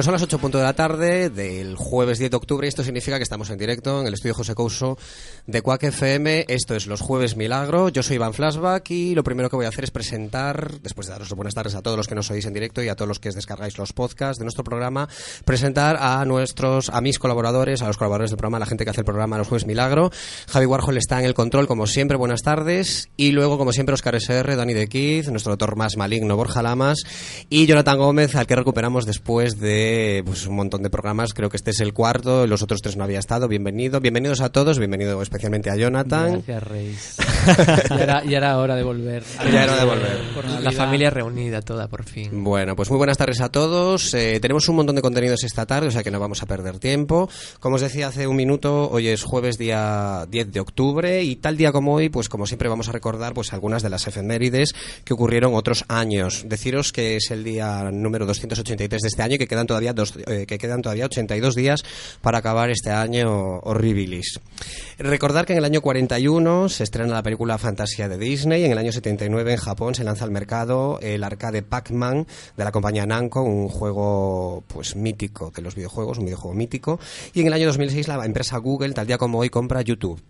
Pues 0.00 0.06
son 0.06 0.14
las 0.14 0.22
8 0.22 0.38
puntos 0.38 0.62
de 0.62 0.66
la 0.66 0.72
tarde 0.72 1.28
del 1.28 1.76
jueves 1.76 2.18
10 2.18 2.30
de 2.30 2.36
octubre 2.38 2.66
y 2.66 2.70
esto 2.70 2.82
significa 2.82 3.18
que 3.18 3.22
estamos 3.22 3.50
en 3.50 3.58
directo 3.58 4.00
en 4.00 4.06
el 4.06 4.14
estudio 4.14 4.32
José 4.32 4.54
Couso 4.54 4.96
de 5.46 5.60
Quack 5.60 5.82
FM. 5.82 6.46
Esto 6.48 6.74
es 6.74 6.86
los 6.86 7.02
jueves 7.02 7.36
milagro. 7.36 7.90
Yo 7.90 8.02
soy 8.02 8.16
Iván 8.16 8.32
Flashback 8.32 8.90
y 8.92 9.14
lo 9.14 9.22
primero 9.22 9.50
que 9.50 9.56
voy 9.56 9.66
a 9.66 9.68
hacer 9.68 9.84
es 9.84 9.90
presentar, 9.90 10.80
después 10.80 11.06
de 11.06 11.12
daros 11.12 11.28
las 11.28 11.36
buenas 11.36 11.52
tardes 11.52 11.74
a 11.74 11.82
todos 11.82 11.98
los 11.98 12.08
que 12.08 12.14
nos 12.14 12.30
oís 12.30 12.46
en 12.46 12.54
directo 12.54 12.82
y 12.82 12.88
a 12.88 12.96
todos 12.96 13.08
los 13.08 13.20
que 13.20 13.28
descargáis 13.28 13.76
los 13.76 13.92
podcasts 13.92 14.38
de 14.38 14.46
nuestro 14.46 14.64
programa, 14.64 15.06
presentar 15.44 15.98
a 16.00 16.24
nuestros, 16.24 16.88
a 16.88 17.02
mis 17.02 17.18
colaboradores, 17.18 17.82
a 17.82 17.86
los 17.86 17.98
colaboradores 17.98 18.30
del 18.30 18.38
programa, 18.38 18.56
a 18.56 18.60
la 18.60 18.66
gente 18.66 18.84
que 18.84 18.90
hace 18.92 19.02
el 19.02 19.04
programa 19.04 19.36
Los 19.36 19.48
Jueves 19.48 19.66
Milagro. 19.66 20.10
Javi 20.48 20.64
Warhol 20.64 20.96
está 20.96 21.18
en 21.18 21.26
el 21.26 21.34
control 21.34 21.66
como 21.66 21.86
siempre, 21.86 22.16
buenas 22.16 22.40
tardes. 22.40 23.10
Y 23.18 23.32
luego, 23.32 23.58
como 23.58 23.74
siempre, 23.74 23.92
Oscar 23.92 24.14
SR, 24.14 24.56
Dani 24.56 24.72
de 24.72 24.88
Kiz, 24.88 25.28
nuestro 25.28 25.52
doctor 25.52 25.76
más 25.76 25.98
maligno 25.98 26.38
Borja 26.38 26.62
Lamas 26.62 27.02
y 27.50 27.66
Jonathan 27.66 27.98
Gómez, 27.98 28.34
al 28.34 28.46
que 28.46 28.56
recuperamos 28.56 29.04
después 29.04 29.60
de 29.60 29.89
pues, 30.24 30.46
un 30.46 30.56
montón 30.56 30.82
de 30.82 30.90
programas. 30.90 31.34
Creo 31.34 31.48
que 31.48 31.56
este 31.56 31.70
es 31.70 31.80
el 31.80 31.92
cuarto, 31.92 32.46
los 32.46 32.62
otros 32.62 32.80
tres 32.82 32.96
no 32.96 33.04
había 33.04 33.18
estado. 33.18 33.48
Bienvenido, 33.48 34.00
bienvenidos 34.00 34.40
a 34.40 34.50
todos, 34.50 34.78
bienvenido 34.78 35.20
especialmente 35.22 35.70
a 35.70 35.76
Jonathan. 35.76 36.32
Gracias, 36.32 36.62
Reis. 36.62 37.16
ya, 37.88 38.02
era, 38.02 38.24
ya 38.24 38.38
era 38.38 38.58
hora 38.58 38.76
de 38.76 38.82
volver. 38.82 39.24
Ya 39.52 39.64
era 39.64 39.72
hora 39.72 39.84
de 39.84 39.84
volver. 39.84 40.18
Por 40.34 40.44
la 40.60 40.72
familia 40.72 41.10
reunida 41.10 41.62
toda, 41.62 41.88
por 41.88 42.04
fin. 42.04 42.44
Bueno, 42.44 42.76
pues 42.76 42.90
muy 42.90 42.98
buenas 42.98 43.16
tardes 43.16 43.40
a 43.40 43.50
todos. 43.50 44.14
Eh, 44.14 44.38
tenemos 44.40 44.68
un 44.68 44.76
montón 44.76 44.96
de 44.96 45.02
contenidos 45.02 45.42
esta 45.44 45.66
tarde, 45.66 45.88
o 45.88 45.90
sea 45.90 46.02
que 46.02 46.10
no 46.10 46.20
vamos 46.20 46.42
a 46.42 46.46
perder 46.46 46.78
tiempo. 46.78 47.28
Como 47.58 47.76
os 47.76 47.82
decía 47.82 48.08
hace 48.08 48.26
un 48.26 48.36
minuto, 48.36 48.90
hoy 48.90 49.08
es 49.08 49.22
jueves 49.22 49.58
día 49.58 50.26
10 50.28 50.52
de 50.52 50.60
octubre 50.60 51.22
y 51.22 51.36
tal 51.36 51.56
día 51.56 51.72
como 51.72 51.94
hoy, 51.94 52.08
pues 52.08 52.28
como 52.28 52.46
siempre 52.46 52.68
vamos 52.68 52.88
a 52.88 52.92
recordar 52.92 53.34
pues 53.34 53.52
algunas 53.52 53.82
de 53.82 53.90
las 53.90 54.06
efemérides 54.06 54.74
que 55.04 55.14
ocurrieron 55.14 55.54
otros 55.54 55.84
años. 55.88 56.44
Deciros 56.46 56.92
que 56.92 57.16
es 57.16 57.30
el 57.30 57.44
día 57.44 57.90
número 57.92 58.26
283 58.26 59.02
de 59.02 59.08
este 59.08 59.22
año 59.22 59.34
y 59.34 59.38
que 59.38 59.46
quedan 59.46 59.66
todavía 59.66 59.79
dos, 59.94 60.14
eh, 60.26 60.46
que 60.46 60.58
quedan 60.58 60.82
todavía 60.82 61.06
82 61.06 61.54
días 61.54 61.82
para 62.20 62.38
acabar 62.38 62.70
este 62.70 62.90
año 62.90 63.58
horribilis. 63.60 64.40
Recordar 64.98 65.46
que 65.46 65.54
en 65.54 65.58
el 65.58 65.64
año 65.64 65.80
41 65.80 66.68
se 66.68 66.84
estrena 66.84 67.14
la 67.14 67.22
película 67.22 67.58
Fantasía 67.58 68.08
de 68.08 68.18
Disney, 68.18 68.64
en 68.64 68.72
el 68.72 68.78
año 68.78 68.92
79 68.92 69.52
en 69.52 69.58
Japón 69.58 69.94
se 69.94 70.04
lanza 70.04 70.24
al 70.24 70.30
mercado 70.30 70.98
el 71.00 71.24
arcade 71.24 71.62
Pac-Man 71.62 72.26
de 72.56 72.64
la 72.64 72.72
compañía 72.72 73.06
Namco, 73.06 73.42
un 73.42 73.68
juego 73.68 74.62
pues 74.68 74.96
mítico 74.96 75.50
de 75.54 75.62
los 75.62 75.74
videojuegos, 75.74 76.18
un 76.18 76.26
videojuego 76.26 76.54
mítico, 76.54 77.00
y 77.32 77.40
en 77.40 77.46
el 77.46 77.52
año 77.54 77.66
2006 77.66 78.08
la 78.08 78.24
empresa 78.24 78.58
Google, 78.58 78.92
tal 78.92 79.06
día 79.06 79.18
como 79.18 79.38
hoy, 79.38 79.50
compra 79.50 79.82
YouTube. 79.82 80.20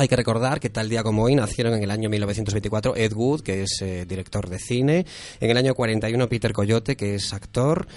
Hay 0.00 0.06
que 0.06 0.14
recordar 0.14 0.60
que 0.60 0.70
tal 0.70 0.88
día 0.88 1.02
como 1.02 1.24
hoy 1.24 1.34
nacieron 1.34 1.74
en 1.74 1.82
el 1.82 1.90
año 1.90 2.08
1924 2.08 2.94
Ed 2.94 3.12
Wood, 3.14 3.40
que 3.40 3.64
es 3.64 3.82
eh, 3.82 4.06
director 4.06 4.48
de 4.48 4.60
cine, 4.60 5.04
en 5.40 5.50
el 5.50 5.56
año 5.56 5.74
41 5.74 6.28
Peter 6.28 6.52
Coyote, 6.52 6.96
que 6.96 7.16
es 7.16 7.32
actor, 7.32 7.88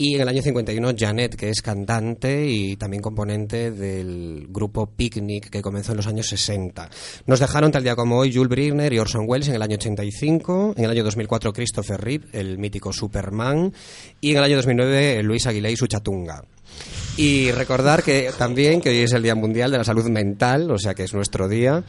y 0.00 0.14
en 0.14 0.22
el 0.22 0.28
año 0.28 0.40
51 0.40 0.94
Janet, 0.96 1.36
que 1.36 1.50
es 1.50 1.60
cantante 1.60 2.46
y 2.48 2.76
también 2.76 3.02
componente 3.02 3.70
del 3.70 4.46
grupo 4.48 4.86
Picnic, 4.86 5.50
que 5.50 5.60
comenzó 5.60 5.92
en 5.92 5.98
los 5.98 6.06
años 6.06 6.26
60. 6.26 6.88
Nos 7.26 7.38
dejaron 7.38 7.70
tal 7.70 7.82
día 7.82 7.94
como 7.94 8.16
hoy 8.16 8.32
Jules 8.32 8.48
Brigner 8.48 8.90
y 8.94 8.98
Orson 8.98 9.26
Welles 9.28 9.48
en 9.48 9.56
el 9.56 9.62
año 9.62 9.74
85, 9.74 10.72
en 10.78 10.84
el 10.84 10.90
año 10.90 11.04
2004 11.04 11.52
Christopher 11.52 12.00
Reeve, 12.00 12.28
el 12.32 12.56
mítico 12.56 12.94
Superman, 12.94 13.74
y 14.22 14.30
en 14.30 14.38
el 14.38 14.44
año 14.44 14.56
2009 14.56 15.22
Luis 15.22 15.46
Aguilé 15.46 15.70
y 15.70 15.76
su 15.76 15.86
Chatunga. 15.86 16.44
Y 17.16 17.50
recordar 17.52 18.02
que 18.02 18.30
también 18.38 18.80
que 18.80 18.88
hoy 18.88 18.98
es 19.00 19.12
el 19.12 19.22
Día 19.22 19.34
Mundial 19.34 19.70
de 19.70 19.76
la 19.78 19.84
Salud 19.84 20.08
Mental, 20.08 20.70
o 20.70 20.78
sea 20.78 20.94
que 20.94 21.02
es 21.04 21.12
nuestro 21.12 21.48
día. 21.48 21.84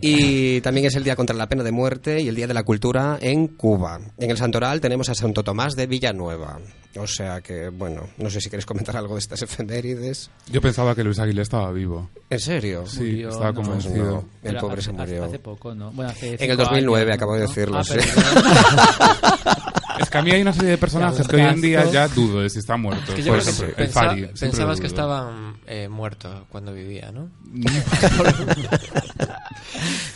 Y 0.00 0.60
también 0.62 0.86
es 0.86 0.96
el 0.96 1.04
Día 1.04 1.14
contra 1.14 1.36
la 1.36 1.48
Pena 1.48 1.62
de 1.62 1.70
Muerte 1.70 2.20
y 2.20 2.26
el 2.28 2.34
Día 2.34 2.48
de 2.48 2.54
la 2.54 2.64
Cultura 2.64 3.16
en 3.20 3.46
Cuba. 3.48 4.00
En 4.18 4.30
el 4.30 4.36
Santoral 4.36 4.80
tenemos 4.80 5.08
a 5.08 5.14
Santo 5.14 5.44
Tomás 5.44 5.76
de 5.76 5.86
Villanueva. 5.86 6.58
O 6.96 7.06
sea 7.06 7.40
que, 7.40 7.68
bueno, 7.68 8.08
no 8.18 8.28
sé 8.28 8.40
si 8.40 8.48
quieres 8.50 8.66
comentar 8.66 8.96
algo 8.96 9.14
de 9.14 9.20
estas 9.20 9.40
efemérides. 9.42 10.30
Yo 10.50 10.60
pensaba 10.60 10.94
que 10.96 11.04
Luis 11.04 11.18
Aguilé 11.20 11.42
estaba 11.42 11.70
vivo. 11.72 12.10
¿En 12.28 12.40
serio? 12.40 12.84
Sí, 12.86 12.98
Murió, 13.00 13.28
estaba 13.30 13.52
no. 13.52 13.62
convencido. 13.62 14.04
No, 14.42 14.50
el 14.50 14.56
pobre 14.56 14.74
hace- 14.80 14.90
se 14.90 14.92
murió. 14.92 15.24
Hace 15.24 15.38
poco, 15.38 15.74
¿no? 15.74 15.92
Bueno, 15.92 16.10
hace 16.10 16.26
En 16.26 16.32
el 16.32 16.38
cinco 16.40 16.56
2009, 16.64 17.02
años, 17.04 17.16
acabo 17.16 17.34
de 17.34 17.40
¿no? 17.42 17.48
decirlo, 17.48 17.78
Ah, 17.78 17.84
sí. 17.84 17.94
Es 20.02 20.10
que 20.10 20.18
a 20.18 20.22
mí 20.22 20.30
hay 20.32 20.42
una 20.42 20.52
serie 20.52 20.70
de 20.70 20.78
personajes 20.78 21.26
que 21.26 21.36
hoy 21.36 21.42
en 21.42 21.60
día 21.60 21.90
ya 21.90 22.08
dudo 22.08 22.40
de 22.40 22.50
si 22.50 22.58
está 22.58 22.76
muerto. 22.76 23.14
Que 23.14 23.22
yo 23.22 23.32
Por 23.32 23.42
creo 23.42 23.44
que 23.44 23.50
ejemplo, 23.62 23.66
el 23.78 23.88
pensa- 23.88 24.00
Fari. 24.08 24.26
pensabas 24.38 24.80
que 24.80 24.86
estaban 24.88 25.56
eh, 25.66 25.88
muertos 25.88 26.42
cuando 26.50 26.72
vivía, 26.74 27.10
¿no? 27.12 27.28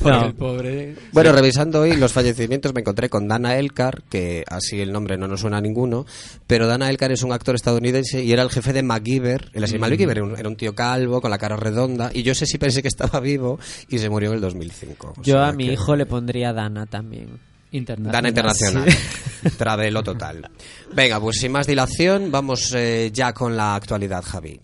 Porque 0.02 0.26
el 0.26 0.34
pobre... 0.34 0.94
Bueno, 1.12 1.32
revisando 1.32 1.80
hoy 1.80 1.97
los 1.97 2.12
fallecimientos 2.12 2.72
me 2.74 2.80
encontré 2.80 3.08
con 3.08 3.26
Dana 3.28 3.56
Elkar, 3.56 4.02
que 4.08 4.44
así 4.48 4.80
el 4.80 4.92
nombre 4.92 5.16
no 5.16 5.26
nos 5.26 5.41
suena 5.41 5.56
a 5.58 5.60
ninguno, 5.60 6.06
pero 6.47 6.66
Dana 6.66 6.88
Elkar 6.91 7.10
es 7.12 7.22
un 7.22 7.32
actor 7.32 7.54
estadounidense 7.54 8.22
y 8.22 8.32
era 8.32 8.42
el 8.42 8.50
jefe 8.50 8.72
de 8.72 8.82
MacGyver. 8.82 9.50
El 9.54 9.64
así, 9.64 9.78
MacGyver 9.78 10.18
era 10.18 10.24
un, 10.26 10.38
era 10.38 10.48
un 10.48 10.56
tío 10.56 10.74
calvo, 10.74 11.20
con 11.20 11.30
la 11.30 11.38
cara 11.38 11.56
redonda, 11.56 12.10
y 12.12 12.22
yo 12.22 12.34
sé 12.34 12.47
si 12.47 12.58
pensé 12.58 12.82
que 12.82 12.88
estaba 12.88 13.18
vivo 13.20 13.58
y 13.88 13.98
se 13.98 14.08
murió 14.10 14.28
en 14.30 14.36
el 14.36 14.41
2005. 14.42 15.14
O 15.16 15.22
Yo 15.22 15.34
sea 15.34 15.48
a 15.48 15.53
mi 15.53 15.66
que- 15.66 15.72
hijo 15.72 15.97
le 15.97 16.06
pondría 16.06 16.53
Dana 16.53 16.86
también. 16.86 17.38
Internacional. 17.76 18.12
Dana 18.12 18.28
Internacional. 18.28 18.88
Travelo 19.59 20.03
total. 20.03 20.50
Venga, 20.92 21.20
pues 21.20 21.38
sin 21.38 21.53
más 21.53 21.66
dilación, 21.66 22.31
vamos 22.31 22.72
eh, 22.75 23.10
ya 23.12 23.32
con 23.32 23.56
la 23.56 23.75
actualidad, 23.75 24.22
Javi. 24.25 24.60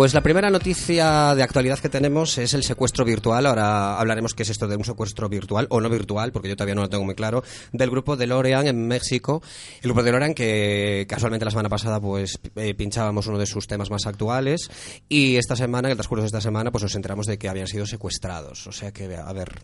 Pues 0.00 0.14
la 0.14 0.22
primera 0.22 0.48
noticia 0.48 1.34
de 1.34 1.42
actualidad 1.42 1.78
que 1.78 1.90
tenemos 1.90 2.38
es 2.38 2.54
el 2.54 2.62
secuestro 2.62 3.04
virtual. 3.04 3.44
Ahora 3.44 3.98
hablaremos 4.00 4.32
qué 4.32 4.44
es 4.44 4.48
esto 4.48 4.66
de 4.66 4.74
un 4.74 4.82
secuestro 4.82 5.28
virtual 5.28 5.66
o 5.68 5.78
no 5.78 5.90
virtual, 5.90 6.32
porque 6.32 6.48
yo 6.48 6.56
todavía 6.56 6.74
no 6.74 6.80
lo 6.80 6.88
tengo 6.88 7.04
muy 7.04 7.14
claro, 7.14 7.44
del 7.74 7.90
grupo 7.90 8.16
de 8.16 8.26
Lorean 8.26 8.66
en 8.66 8.88
México. 8.88 9.42
El 9.82 9.90
grupo 9.90 10.02
de 10.02 10.12
Lorean 10.12 10.32
que 10.32 11.04
casualmente 11.06 11.44
la 11.44 11.50
semana 11.50 11.68
pasada 11.68 12.00
pues 12.00 12.40
eh, 12.56 12.72
pinchábamos 12.72 13.26
uno 13.26 13.36
de 13.36 13.44
sus 13.44 13.66
temas 13.66 13.90
más 13.90 14.06
actuales 14.06 14.70
y 15.10 15.36
esta 15.36 15.54
semana, 15.54 15.88
en 15.88 15.92
el 15.92 15.98
transcurso 15.98 16.22
de 16.22 16.28
esta 16.28 16.40
semana, 16.40 16.72
pues 16.72 16.82
nos 16.82 16.94
enteramos 16.94 17.26
de 17.26 17.36
que 17.36 17.50
habían 17.50 17.66
sido 17.66 17.84
secuestrados. 17.84 18.66
O 18.68 18.72
sea 18.72 18.92
que, 18.92 19.14
a 19.14 19.32
ver, 19.34 19.60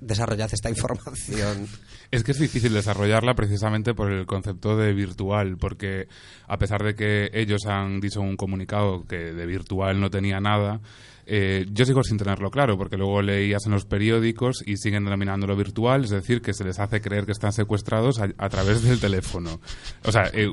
desarrollad 0.00 0.50
esta 0.52 0.68
información. 0.68 1.68
Es 2.10 2.22
que 2.22 2.30
es 2.32 2.38
difícil 2.38 2.72
desarrollarla 2.72 3.34
precisamente 3.34 3.92
por 3.92 4.12
el 4.12 4.26
concepto 4.26 4.76
de 4.76 4.92
virtual, 4.92 5.58
porque 5.58 6.06
a 6.46 6.56
pesar 6.56 6.84
de 6.84 6.94
que 6.94 7.30
ellos 7.32 7.66
han 7.66 8.00
dicho 8.00 8.20
un 8.20 8.36
comunicado 8.36 9.04
que 9.06 9.16
de 9.16 9.44
virtual 9.44 9.75
no 9.76 10.10
tenía 10.10 10.40
nada, 10.40 10.80
eh, 11.28 11.66
yo 11.72 11.84
sigo 11.84 12.04
sin 12.04 12.18
tenerlo 12.18 12.50
claro, 12.50 12.78
porque 12.78 12.96
luego 12.96 13.20
leías 13.20 13.66
en 13.66 13.72
los 13.72 13.84
periódicos 13.84 14.62
y 14.64 14.76
siguen 14.76 15.04
denominándolo 15.04 15.56
virtual, 15.56 16.04
es 16.04 16.10
decir, 16.10 16.40
que 16.40 16.54
se 16.54 16.62
les 16.62 16.78
hace 16.78 17.00
creer 17.00 17.26
que 17.26 17.32
están 17.32 17.52
secuestrados 17.52 18.20
a, 18.20 18.48
través 18.48 18.82
del 18.82 19.00
teléfono. 19.00 19.60
O 20.04 20.12
sea, 20.12 20.30
eh, 20.32 20.46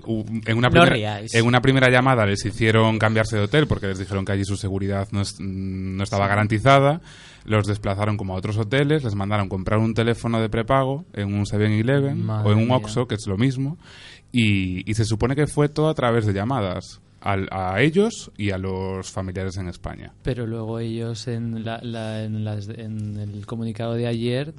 en, 0.45 0.57
una 0.57 0.71
primera, 0.71 1.21
en 1.21 1.45
una 1.45 1.61
primera 1.61 1.91
llamada 1.91 2.25
les 2.25 2.43
hicieron 2.43 2.97
cambiarse 2.97 3.37
de 3.37 3.43
hotel 3.43 3.67
porque 3.67 3.87
les 3.87 3.99
dijeron 3.99 4.25
que 4.25 4.31
allí 4.31 4.45
su 4.45 4.57
seguridad 4.57 5.07
no, 5.11 5.21
no 5.39 6.03
estaba 6.03 6.27
garantizada 6.27 7.01
los 7.45 7.67
desplazaron 7.67 8.17
como 8.17 8.33
a 8.33 8.37
otros 8.37 8.57
hoteles, 8.57 9.03
les 9.03 9.15
mandaron 9.15 9.49
comprar 9.49 9.79
un 9.79 9.93
teléfono 9.93 10.39
de 10.39 10.49
prepago 10.49 11.05
en 11.13 11.33
un 11.33 11.45
7-Eleven 11.45 12.29
o 12.29 12.51
en 12.51 12.57
un 12.57 12.71
Oxxo, 12.71 13.07
que 13.07 13.15
es 13.15 13.27
lo 13.27 13.37
mismo, 13.37 13.77
y, 14.31 14.91
se 14.93 15.05
supone 15.05 15.35
que 15.35 15.47
fue 15.47 15.69
todo 15.69 15.89
a 15.89 15.93
través 15.93 16.25
de 16.25 16.33
llamadas. 16.33 17.01
A 17.23 17.81
ellos 17.81 18.31
y 18.37 18.51
a 18.51 18.57
los 18.57 19.09
familiares 19.09 19.57
en 19.57 19.67
España. 19.67 20.13
Pero 20.23 20.45
luego 20.45 20.79
ellos 20.79 21.27
en, 21.27 21.63
la, 21.63 21.79
en, 22.23 22.47
en 22.47 23.17
el 23.17 23.45
comunicado 23.45 23.93
de 23.93 24.07
ayer 24.07 24.53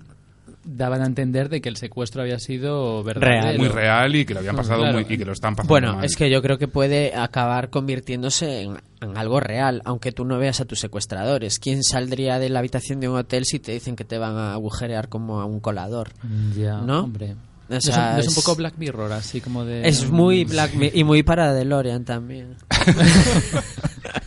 daban 0.65 1.03
a 1.03 1.07
entender 1.07 1.49
de 1.49 1.61
que 1.61 1.69
el 1.69 1.77
secuestro 1.77 2.23
había 2.23 2.39
sido 2.39 3.03
verdadero. 3.03 3.59
Muy 3.59 3.69
real 3.69 4.17
y 4.17 4.25
que 4.25 4.35
lo 4.35 4.41
habían 4.41 4.57
pasado 4.57 4.85
muy, 4.93 5.07
y 5.09 5.19
que 5.19 5.25
lo 5.25 5.33
están 5.33 5.55
pasando 5.55 5.73
Bueno, 5.73 6.03
es 6.03 6.17
que 6.17 6.31
yo 6.31 6.43
creo 6.43 6.59
que 6.59 6.69
puede 6.69 7.15
acabar 7.15 7.71
convirtiéndose 7.71 8.63
en, 8.63 8.79
algo 9.17 9.41
real, 9.41 9.83
aunque 9.85 10.13
tú 10.13 10.25
no 10.25 10.39
veas 10.39 10.61
a 10.61 10.65
tus 10.65 10.81
secuestradores. 10.81 11.59
¿Quién 11.59 11.83
saldría 11.83 12.39
de 12.39 12.49
la 12.49 12.61
habitación 12.61 13.01
de 13.01 13.09
un 13.09 13.17
hotel 13.17 13.45
si 13.45 13.59
te 13.59 13.73
dicen 13.73 13.97
que 13.97 14.05
te 14.05 14.17
van 14.17 14.37
a 14.37 14.55
agujerear 14.55 15.09
como 15.09 15.41
a 15.41 15.45
un 15.45 15.61
colador? 15.61 16.13
Ya, 16.57 16.79
¿No? 16.79 17.01
hombre. 17.01 17.37
Es, 17.69 17.87
un, 18.29 18.35
poco 18.35 18.57
Black 18.57 18.75
Mirror, 18.77 19.13
así 19.13 19.41
como 19.41 19.65
de... 19.65 19.89
Es 19.89 20.11
muy 20.11 20.45
Black 20.45 20.73
y 20.93 21.05
muy 21.05 21.23
para 21.23 21.53
DeLorean 21.53 22.05
también. 22.05 22.57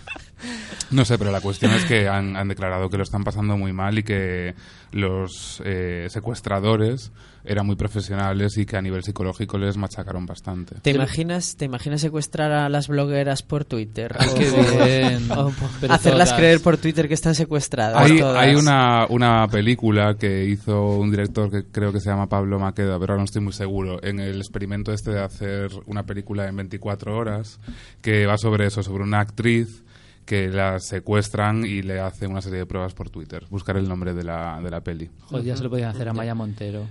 No 0.91 1.05
sé, 1.05 1.17
pero 1.17 1.31
la 1.31 1.41
cuestión 1.41 1.71
es 1.71 1.85
que 1.85 2.07
han, 2.07 2.47
declarado 2.47 2.89
que 2.89 2.97
lo 2.97 3.03
están 3.03 3.23
pasando 3.23 3.57
muy 3.57 3.73
mal 3.73 3.97
y 3.99 4.03
que 4.03 4.55
los 4.91 5.61
eh, 5.65 6.07
secuestradores 6.09 7.11
eran 7.47 7.65
muy 7.65 7.75
profesionales 7.75 8.57
y 8.57 8.65
que 8.65 8.77
a 8.77 8.81
nivel 8.81 9.03
psicológico 9.03 9.57
les 9.57 9.77
machacaron 9.77 10.25
bastante. 10.25 10.75
¿Te 10.81 10.91
imaginas, 10.91 11.55
te 11.55 11.65
imaginas 11.65 12.01
secuestrar 12.01 12.51
a 12.51 12.67
las 12.69 12.87
blogueras 12.89 13.41
por 13.41 13.63
Twitter? 13.65 14.15
hacerlas 15.89 16.33
creer 16.33 16.61
por 16.61 16.77
Twitter 16.77 17.07
que 17.07 17.13
están 17.13 17.35
secuestradas. 17.35 18.01
Hay, 18.03 18.19
hay 18.19 18.55
una, 18.55 19.05
una 19.09 19.47
película 19.47 20.15
que 20.15 20.45
hizo 20.45 20.97
un 20.97 21.09
director 21.09 21.49
que 21.49 21.63
creo 21.71 21.93
que 21.93 22.01
se 22.01 22.09
llama 22.09 22.27
Pablo 22.27 22.59
Maqueda, 22.59 22.99
pero 22.99 23.13
ahora 23.13 23.21
no 23.21 23.25
estoy 23.25 23.41
muy 23.41 23.53
seguro, 23.53 24.03
en 24.03 24.19
el 24.19 24.37
experimento 24.37 24.91
este 24.91 25.11
de 25.11 25.21
hacer 25.21 25.71
una 25.85 26.03
película 26.03 26.47
en 26.47 26.55
24 26.57 27.15
horas, 27.15 27.59
que 28.01 28.25
va 28.25 28.37
sobre 28.37 28.67
eso, 28.67 28.83
sobre 28.83 29.03
una 29.03 29.21
actriz 29.21 29.83
que 30.27 30.49
la 30.49 30.79
secuestran 30.79 31.65
y 31.65 31.81
le 31.81 32.01
hacen 32.01 32.29
una 32.29 32.41
serie 32.41 32.59
de 32.59 32.65
pruebas 32.65 32.93
por 32.93 33.09
Twitter. 33.09 33.45
Buscar 33.49 33.77
el 33.77 33.87
nombre 33.87 34.13
de 34.13 34.25
la, 34.25 34.59
de 34.61 34.69
la 34.69 34.81
peli. 34.81 35.09
Joder, 35.21 35.45
ya 35.45 35.55
se 35.55 35.63
lo 35.63 35.69
podían 35.69 35.89
hacer 35.89 36.09
a 36.09 36.13
Maya 36.13 36.35
Montero, 36.35 36.85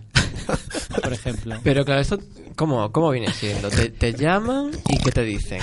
por 1.03 1.13
ejemplo. 1.13 1.57
Pero 1.63 1.85
claro, 1.85 2.01
esto, 2.01 2.19
¿cómo, 2.57 2.91
cómo 2.93 3.11
viene 3.11 3.31
siendo? 3.35 3.69
Te, 3.69 3.91
te 3.91 4.15
llaman 4.15 4.71
y 4.89 4.97
¿qué 4.97 5.13
te 5.13 5.23
dicen? 5.23 5.61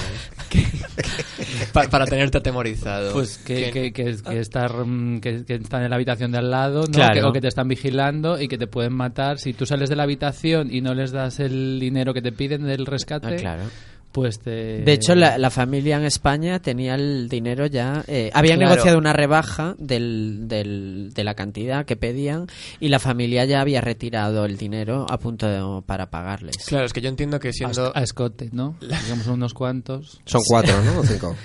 para, 1.74 2.06
tenerte 2.06 2.38
atemorizado. 2.38 3.12
Pues 3.12 3.40
que, 3.40 3.72
que, 3.72 3.92
que, 3.92 4.18
que 4.22 4.40
estar, 4.40 4.72
que, 5.20 5.44
están 5.48 5.82
en 5.82 5.90
la 5.90 5.96
habitación 5.96 6.32
de 6.32 6.38
al 6.38 6.52
lado, 6.52 6.84
¿no? 6.88 7.30
o 7.30 7.34
que 7.34 7.42
te 7.42 7.48
están 7.48 7.68
vigilando 7.68 8.40
y 8.40 8.48
que 8.48 8.60
te 8.60 8.68
pueden 8.68 8.94
matar. 8.94 9.40
Si 9.40 9.54
tú 9.54 9.66
sales 9.66 9.90
de 9.90 9.96
la 9.96 10.04
habitación 10.04 10.72
y 10.72 10.82
no 10.82 10.94
les 10.94 11.12
das 11.12 11.40
el 11.40 11.80
dinero 11.80 12.14
que 12.14 12.22
te 12.22 12.32
piden 12.32 12.68
del 12.68 12.86
rescate... 12.86 13.34
Ah, 13.34 13.36
claro 13.36 13.64
pues 14.14 14.44
De 14.44 14.84
hecho, 14.86 15.16
la, 15.16 15.50
familia 15.50 15.98
en 15.98 16.06
España 16.06 16.60
tenía 16.60 16.94
el 16.94 17.28
dinero 17.28 17.66
ya... 17.66 18.06
Eh, 18.08 18.30
habían 18.34 18.60
negociado 18.60 19.00
una 19.00 19.12
rebaja 19.12 19.76
del, 19.80 20.48
del, 20.48 21.12
de 21.14 21.24
la 21.24 21.34
cantidad 21.34 21.84
que 21.86 21.96
pedían 21.96 22.48
y 22.80 22.90
la 22.90 23.00
familia 23.00 23.44
ya 23.46 23.60
había 23.60 23.82
retirado 23.82 24.46
el 24.46 24.56
dinero 24.56 25.08
a 25.10 25.18
punto 25.18 25.84
para 25.88 26.12
pagarles. 26.12 26.58
Claro, 26.68 26.86
es 26.86 26.94
que 26.94 27.02
yo 27.02 27.10
entiendo 27.10 27.40
que 27.40 27.52
siendo... 27.52 27.92
A, 27.96 28.04
escote, 28.04 28.50
¿no? 28.52 28.78
Digamos 28.82 29.26
unos 29.26 29.56
cuantos. 29.56 30.22
Son 30.26 30.42
cuatro, 30.48 30.80
¿no? 30.84 31.00
¿O 31.00 31.04
cinco? 31.04 31.36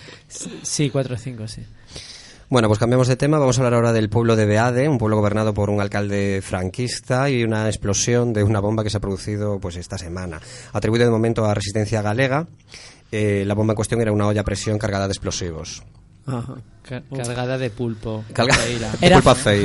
sí, 0.62 0.90
cuatro 0.90 1.14
o 1.14 1.18
cinco, 1.18 1.48
sí. 1.48 1.62
Bueno, 2.50 2.68
pues 2.68 2.78
cambiamos 2.78 3.08
de 3.08 3.16
tema. 3.16 3.38
Vamos 3.38 3.58
a 3.58 3.60
hablar 3.60 3.74
ahora 3.74 3.92
del 3.92 4.08
pueblo 4.08 4.34
de 4.34 4.46
Beade, 4.46 4.88
un 4.88 4.96
pueblo 4.96 5.16
gobernado 5.16 5.52
por 5.52 5.68
un 5.68 5.82
alcalde 5.82 6.40
franquista 6.42 7.28
y 7.28 7.44
una 7.44 7.66
explosión 7.66 8.32
de 8.32 8.42
una 8.42 8.60
bomba 8.60 8.82
que 8.82 8.88
se 8.88 8.96
ha 8.96 9.00
producido 9.00 9.60
pues 9.60 9.76
esta 9.76 9.98
semana. 9.98 10.40
Atribuido 10.72 11.04
de 11.04 11.10
momento 11.10 11.44
a 11.44 11.52
Resistencia 11.52 12.00
Galega, 12.00 12.46
eh, 13.12 13.44
la 13.46 13.52
bomba 13.52 13.72
en 13.72 13.76
cuestión 13.76 14.00
era 14.00 14.12
una 14.12 14.26
olla 14.26 14.40
a 14.40 14.44
presión 14.44 14.78
cargada 14.78 15.06
de 15.06 15.12
explosivos. 15.12 15.82
cargada 17.14 17.58
de 17.58 17.68
pulpo. 17.68 18.24
era, 19.02 19.20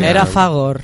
era 0.10 0.26
Fagor. 0.26 0.82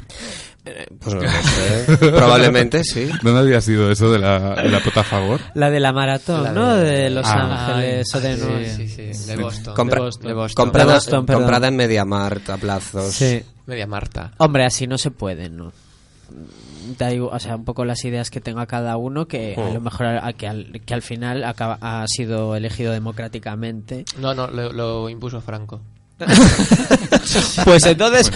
Pues 1.00 1.16
no 1.16 1.22
lo 1.22 1.30
sé. 1.98 1.98
Probablemente 1.98 2.84
sí. 2.84 3.10
¿Dónde 3.22 3.40
había 3.40 3.62
sido 3.62 3.92
eso 3.92 4.12
de 4.12 4.20
la, 4.20 4.56
de 4.56 4.70
la 4.70 4.80
puta 4.80 5.04
favor? 5.04 5.40
La 5.54 5.70
de 5.70 5.80
la 5.80 5.94
maratón, 5.94 6.54
¿no? 6.54 6.76
De 6.76 7.10
Los 7.10 7.28
ah. 7.28 7.76
Ángeles 7.76 8.08
o 8.16 8.20
de 8.20 8.76
Sí, 8.76 8.88
sí, 8.88 9.14
sí. 9.14 9.26
De 9.28 9.36
Boston. 9.38 9.76
de 10.22 10.34
Boston. 10.34 10.66
Comprada, 10.66 11.00
comprada 11.18 11.68
en 11.68 11.76
Media 11.76 12.06
Marta 12.06 12.56
a 12.56 12.58
plazos. 12.58 13.14
Sí. 13.14 13.44
Media 13.66 13.88
Marta. 13.88 14.32
Hombre, 14.38 14.66
así 14.66 14.88
no 14.88 14.98
se 14.98 15.12
puede, 15.12 15.50
¿no? 15.50 15.72
Da 16.98 17.10
o 17.22 17.40
sea, 17.40 17.56
un 17.56 17.66
poco 17.66 17.86
las 17.86 18.04
ideas 18.06 18.32
que 18.32 18.42
tenga 18.42 18.66
cada 18.66 18.98
uno, 18.98 19.28
que 19.28 19.56
a 19.56 19.74
lo 19.74 19.82
mejor 19.82 20.08
que, 20.38 20.48
al, 20.48 20.82
que 20.86 20.94
al 20.94 21.02
final 21.02 21.44
acaba, 21.44 21.78
ha 21.82 22.06
sido 22.08 22.56
elegido 22.56 22.94
democráticamente. 22.94 24.06
No, 24.18 24.34
no, 24.34 24.48
lo, 24.48 24.72
lo 24.72 25.10
impuso 25.10 25.42
Franco. 25.42 25.82
pues 27.66 27.86
entonces, 27.86 28.32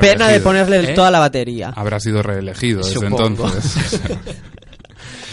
pena 0.00 0.28
de 0.28 0.40
ponerle 0.40 0.92
¿Eh? 0.92 0.94
toda 0.94 1.10
la 1.10 1.18
batería. 1.18 1.72
Habrá 1.74 1.98
sido 2.00 2.22
reelegido 2.22 2.82
desde 2.82 3.06
entonces. 3.06 4.00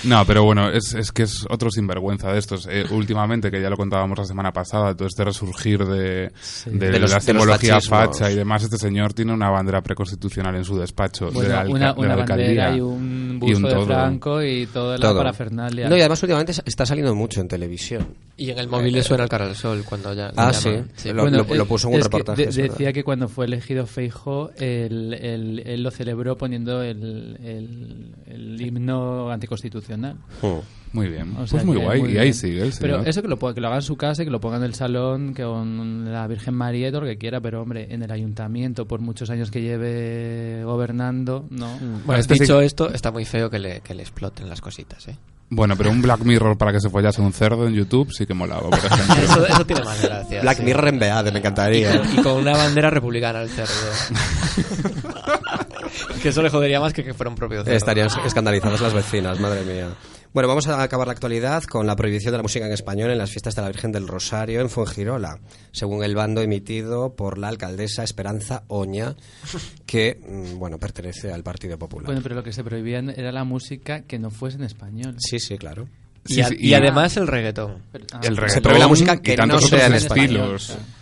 No, 0.04 0.26
pero 0.26 0.44
bueno, 0.44 0.70
es, 0.70 0.94
es 0.94 1.12
que 1.12 1.24
es 1.24 1.46
otro 1.50 1.72
sinvergüenza 1.72 2.32
de 2.32 2.40
estos. 2.40 2.68
Eh, 2.70 2.86
últimamente, 2.92 3.50
que 3.50 3.62
ya 3.62 3.70
lo 3.70 3.78
contábamos 3.78 4.18
la 4.18 4.26
semana 4.26 4.52
pasada, 4.52 4.96
todo 4.96 5.08
este 5.08 5.24
resurgir 5.24 5.86
de, 5.86 6.32
de, 6.66 7.00
la 7.00 7.20
simbología 7.20 7.82
facha 7.82 8.32
y 8.32 8.36
demás, 8.36 8.64
este 8.64 8.78
señor 8.78 9.14
tiene 9.14 9.34
una 9.34 9.50
bandera 9.50 9.82
preconstitucional 9.82 10.56
en 10.56 10.64
su 10.64 10.78
despacho. 10.78 11.32
de 11.32 11.48
la, 11.48 11.66
una, 11.68 11.94
bandera 11.94 12.76
y 12.76 12.82
un 12.82 13.40
busto 13.40 13.68
de 13.68 13.86
Franco 13.86 14.44
y 14.44 14.68
toda 14.68 14.98
la 14.98 15.14
parafernalia. 15.14 15.90
No, 15.90 15.96
y 15.98 16.00
además 16.00 16.22
últimamente 16.24 16.54
está 16.66 16.86
saliendo 16.86 17.16
mucho 17.16 17.42
en 17.42 17.48
televisión. 17.48 18.08
Y 18.38 18.52
en 18.52 18.60
el 18.60 18.68
móvil 18.68 18.94
le 18.94 19.04
suena 19.04 19.24
el 19.24 19.30
cara 19.30 19.46
al 19.46 19.56
sol 19.56 19.84
cuando 19.84 20.14
ya... 20.14 20.32
Ah, 20.36 20.54
sí. 20.54 20.70
Lo, 21.12 21.66
puso 21.66 21.88
en 21.88 21.96
un 21.96 22.02
reportaje. 22.02 22.46
decía 22.46 22.94
que 22.94 23.04
cuando 23.04 23.28
fue 23.28 23.46
elegido 23.46 23.88
Feijo, 23.88 24.52
él, 24.58 25.14
él, 25.14 25.82
lo 25.82 25.90
celebró 25.90 26.38
poniendo 26.38 26.84
el, 26.84 27.38
el 28.28 28.62
himno 28.62 29.32
anticonstitucional 29.32 29.87
Oh, 30.42 30.64
muy 30.94 31.10
bien, 31.10 31.34
pues 31.34 31.66
muy 31.66 31.78
guay. 31.78 32.14
y 32.14 32.18
ahí 32.18 32.34
sigue 32.34 32.70
Pero 32.80 33.04
eso 33.04 33.22
que 33.22 33.28
lo, 33.28 33.38
que 33.38 33.62
lo 33.62 33.68
haga 33.68 33.78
en 33.78 33.82
su 33.82 33.98
casa, 33.98 34.24
que 34.24 34.32
lo 34.32 34.40
ponga 34.40 34.58
en 34.58 34.64
el 34.64 34.74
salón, 34.74 35.34
que 35.34 35.44
con 35.44 36.12
la 36.12 36.28
Virgen 36.28 36.56
María 36.56 36.88
y 36.88 36.92
todo 36.92 37.02
lo 37.02 37.08
que 37.08 37.18
quiera, 37.18 37.42
pero 37.42 37.62
hombre, 37.62 37.94
en 37.94 38.04
el 38.04 38.12
ayuntamiento, 38.12 38.88
por 38.88 39.00
muchos 39.00 39.30
años 39.30 39.52
que 39.52 39.62
lleve 39.62 40.64
gobernando, 40.64 41.46
no. 41.50 41.76
Mm. 41.76 42.06
Bueno, 42.06 42.20
este 42.20 42.36
dicho 42.36 42.62
esto, 42.62 42.92
está 42.92 43.12
muy 43.12 43.26
feo 43.26 43.50
que 43.50 43.60
le, 43.60 43.82
que 43.82 43.94
le 43.94 44.04
exploten 44.04 44.50
las 44.50 44.62
cositas, 44.62 45.08
¿eh? 45.08 45.18
Bueno, 45.50 45.76
pero 45.78 45.92
un 45.92 46.02
Black 46.02 46.26
Mirror 46.26 46.58
para 46.58 46.74
que 46.74 46.82
se 46.82 46.90
follase 46.90 47.22
un 47.22 47.32
cerdo 47.32 47.68
en 47.68 47.74
YouTube 47.74 48.12
sí 48.12 48.26
que 48.26 48.34
molaba, 48.34 48.70
por 48.70 48.80
ejemplo. 48.80 49.46
eso, 49.46 49.66
tiene 49.66 49.84
más 49.84 50.02
gracia. 50.02 50.42
Black 50.42 50.60
Mirror 50.60 50.88
en 50.90 51.00
BA, 51.00 51.24
me 51.24 51.40
encantaría. 51.40 52.02
Y, 52.14 52.22
con 52.22 52.34
una 52.34 52.52
bandera 52.52 52.90
republicana 52.90 53.42
el 53.42 53.50
cerdo. 53.50 53.72
que 56.22 56.30
eso 56.30 56.42
le 56.42 56.50
jodería 56.50 56.80
más 56.80 56.94
que 56.94 57.04
que 57.04 57.14
fuera 57.14 57.30
un 57.30 57.36
propio 57.36 57.64
cerdo. 57.64 57.76
Estarían 57.76 58.10
escandalizadas 58.26 58.82
las 58.82 58.94
vecinas, 58.94 59.40
madre 59.40 59.64
mía. 59.64 59.90
Bueno, 60.34 60.50
vamos 60.50 60.68
a 60.68 60.84
acabar 60.84 61.08
la 61.08 61.14
actualidad 61.14 61.64
con 61.64 61.88
la 61.88 61.96
prohibición 61.96 62.32
de 62.32 62.38
la 62.38 62.44
música 62.44 62.66
en 62.66 62.72
español 62.72 63.10
en 63.10 63.18
las 63.18 63.32
fiestas 63.32 63.56
de 63.56 63.62
la 63.62 63.70
Virgen 63.70 63.92
del 63.92 64.08
Rosario 64.08 64.62
en 64.62 64.70
Fuengirola, 64.70 65.40
según 65.72 66.04
el 66.04 66.16
bando 66.16 66.42
emitido 66.42 67.16
por 67.16 67.38
la 67.38 67.48
alcaldesa 67.48 68.04
Esperanza 68.04 68.64
Oña, 68.68 69.16
que, 69.86 70.20
mm, 70.22 70.60
bueno, 70.60 70.78
pertenece 70.78 71.32
al 71.32 71.44
Partido 71.44 71.80
Popular. 71.80 72.06
Bueno, 72.06 72.22
pero 72.22 72.36
lo 72.36 72.44
que 72.44 72.54
se 72.54 72.64
prohibía 72.64 73.00
era 73.00 73.32
la 73.32 73.46
música 73.46 74.02
que 74.02 74.20
no 74.20 74.30
fuese 74.30 74.58
en 74.58 74.66
español. 74.66 75.16
Sí, 75.18 75.40
sí, 75.40 75.58
claro. 75.58 75.88
y, 76.28 76.74
además 76.74 77.16
el 77.18 77.26
reggaetón. 77.26 77.82
el 78.22 78.38
reggaetón. 78.38 78.78
la 78.78 78.88
música 78.88 79.18
que 79.18 79.38
no 79.38 79.60
sea 79.60 79.88
en 79.88 79.94
español. 79.94 80.60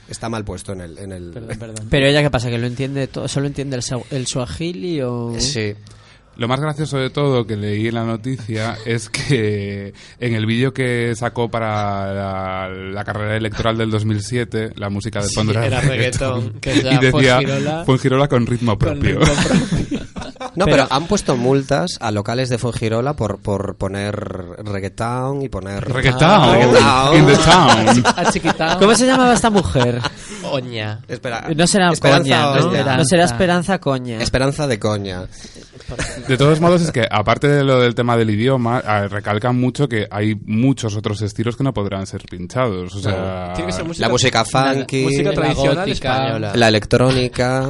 Está 0.10 0.30
mal 0.30 0.46
puesto 0.46 0.74
en 0.74 0.82
el. 0.82 0.98
En 0.98 1.12
el... 1.12 1.32
Pero 1.90 2.06
ella, 2.08 2.22
¿qué 2.22 2.30
pasa? 2.30 2.50
¿Que 2.50 2.58
lo 2.58 2.68
entiende 2.68 3.08
todo? 3.08 3.28
¿Solo 3.28 3.48
entiende 3.48 3.78
el, 3.78 3.84
el 4.12 4.28
suajili 4.28 5.02
o.? 5.02 5.36
Sí. 5.40 5.74
Lo 6.38 6.50
más 6.50 6.60
gracioso 6.60 6.98
de 6.98 7.10
todo 7.10 7.48
que 7.48 7.56
leí 7.56 7.88
en 7.88 7.96
la 7.96 8.04
noticia 8.04 8.78
es 8.86 9.10
que 9.10 9.94
en 10.20 10.34
el 10.34 10.46
vídeo 10.46 10.74
que 10.74 11.16
sacó 11.16 11.50
para 11.50 12.68
la, 12.70 13.04
carrera 13.04 13.38
electoral 13.38 13.78
del 13.78 13.90
2007, 13.90 14.74
la 14.76 14.90
música 14.90 15.22
de 15.22 15.30
fondo 15.30 15.54
era, 15.54 15.82
reggaetón. 15.82 16.60
y 16.64 16.98
decía 16.98 17.84
Fongirola 17.86 18.28
con 18.28 18.46
ritmo 18.46 18.78
propio. 18.78 19.20
No, 20.56 20.66
pero, 20.66 20.88
han 20.90 21.08
puesto 21.08 21.36
multas 21.36 21.98
a 22.00 22.12
locales 22.12 22.50
de 22.50 22.58
Fongirola 22.58 23.14
por, 23.14 23.40
por 23.40 23.76
poner 23.76 24.16
reggaetón 24.16 25.42
y 25.42 25.50
poner... 25.50 25.84
Reggaetón. 25.86 26.60
In 27.16 27.26
the 27.26 27.36
town. 27.38 28.78
¿Cómo 28.80 28.96
se 28.96 29.06
llamaba 29.06 29.34
esta 29.34 29.50
mujer? 29.50 30.02
Oña. 30.44 31.00
Espera, 31.08 31.48
no 31.56 31.68
será 31.68 31.92
Coña, 32.00 32.56
¿no? 32.56 32.98
no 32.98 33.06
será 33.06 33.26
Esperanza 33.26 33.80
Coña. 33.80 34.22
Esperanza 34.22 34.68
de 34.68 34.80
Coña. 34.80 35.28
De 36.28 36.38
todos 36.38 36.60
modos, 36.60 36.82
es 36.82 36.92
que 36.92 37.08
aparte 37.10 37.48
de 37.48 37.64
lo 37.64 37.80
del 37.80 37.94
tema 37.94 38.18
del 38.18 38.30
idioma, 38.30 38.82
recalcan 39.08 39.56
mucho 39.60 39.88
que 39.88 40.08
hay 40.10 40.36
muchos 40.46 40.96
otros 40.96 41.22
estilos 41.22 41.56
que 41.56 41.64
no 41.64 41.74
podrán 41.74 42.08
ser 42.08 42.24
pinchados. 42.30 42.96
O 42.96 43.00
sea, 43.00 43.54
la 43.98 44.10
música 44.10 44.44
funky, 44.46 45.02
la, 45.02 45.10
música 45.10 45.32
tradicional 45.32 45.90
española. 45.90 46.52
la 46.56 46.68
electrónica. 46.68 47.70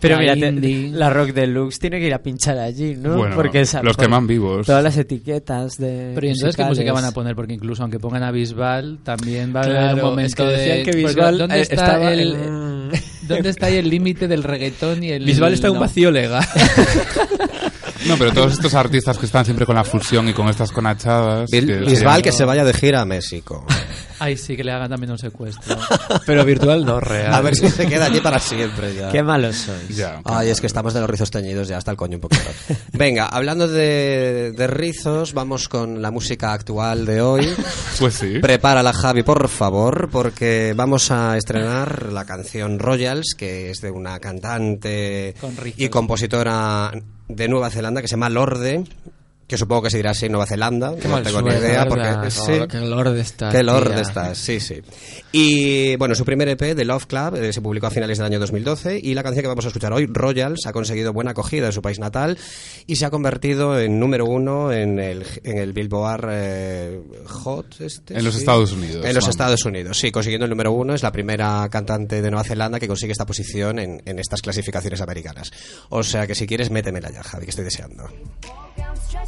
Pero 0.00 0.18
mira, 0.18 0.34
la 0.34 1.10
rock 1.10 1.30
deluxe 1.30 1.78
tiene 1.78 2.00
que 2.00 2.05
ir 2.06 2.14
a 2.14 2.22
pinchar 2.22 2.58
allí, 2.58 2.94
¿no? 2.96 3.16
Bueno, 3.16 3.36
Porque 3.36 3.64
los 3.82 3.96
queman 3.96 4.26
vivos. 4.26 4.66
Todas 4.66 4.82
las 4.82 4.96
etiquetas 4.96 5.76
de. 5.76 6.12
Pero 6.14 6.26
entonces 6.28 6.56
qué 6.56 6.64
música 6.64 6.92
van 6.92 7.04
a 7.04 7.12
poner? 7.12 7.34
Porque 7.34 7.54
incluso 7.54 7.82
aunque 7.82 7.98
pongan 7.98 8.22
a 8.22 8.30
Bisbal, 8.30 8.98
también 9.02 9.54
va 9.54 9.60
a 9.60 9.64
haber 9.64 9.94
un 9.94 10.10
momento 10.10 10.46
de. 10.46 10.82
Que 10.84 10.92
Bisbal 10.92 11.38
¿Dónde 11.38 11.60
está 11.60 12.12
el, 12.12 12.36
¿Dónde 13.22 13.48
está 13.48 13.66
ahí 13.66 13.76
el 13.76 13.88
límite 13.88 14.28
del 14.28 14.42
reggaetón 14.42 15.02
y 15.02 15.10
el. 15.10 15.24
Bisbal 15.24 15.54
está 15.54 15.70
un 15.70 15.80
vacío 15.80 16.10
legal. 16.10 16.46
No, 18.06 18.16
pero 18.16 18.32
todos 18.32 18.52
estos 18.52 18.72
artistas 18.74 19.18
que 19.18 19.26
están 19.26 19.44
siempre 19.44 19.66
con 19.66 19.74
la 19.74 19.82
fusión 19.82 20.28
y 20.28 20.32
con 20.32 20.48
estas 20.48 20.70
conachadas. 20.70 21.50
Bisbal 21.50 22.22
que 22.22 22.30
se 22.30 22.44
vaya 22.44 22.64
de 22.64 22.72
gira 22.72 23.00
a 23.00 23.04
México. 23.04 23.66
Ay, 24.18 24.36
sí, 24.36 24.56
que 24.56 24.64
le 24.64 24.72
hagan 24.72 24.90
también 24.90 25.10
un 25.10 25.18
secuestro. 25.18 25.76
Pero 26.26 26.44
virtual 26.44 26.84
no, 26.84 27.00
real. 27.00 27.34
A 27.34 27.40
ver 27.40 27.54
si 27.54 27.68
se 27.68 27.86
queda 27.86 28.06
allí 28.06 28.20
para 28.20 28.38
siempre 28.38 28.94
ya. 28.94 29.10
Qué 29.10 29.22
malos 29.22 29.56
sois. 29.56 30.02
Ay, 30.24 30.50
es 30.50 30.60
que 30.60 30.66
estamos 30.66 30.94
de 30.94 31.00
los 31.00 31.10
rizos 31.10 31.30
teñidos 31.30 31.68
ya 31.68 31.78
hasta 31.78 31.90
el 31.90 31.96
coño 31.96 32.16
un 32.16 32.20
poquito. 32.22 32.50
Venga, 32.92 33.26
hablando 33.26 33.68
de, 33.68 34.52
de 34.56 34.66
rizos, 34.66 35.34
vamos 35.34 35.68
con 35.68 36.00
la 36.00 36.10
música 36.10 36.52
actual 36.52 37.06
de 37.06 37.20
hoy. 37.20 37.48
Pues 37.98 38.12
sí. 38.14 38.40
Prepárala, 38.40 38.92
Javi, 38.92 39.22
por 39.22 39.48
favor, 39.48 40.10
porque 40.12 40.74
vamos 40.76 41.10
a 41.10 41.38
estrenar 41.38 42.12
la 42.12 42.26
canción 42.26 42.78
Royals, 42.78 43.34
que 43.34 43.70
es 43.70 43.80
de 43.80 43.90
una 43.90 44.18
cantante 44.20 45.34
y 45.78 45.88
compositora 45.88 46.92
de 47.28 47.48
Nueva 47.48 47.70
Zelanda 47.70 48.02
que 48.02 48.08
se 48.08 48.12
llama 48.12 48.28
Lorde 48.28 48.84
que 49.46 49.56
supongo 49.56 49.82
que 49.82 49.90
se 49.90 49.98
dirá 49.98 50.10
así 50.10 50.26
en 50.26 50.32
Nueva 50.32 50.46
Zelanda, 50.46 50.90
no 50.90 51.22
tengo 51.22 51.42
ni 51.42 51.50
idea, 51.50 51.86
porque 51.86 52.30
sí, 52.30 52.66
que 52.68 52.80
Lorde 52.80 53.20
está. 53.20 53.50
Que 53.50 53.62
Lorde 53.62 54.00
está, 54.00 54.34
sí, 54.34 54.58
sí. 54.58 54.82
Y 55.30 55.94
bueno, 55.96 56.14
su 56.14 56.24
primer 56.24 56.48
EP, 56.48 56.74
The 56.74 56.84
Love 56.84 57.06
Club, 57.06 57.36
eh, 57.36 57.52
se 57.52 57.60
publicó 57.60 57.86
a 57.86 57.90
finales 57.90 58.18
del 58.18 58.26
año 58.26 58.40
2012 58.40 58.98
y 59.00 59.14
la 59.14 59.22
canción 59.22 59.42
que 59.42 59.48
vamos 59.48 59.64
a 59.64 59.68
escuchar 59.68 59.92
hoy, 59.92 60.06
Royals, 60.06 60.66
ha 60.66 60.72
conseguido 60.72 61.12
buena 61.12 61.30
acogida 61.30 61.66
en 61.66 61.72
su 61.72 61.80
país 61.80 62.00
natal 62.00 62.38
y 62.86 62.96
se 62.96 63.06
ha 63.06 63.10
convertido 63.10 63.78
en 63.78 64.00
número 64.00 64.26
uno 64.26 64.72
en 64.72 64.98
el, 64.98 65.24
en 65.44 65.58
el 65.58 65.72
Billboard 65.72 66.28
eh, 66.30 67.00
Hot. 67.26 67.80
Este, 67.80 68.18
en 68.18 68.24
los 68.24 68.34
Estados 68.34 68.72
Unidos. 68.72 69.04
En 69.04 69.14
los 69.14 69.28
Estados 69.28 69.64
Unidos, 69.64 69.98
sí, 69.98 70.10
consiguiendo 70.10 70.46
el 70.46 70.50
número 70.50 70.72
uno. 70.72 70.94
Es 70.94 71.04
la 71.04 71.12
primera 71.12 71.68
cantante 71.70 72.20
de 72.20 72.30
Nueva 72.30 72.44
Zelanda 72.44 72.80
que 72.80 72.88
consigue 72.88 73.12
esta 73.12 73.26
posición 73.26 73.78
en, 73.78 74.02
en 74.04 74.18
estas 74.18 74.42
clasificaciones 74.42 75.00
americanas. 75.00 75.52
O 75.90 76.02
sea 76.02 76.26
que 76.26 76.34
si 76.34 76.48
quieres, 76.48 76.70
métemela 76.70 77.10
ya, 77.10 77.22
Javi, 77.22 77.44
que 77.44 77.50
estoy 77.50 77.64
deseando. 77.64 78.08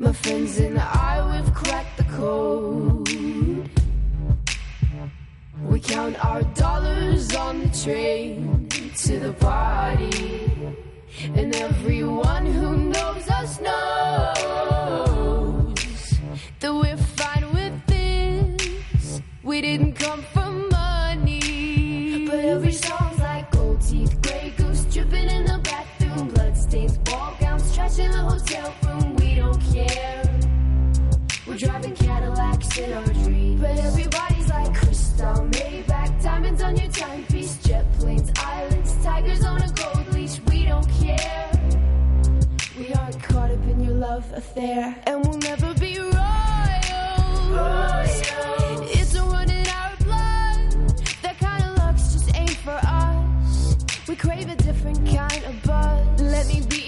My 0.00 0.12
friends 0.12 0.58
and 0.58 0.78
I, 0.78 1.18
we've 1.28 1.52
cracked 1.52 1.96
the 1.96 2.04
code. 2.04 3.08
We 5.64 5.80
count 5.80 6.24
our 6.24 6.42
dollars 6.54 7.34
on 7.34 7.62
the 7.62 7.68
train 7.82 8.68
to 8.68 9.18
the 9.18 9.32
party. 9.32 10.52
And 11.34 11.52
everyone 11.56 12.46
who 12.46 12.76
knows 12.76 13.28
us 13.28 13.60
knows 13.60 13.74
that 16.60 16.72
we're 16.72 16.96
fine 16.96 17.52
with 17.52 17.84
this. 17.86 19.20
We 19.42 19.60
didn't 19.60 19.94
come 19.94 20.22
for 20.32 20.48
money. 20.48 22.24
But 22.24 22.44
every 22.44 22.70
song's 22.70 23.18
like 23.18 23.50
gold 23.50 23.80
teeth, 23.80 24.16
gray 24.22 24.54
goose 24.56 24.84
dripping 24.84 25.28
in 25.28 25.44
the 25.44 25.58
bathroom, 25.58 26.28
bloodstains, 26.28 26.98
ball 26.98 27.36
gowns, 27.40 27.74
trash 27.74 27.98
in 27.98 28.12
the 28.12 28.18
hotel 28.18 28.72
room. 28.84 29.17
We're 31.46 31.56
driving 31.56 31.94
Cadillacs 31.94 32.78
in 32.78 32.92
our 32.92 33.04
dreams. 33.04 33.60
But 33.60 33.78
everybody's 33.78 34.48
like 34.48 34.74
crystal, 34.74 35.34
Maybach, 35.50 36.22
diamonds 36.22 36.62
on 36.62 36.76
your 36.76 36.90
timepiece, 36.90 37.56
jet 37.62 37.90
planes, 37.94 38.30
islands, 38.36 38.94
tigers 39.02 39.44
on 39.44 39.62
a 39.62 39.72
gold 39.72 40.12
leash. 40.12 40.40
We 40.50 40.66
don't 40.66 40.88
care. 41.00 41.50
We 42.78 42.92
aren't 42.92 43.22
caught 43.22 43.50
up 43.50 43.64
in 43.64 43.80
your 43.80 43.94
love 43.94 44.30
affair, 44.34 44.94
and 45.06 45.24
we'll 45.24 45.38
never 45.38 45.72
be 45.74 45.98
wrong. 45.98 46.68
It's 48.90 49.16
our 49.16 49.96
blood. 50.04 50.98
That 51.22 51.38
kind 51.40 51.64
of 51.64 51.78
just 51.96 52.36
ain't 52.36 52.50
for 52.50 52.78
us. 52.84 53.76
We 54.06 54.16
crave 54.16 54.48
a 54.48 54.56
different 54.56 54.98
kind 55.06 55.44
of 55.44 55.62
buzz. 55.62 56.20
Let 56.20 56.46
me 56.46 56.60
be 56.68 56.87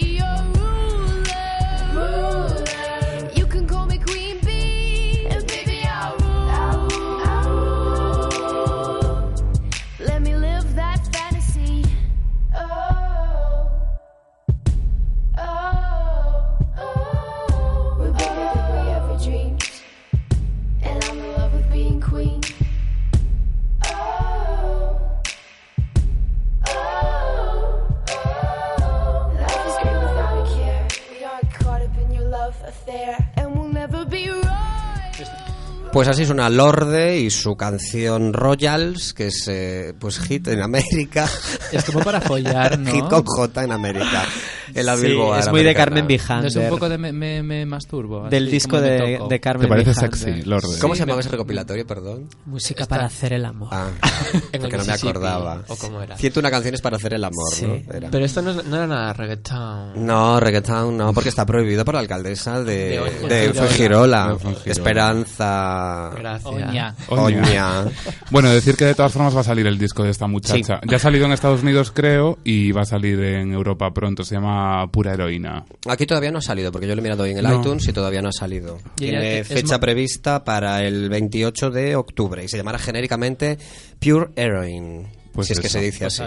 Pues 35.91 36.07
así 36.07 36.23
es 36.23 36.29
una 36.29 36.49
Lorde 36.49 37.19
y 37.19 37.29
su 37.29 37.57
canción 37.57 38.31
Royals, 38.31 39.13
que 39.13 39.27
es 39.27 39.45
eh, 39.49 39.93
pues 39.99 40.19
hit 40.19 40.47
en 40.47 40.61
América. 40.61 41.27
Es 41.71 41.85
como 41.85 42.01
para 42.01 42.19
follar, 42.19 42.77
¿no? 42.77 42.91
hit 42.91 43.07
con 43.07 43.23
J 43.23 43.63
en 43.63 43.71
América. 43.71 44.25
en 44.73 44.85
la 44.85 44.95
Bilbo. 44.95 45.35
es 45.37 45.49
muy 45.49 45.63
de 45.63 45.73
Carmen 45.73 46.05
Bijander. 46.05 46.47
Es 46.47 46.55
un 46.57 46.67
poco 46.67 46.89
de 46.89 46.97
me, 46.97 47.65
masturbo. 47.65 48.27
Del 48.29 48.51
disco 48.51 48.79
de, 48.79 49.19
de, 49.29 49.39
Carmen 49.39 49.63
¿Te 49.63 49.69
parece 49.69 49.93
sexy, 49.93 50.43
Lorde? 50.43 50.79
¿Cómo 50.79 50.95
se 50.95 51.01
llamaba 51.01 51.21
ese 51.21 51.29
recopilatorio, 51.29 51.87
perdón? 51.87 52.27
Música 52.45 52.85
para 52.85 53.05
hacer 53.05 53.33
el 53.33 53.45
amor. 53.45 53.69
Ah, 53.71 53.89
porque 54.59 54.77
no 54.77 54.83
me 54.85 54.93
acordaba. 54.93 55.63
¿O 55.67 55.75
cómo 55.77 56.01
era? 56.01 56.15
una 56.35 56.51
canciones 56.51 56.81
para 56.81 56.97
hacer 56.97 57.13
el 57.13 57.23
amor, 57.23 57.51
¿no? 57.61 58.09
Pero 58.11 58.25
esto 58.25 58.41
no, 58.41 58.53
no, 58.53 58.75
era 58.75 58.87
nada 58.87 59.13
reggaeton. 59.13 60.05
No, 60.05 60.39
reggaeton 60.39 60.97
no, 60.97 61.13
porque 61.13 61.29
está 61.29 61.45
prohibido 61.45 61.85
por 61.85 61.93
la 61.93 62.01
alcaldesa 62.01 62.63
de, 62.63 62.99
de, 63.29 63.53
Fuengirola. 63.53 64.37
Esperanza. 64.65 65.80
Gracias. 66.17 66.95
Oña. 67.07 67.85
Bueno, 68.29 68.49
decir 68.49 68.75
que 68.75 68.85
de 68.85 68.95
todas 68.95 69.11
formas 69.11 69.35
va 69.35 69.41
a 69.41 69.43
salir 69.43 69.67
el 69.67 69.77
disco 69.77 70.03
de 70.03 70.11
esta 70.11 70.27
muchacha. 70.27 70.79
Ya 70.87 70.97
ha 70.97 70.99
salido 70.99 71.25
en 71.25 71.31
Estados 71.31 71.63
Unidos, 71.63 71.91
creo, 71.91 72.39
y 72.43 72.71
va 72.71 72.81
a 72.81 72.85
salir 72.85 73.19
en 73.19 73.51
Europa 73.53 73.91
pronto. 73.93 74.23
Se 74.23 74.35
llama 74.35 74.87
Pura 74.91 75.13
Heroína. 75.13 75.65
Aquí 75.87 76.05
todavía 76.05 76.31
no 76.31 76.39
ha 76.39 76.41
salido, 76.41 76.71
porque 76.71 76.87
yo 76.87 76.95
lo 76.95 77.01
he 77.01 77.03
mirado 77.03 77.23
hoy 77.23 77.31
en 77.31 77.37
el 77.37 77.53
iTunes 77.53 77.87
y 77.87 77.93
todavía 77.93 78.21
no 78.21 78.29
ha 78.29 78.33
salido. 78.33 78.79
Tiene 78.95 79.43
fecha 79.43 79.79
prevista 79.79 80.43
para 80.43 80.83
el 80.83 81.09
28 81.09 81.71
de 81.71 81.95
octubre 81.95 82.43
y 82.43 82.47
se 82.47 82.57
llamará 82.57 82.79
genéricamente 82.79 83.57
Pure 83.99 84.29
Heroine. 84.35 85.11
Pues 85.31 85.47
si 85.47 85.53
es 85.53 85.59
que 85.59 85.69
se 85.69 85.79
dice 85.79 86.05
pues 86.05 86.21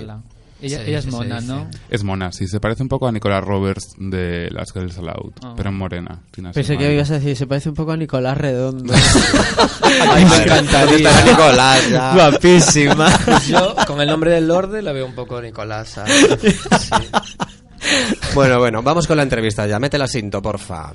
así. 0.66 0.75
Ella, 0.87 0.99
es 0.99 1.06
mona, 1.06 1.40
¿no? 1.40 1.68
Es 1.90 2.04
mona, 2.04 2.33
sí. 2.33 2.47
Se 2.47 2.61
parece 2.61 2.83
un 2.83 2.88
poco 2.88 3.06
a 3.06 3.12
Nicolás 3.12 3.44
Roberts 3.44 3.94
de 3.99 4.49
Las 4.50 4.73
Girls 4.73 4.99
Aloud, 4.99 5.33
ah. 5.42 5.54
pero 5.56 5.71
en 5.71 5.76
morena. 5.76 6.21
Pensé 6.52 6.76
que 6.76 6.92
ibas 6.92 7.11
a 7.11 7.14
decir, 7.14 7.37
se 7.37 7.47
parece 7.47 7.68
un 7.68 7.75
poco 7.75 7.92
a 7.92 7.97
Nicolás 7.97 8.37
Redondo. 8.38 8.94
Ay, 10.11 10.25
me 10.25 10.37
encantaría. 10.37 11.25
Nicolás, 11.25 12.14
Guapísima. 12.14 13.09
Pues 13.25 13.47
yo, 13.49 13.75
con 13.87 14.00
el 14.00 14.09
nombre 14.09 14.33
del 14.33 14.49
Lorde, 14.49 14.83
la 14.83 14.92
veo 14.92 15.06
un 15.06 15.14
poco 15.14 15.40
Nicolás. 15.40 16.00
Bueno, 18.35 18.59
bueno, 18.59 18.83
vamos 18.83 19.06
con 19.06 19.18
la 19.18 19.23
entrevista 19.23 19.66
ya. 19.66 19.78
Mete 19.78 19.99
la 19.99 20.09
cinto, 20.09 20.40
porfa. 20.40 20.92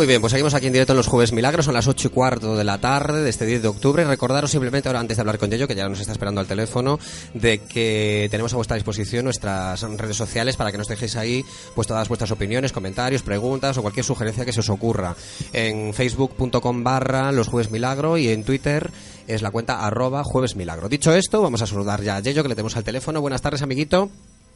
Muy 0.00 0.06
bien, 0.06 0.22
pues 0.22 0.30
seguimos 0.30 0.54
aquí 0.54 0.66
en 0.66 0.72
directo 0.72 0.94
en 0.94 0.96
los 0.96 1.08
Jueves 1.08 1.34
Milagros, 1.34 1.66
son 1.66 1.74
las 1.74 1.86
8 1.86 2.08
y 2.08 2.10
cuarto 2.10 2.56
de 2.56 2.64
la 2.64 2.78
tarde 2.78 3.20
de 3.20 3.28
este 3.28 3.44
10 3.44 3.60
de 3.60 3.68
octubre. 3.68 4.02
Recordaros 4.02 4.50
simplemente 4.50 4.88
ahora, 4.88 4.98
antes 4.98 5.18
de 5.18 5.20
hablar 5.20 5.36
con 5.36 5.52
ello, 5.52 5.68
que 5.68 5.74
ya 5.74 5.86
nos 5.90 6.00
está 6.00 6.12
esperando 6.12 6.40
al 6.40 6.46
teléfono, 6.46 6.98
de 7.34 7.58
que 7.58 8.26
tenemos 8.30 8.50
a 8.54 8.56
vuestra 8.56 8.76
disposición 8.76 9.24
nuestras 9.24 9.82
redes 9.82 10.16
sociales 10.16 10.56
para 10.56 10.72
que 10.72 10.78
nos 10.78 10.88
dejéis 10.88 11.16
ahí 11.16 11.44
pues 11.74 11.86
todas 11.86 12.08
vuestras 12.08 12.30
opiniones, 12.30 12.72
comentarios, 12.72 13.22
preguntas 13.22 13.76
o 13.76 13.82
cualquier 13.82 14.06
sugerencia 14.06 14.46
que 14.46 14.54
se 14.54 14.60
os 14.60 14.70
ocurra. 14.70 15.14
En 15.52 15.92
facebook.com 15.92 16.82
barra 16.82 17.30
los 17.30 17.48
Jueves 17.48 17.70
Milagro 17.70 18.16
y 18.16 18.28
en 18.28 18.42
Twitter 18.42 18.90
es 19.28 19.42
la 19.42 19.50
cuenta 19.50 19.84
arroba 19.86 20.24
Jueves 20.24 20.56
Milagro. 20.56 20.88
Dicho 20.88 21.14
esto, 21.14 21.42
vamos 21.42 21.60
a 21.60 21.66
saludar 21.66 22.00
ya 22.00 22.16
a 22.16 22.20
Yello, 22.20 22.42
que 22.42 22.48
le 22.48 22.54
tenemos 22.54 22.74
al 22.78 22.84
teléfono. 22.84 23.20
Buenas 23.20 23.42
tardes, 23.42 23.60
amiguito. 23.60 24.08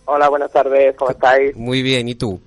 Hola, 0.07 0.31
buenas 0.31 0.51
tardes, 0.51 0.97
¿cómo 0.97 1.11
estáis? 1.11 1.55
Muy 1.55 1.83
bien, 1.83 2.09
¿y 2.09 2.15
tú? 2.15 2.41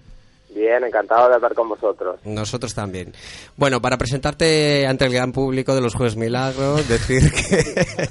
Bien, 0.58 0.84
encantado 0.84 1.30
de 1.30 1.36
hablar 1.36 1.54
con 1.54 1.70
vosotros. 1.70 2.20
Nosotros 2.26 2.74
también. 2.74 3.14
Bueno, 3.58 3.80
para 3.80 3.98
presentarte 3.98 4.88
ante 4.88 5.06
el 5.06 5.14
gran 5.14 5.32
público 5.32 5.76
de 5.76 5.82
los 5.82 5.94
Jueves 5.94 6.16
Milagros, 6.16 6.88
decir 6.90 7.32
que 7.32 8.10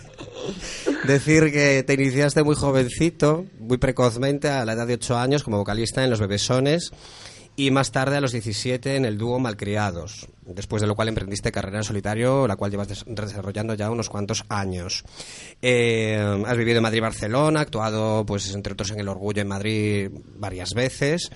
decir 1.09 1.51
que 1.53 1.83
te 1.83 1.95
iniciaste 1.95 2.45
muy 2.45 2.55
jovencito, 2.55 3.47
muy 3.59 3.79
precozmente, 3.79 4.49
a 4.49 4.65
la 4.65 4.75
edad 4.75 4.87
de 4.87 4.95
8 4.95 5.17
años, 5.17 5.43
como 5.43 5.59
vocalista 5.59 6.05
en 6.05 6.11
Los 6.11 6.21
Bebesones 6.21 6.93
y 7.57 7.71
más 7.71 7.91
tarde 7.91 8.17
a 8.17 8.21
los 8.21 8.33
17 8.33 8.97
en 8.97 9.07
el 9.07 9.17
dúo 9.17 9.39
Malcriados, 9.41 10.29
después 10.43 10.83
de 10.83 10.87
lo 10.87 10.95
cual 10.95 11.09
emprendiste 11.09 11.51
carrera 11.51 11.79
en 11.79 11.85
solitario, 11.85 12.47
la 12.47 12.55
cual 12.55 12.71
llevas 12.71 13.05
desarrollando 13.07 13.75
ya 13.75 13.91
unos 13.91 14.11
cuantos 14.11 14.45
años. 14.51 15.05
Eh, 15.63 16.45
has 16.47 16.57
vivido 16.57 16.77
en 16.77 16.83
Madrid 16.83 16.99
y 16.99 17.01
Barcelona, 17.01 17.61
actuado, 17.61 18.25
pues 18.27 18.55
entre 18.55 18.75
otros 18.75 18.91
en 18.91 19.01
El 19.01 19.09
Orgullo 19.09 19.41
en 19.41 19.49
Madrid 19.49 20.11
varias 20.37 20.75
veces 20.75 21.31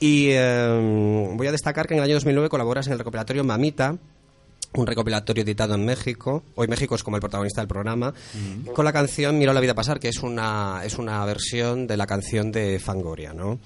y 0.00 0.30
em, 0.30 1.36
voy 1.36 1.46
a 1.46 1.52
destacar 1.52 1.86
que 1.86 1.94
en 1.94 1.98
el 1.98 2.04
año 2.04 2.14
2009 2.14 2.48
colaboras 2.48 2.86
en 2.86 2.92
el 2.92 2.98
recopilatorio 2.98 3.44
Mamita, 3.44 3.96
un 4.74 4.86
recopilatorio 4.86 5.42
editado 5.42 5.74
en 5.74 5.84
México. 5.84 6.42
Hoy 6.54 6.68
México 6.68 6.94
es 6.94 7.02
como 7.02 7.16
el 7.16 7.20
protagonista 7.20 7.60
del 7.60 7.68
programa. 7.68 8.12
Con 8.74 8.84
la 8.84 8.92
canción 8.92 9.38
Miro 9.38 9.52
la 9.52 9.60
vida 9.60 9.74
pasar, 9.74 9.98
que 9.98 10.08
es 10.08 10.22
una, 10.22 10.82
es 10.84 10.98
una 10.98 11.24
versión 11.24 11.86
de 11.86 11.96
la 11.96 12.06
canción 12.06 12.52
de 12.52 12.78
Fangoria, 12.78 13.32
¿no? 13.32 13.58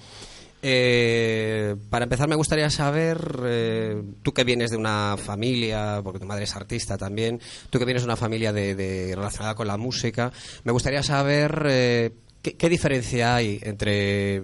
Eh, 0.63 1.75
para 1.89 2.03
empezar, 2.03 2.29
me 2.29 2.35
gustaría 2.35 2.69
saber, 2.69 3.39
eh, 3.45 4.01
tú 4.21 4.31
que 4.31 4.43
vienes 4.43 4.69
de 4.69 4.77
una 4.77 5.17
familia, 5.17 6.01
porque 6.03 6.19
tu 6.19 6.25
madre 6.25 6.43
es 6.43 6.55
artista 6.55 6.97
también, 6.97 7.39
tú 7.69 7.79
que 7.79 7.85
vienes 7.85 8.03
de 8.03 8.07
una 8.07 8.15
familia 8.15 8.53
de, 8.53 9.13
relacionada 9.15 9.55
con 9.55 9.67
la 9.67 9.77
música, 9.77 10.31
me 10.63 10.71
gustaría 10.71 11.01
saber 11.01 11.65
eh, 11.67 12.11
qué, 12.43 12.69
diferencia 12.69 13.35
hay 13.35 13.59
entre 13.63 14.43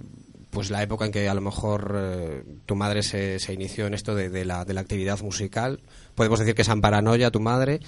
pues 0.58 0.72
la 0.72 0.82
época 0.82 1.06
en 1.06 1.12
que 1.12 1.30
a 1.30 1.36
lo 1.36 1.42
mejor 1.42 1.94
eh, 1.96 2.44
tu 2.66 2.76
madre 2.76 3.04
se, 3.04 3.38
se, 3.38 3.54
inició 3.54 3.86
en 3.86 3.94
esto 3.94 4.16
de, 4.16 4.44
la, 4.44 4.66
de 4.66 4.74
la 4.74 4.82
actividad 4.82 5.22
musical. 5.22 5.82
Podemos 6.16 6.40
decir 6.40 6.56
que 6.56 6.64
es 6.64 6.70
Paranoia, 6.82 7.30
tu 7.30 7.40
madre, 7.40 7.80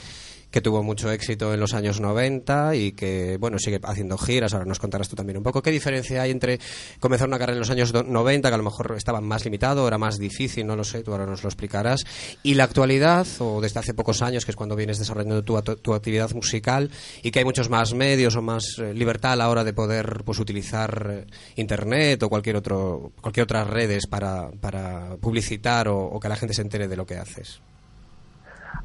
que 0.52 0.62
tuvo 0.62 0.84
mucho 0.84 1.12
éxito 1.12 1.54
en 1.54 1.60
los 1.60 1.74
años 1.74 2.00
90 2.00 2.76
y 2.76 2.92
que, 2.94 3.38
bueno, 3.40 3.60
sigue 3.60 3.80
haciendo 3.84 4.18
giras. 4.18 4.54
Ahora 4.54 4.66
nos 4.66 4.80
contarás 4.80 5.10
tú 5.10 5.16
también 5.16 5.38
un 5.38 5.44
poco. 5.44 5.62
¿Qué 5.62 5.72
diferencia 5.72 6.22
hay 6.22 6.32
entre 6.32 6.60
comenzar 7.00 7.28
una 7.28 7.38
carrera 7.38 7.54
en 7.54 7.60
los 7.60 7.70
años 7.70 7.94
90, 7.94 8.50
que 8.50 8.54
a 8.54 8.58
lo 8.58 8.64
mejor 8.64 8.94
estaba 8.98 9.22
más 9.22 9.46
limitado, 9.46 9.88
era 9.88 9.98
más 9.98 10.18
difícil, 10.18 10.66
no 10.66 10.76
lo 10.76 10.84
sé, 10.84 11.04
tú 11.04 11.12
ahora 11.12 11.26
nos 11.26 11.44
lo 11.44 11.50
explicarás, 11.50 12.06
y 12.44 12.56
la 12.56 12.64
actualidad, 12.64 13.28
o 13.40 13.62
desde 13.62 13.80
hace 13.80 13.94
pocos 13.94 14.22
años, 14.22 14.46
que 14.46 14.52
es 14.52 14.56
cuando 14.56 14.76
vienes 14.76 15.00
desarrollando 15.00 15.44
tu, 15.44 15.62
tu 15.62 15.94
actividad 15.94 16.32
musical, 16.32 16.90
y 17.22 17.32
que 17.32 17.40
hay 17.40 17.46
muchos 17.46 17.70
más 17.70 17.94
medios 17.94 18.36
o 18.36 18.42
más 18.42 18.80
eh, 18.80 18.94
libertad 18.94 19.34
a 19.34 19.36
la 19.36 19.50
hora 19.50 19.64
de 19.64 19.74
poder 19.74 20.24
pues, 20.26 20.40
utilizar 20.40 21.26
eh, 21.28 21.34
Internet 21.56 22.24
o 22.24 22.30
cualquier, 22.30 22.56
otro, 22.56 23.12
cualquier 23.22 23.44
otras 23.44 23.68
redes 23.68 24.08
para, 24.08 24.50
para 24.52 25.18
publicitar 25.18 25.88
o 25.90 26.20
que 26.20 26.30
la 26.30 26.36
gente 26.36 26.54
se 26.54 26.62
entere 26.62 26.88
de 26.88 26.98
lo 26.98 27.06
que 27.06 27.16
haces? 27.16 27.62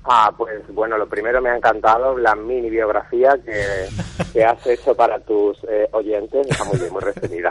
Ah, 0.06 0.30
pues 0.36 0.62
bueno, 0.68 0.98
lo 0.98 1.08
primero 1.08 1.40
me 1.40 1.48
ha 1.48 1.56
encantado 1.56 2.18
la 2.18 2.34
mini 2.34 2.68
biografía 2.68 3.38
que, 3.42 4.44
has 4.44 4.66
hecho 4.66 4.94
para 4.94 5.18
tus 5.20 5.56
eh, 5.64 5.88
oyentes, 5.92 6.46
está 6.46 6.64
muy 6.64 6.78
bien, 6.78 6.92
muy 6.92 7.00
resumida. 7.00 7.50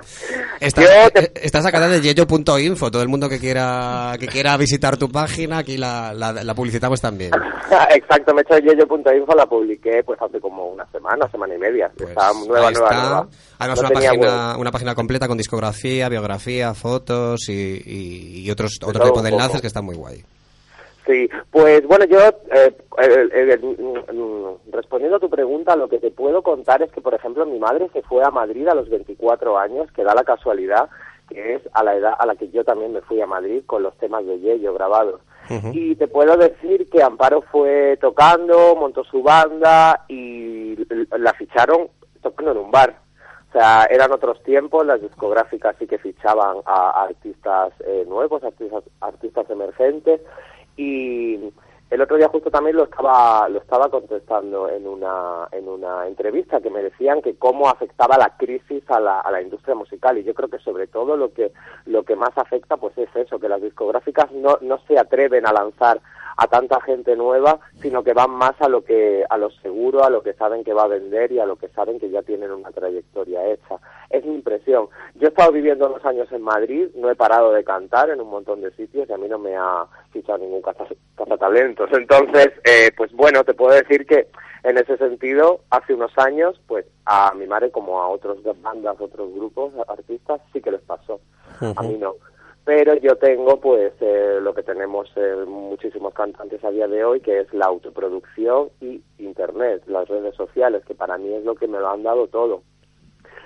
Está, 0.59 1.61
sacada 1.63 1.87
de 1.87 2.01
yello.info, 2.01 2.91
todo 2.91 3.01
el 3.01 3.07
mundo 3.07 3.27
que 3.27 3.39
quiera 3.39 4.13
que 4.19 4.27
quiera 4.27 4.55
visitar 4.57 4.97
tu 4.97 5.09
página, 5.09 5.59
aquí 5.59 5.77
la, 5.77 6.13
la, 6.13 6.53
publicitamos 6.53 7.01
también. 7.01 7.31
Exacto, 7.95 8.35
me 8.35 8.41
he 8.41 8.43
hecho 8.43 8.59
yello.info, 8.59 9.33
la 9.35 9.47
publiqué 9.47 10.03
pues 10.05 10.21
hace 10.21 10.39
como 10.39 10.67
una 10.67 10.85
semana, 10.91 11.27
semana 11.31 11.55
y 11.55 11.57
media, 11.57 11.91
pues 11.97 12.09
está 12.09 12.31
nueva, 12.33 12.69
nueva, 12.69 12.89
nueva. 12.91 13.27
Además 13.57 13.79
una, 13.79 13.89
página, 13.89 14.57
una 14.57 14.71
página 14.71 14.93
completa 14.93 15.27
con 15.27 15.37
discografía, 15.37 16.07
biografía, 16.07 16.75
fotos 16.75 17.49
y, 17.49 18.47
otros, 18.51 18.77
otro 18.85 19.05
tipo 19.05 19.23
de 19.23 19.29
enlaces 19.29 19.59
que 19.59 19.67
está 19.67 19.81
muy 19.81 19.95
guay. 19.95 20.23
Sí, 21.05 21.29
pues 21.51 21.85
bueno, 21.85 22.05
yo 22.05 22.19
eh, 22.51 22.73
mm, 24.13 24.71
respondiendo 24.71 25.17
a 25.17 25.19
tu 25.19 25.29
pregunta, 25.29 25.75
lo 25.75 25.89
que 25.89 25.99
te 25.99 26.11
puedo 26.11 26.41
contar 26.43 26.81
es 26.81 26.91
que, 26.91 27.01
por 27.01 27.13
ejemplo, 27.13 27.45
mi 27.45 27.59
madre 27.59 27.89
se 27.91 28.01
fue 28.03 28.23
a 28.23 28.31
Madrid 28.31 28.67
a 28.69 28.75
los 28.75 28.89
24 28.89 29.57
años, 29.57 29.91
que 29.91 30.03
da 30.03 30.15
la 30.15 30.23
casualidad 30.23 30.89
que 31.29 31.55
es 31.55 31.61
a 31.73 31.83
la 31.83 31.95
edad 31.95 32.13
a 32.17 32.25
la 32.25 32.35
que 32.35 32.49
yo 32.49 32.63
también 32.63 32.93
me 32.93 33.01
fui 33.01 33.21
a 33.21 33.27
Madrid 33.27 33.63
con 33.65 33.83
los 33.83 33.97
temas 33.97 34.25
de 34.25 34.39
Yello 34.39 34.73
grabados. 34.73 35.21
Y 35.73 35.95
te 35.95 36.07
puedo 36.07 36.37
decir 36.37 36.89
que 36.89 37.03
Amparo 37.03 37.41
fue 37.41 37.97
tocando, 37.99 38.75
montó 38.77 39.03
su 39.03 39.21
banda 39.21 40.05
y 40.07 40.77
la 41.17 41.33
ficharon 41.33 41.89
tocando 42.21 42.51
en 42.51 42.57
un 42.59 42.71
bar. 42.71 42.95
O 43.49 43.51
sea, 43.51 43.85
eran 43.89 44.11
otros 44.13 44.41
tiempos, 44.43 44.85
las 44.85 45.01
discográficas 45.01 45.75
sí 45.77 45.85
que 45.85 45.97
fichaban 45.97 46.57
a, 46.65 47.03
artistas 47.03 47.73
eh, 47.85 48.05
nuevos, 48.07 48.41
artistas, 48.43 48.83
artistas 49.01 49.49
emergentes 49.49 50.21
y 50.75 51.39
el 51.93 52.01
otro 52.01 52.17
día 52.17 52.27
justo 52.27 52.49
también 52.49 52.75
lo 52.75 52.85
estaba 52.85 53.47
lo 53.49 53.59
estaba 53.59 53.87
contestando 53.89 54.67
en 54.67 54.87
una 54.87 55.47
en 55.51 55.69
una 55.69 56.07
entrevista 56.07 56.59
que 56.59 56.71
me 56.71 56.81
decían 56.81 57.21
que 57.21 57.35
cómo 57.35 57.69
afectaba 57.69 58.17
la 58.17 58.35
crisis 58.35 58.83
a 58.89 58.99
la, 58.99 59.19
a 59.19 59.29
la 59.29 59.43
industria 59.43 59.75
musical. 59.75 60.17
Y 60.17 60.23
yo 60.23 60.33
creo 60.33 60.49
que 60.49 60.57
sobre 60.57 60.87
todo 60.87 61.15
lo 61.15 61.31
que 61.33 61.51
lo 61.85 62.01
que 62.01 62.15
más 62.15 62.35
afecta 62.35 62.77
pues 62.77 62.97
es 62.97 63.15
eso 63.15 63.39
que 63.39 63.47
las 63.47 63.61
discográficas 63.61 64.31
no 64.31 64.57
no 64.61 64.79
se 64.87 64.97
atreven 64.97 65.45
a 65.45 65.53
lanzar 65.53 66.01
a 66.37 66.47
tanta 66.47 66.81
gente 66.81 67.15
nueva, 67.15 67.59
sino 67.81 68.03
que 68.03 68.13
van 68.13 68.31
más 68.31 68.53
a 68.59 68.69
lo 68.69 68.83
que 68.83 69.23
a 69.29 69.37
lo 69.37 69.49
seguro, 69.51 70.03
a 70.03 70.09
lo 70.09 70.23
que 70.23 70.33
saben 70.33 70.63
que 70.63 70.73
va 70.73 70.83
a 70.83 70.87
vender 70.87 71.31
y 71.31 71.39
a 71.39 71.45
lo 71.45 71.55
que 71.55 71.69
saben 71.69 71.99
que 71.99 72.09
ya 72.09 72.21
tienen 72.21 72.51
una 72.51 72.71
trayectoria 72.71 73.45
hecha. 73.47 73.79
Es 74.09 74.25
mi 74.25 74.35
impresión. 74.35 74.87
Yo 75.15 75.27
he 75.27 75.29
estado 75.29 75.51
viviendo 75.51 75.87
unos 75.87 76.05
años 76.05 76.31
en 76.31 76.41
Madrid, 76.41 76.89
no 76.95 77.09
he 77.09 77.15
parado 77.15 77.51
de 77.51 77.63
cantar 77.63 78.09
en 78.09 78.21
un 78.21 78.29
montón 78.29 78.61
de 78.61 78.71
sitios 78.71 79.09
y 79.09 79.13
a 79.13 79.17
mí 79.17 79.27
no 79.27 79.39
me 79.39 79.55
ha 79.55 79.85
fichado 80.11 80.39
ningún 80.39 80.61
cazatalentos. 80.61 81.89
Entonces, 81.93 82.49
eh, 82.63 82.91
pues 82.95 83.11
bueno, 83.13 83.43
te 83.43 83.53
puedo 83.53 83.75
decir 83.75 84.05
que 84.05 84.27
en 84.63 84.77
ese 84.77 84.97
sentido, 84.97 85.61
hace 85.69 85.93
unos 85.93 86.17
años, 86.17 86.59
pues 86.67 86.85
a 87.05 87.33
mi 87.33 87.45
madre 87.47 87.69
como 87.69 88.01
a 88.01 88.07
otros 88.07 88.37
bandas, 88.61 88.95
otros 88.99 89.33
grupos, 89.33 89.73
artistas, 89.87 90.41
sí 90.53 90.61
que 90.61 90.71
les 90.71 90.81
pasó. 90.81 91.19
A 91.75 91.83
mí 91.83 91.97
no 91.99 92.15
pero 92.65 92.95
yo 92.95 93.17
tengo 93.17 93.59
pues 93.59 93.93
eh, 93.99 94.37
lo 94.41 94.53
que 94.53 94.63
tenemos 94.63 95.09
eh, 95.17 95.35
muchísimos 95.45 96.13
cantantes 96.13 96.63
a 96.63 96.71
día 96.71 96.87
de 96.87 97.03
hoy 97.03 97.19
que 97.19 97.41
es 97.41 97.53
la 97.53 97.65
autoproducción 97.65 98.69
y 98.79 99.01
internet 99.19 99.83
las 99.87 100.07
redes 100.07 100.33
sociales 100.35 100.83
que 100.85 100.95
para 100.95 101.17
mí 101.17 101.33
es 101.33 101.43
lo 101.43 101.55
que 101.55 101.67
me 101.67 101.79
lo 101.79 101.89
han 101.89 102.03
dado 102.03 102.27
todo. 102.27 102.63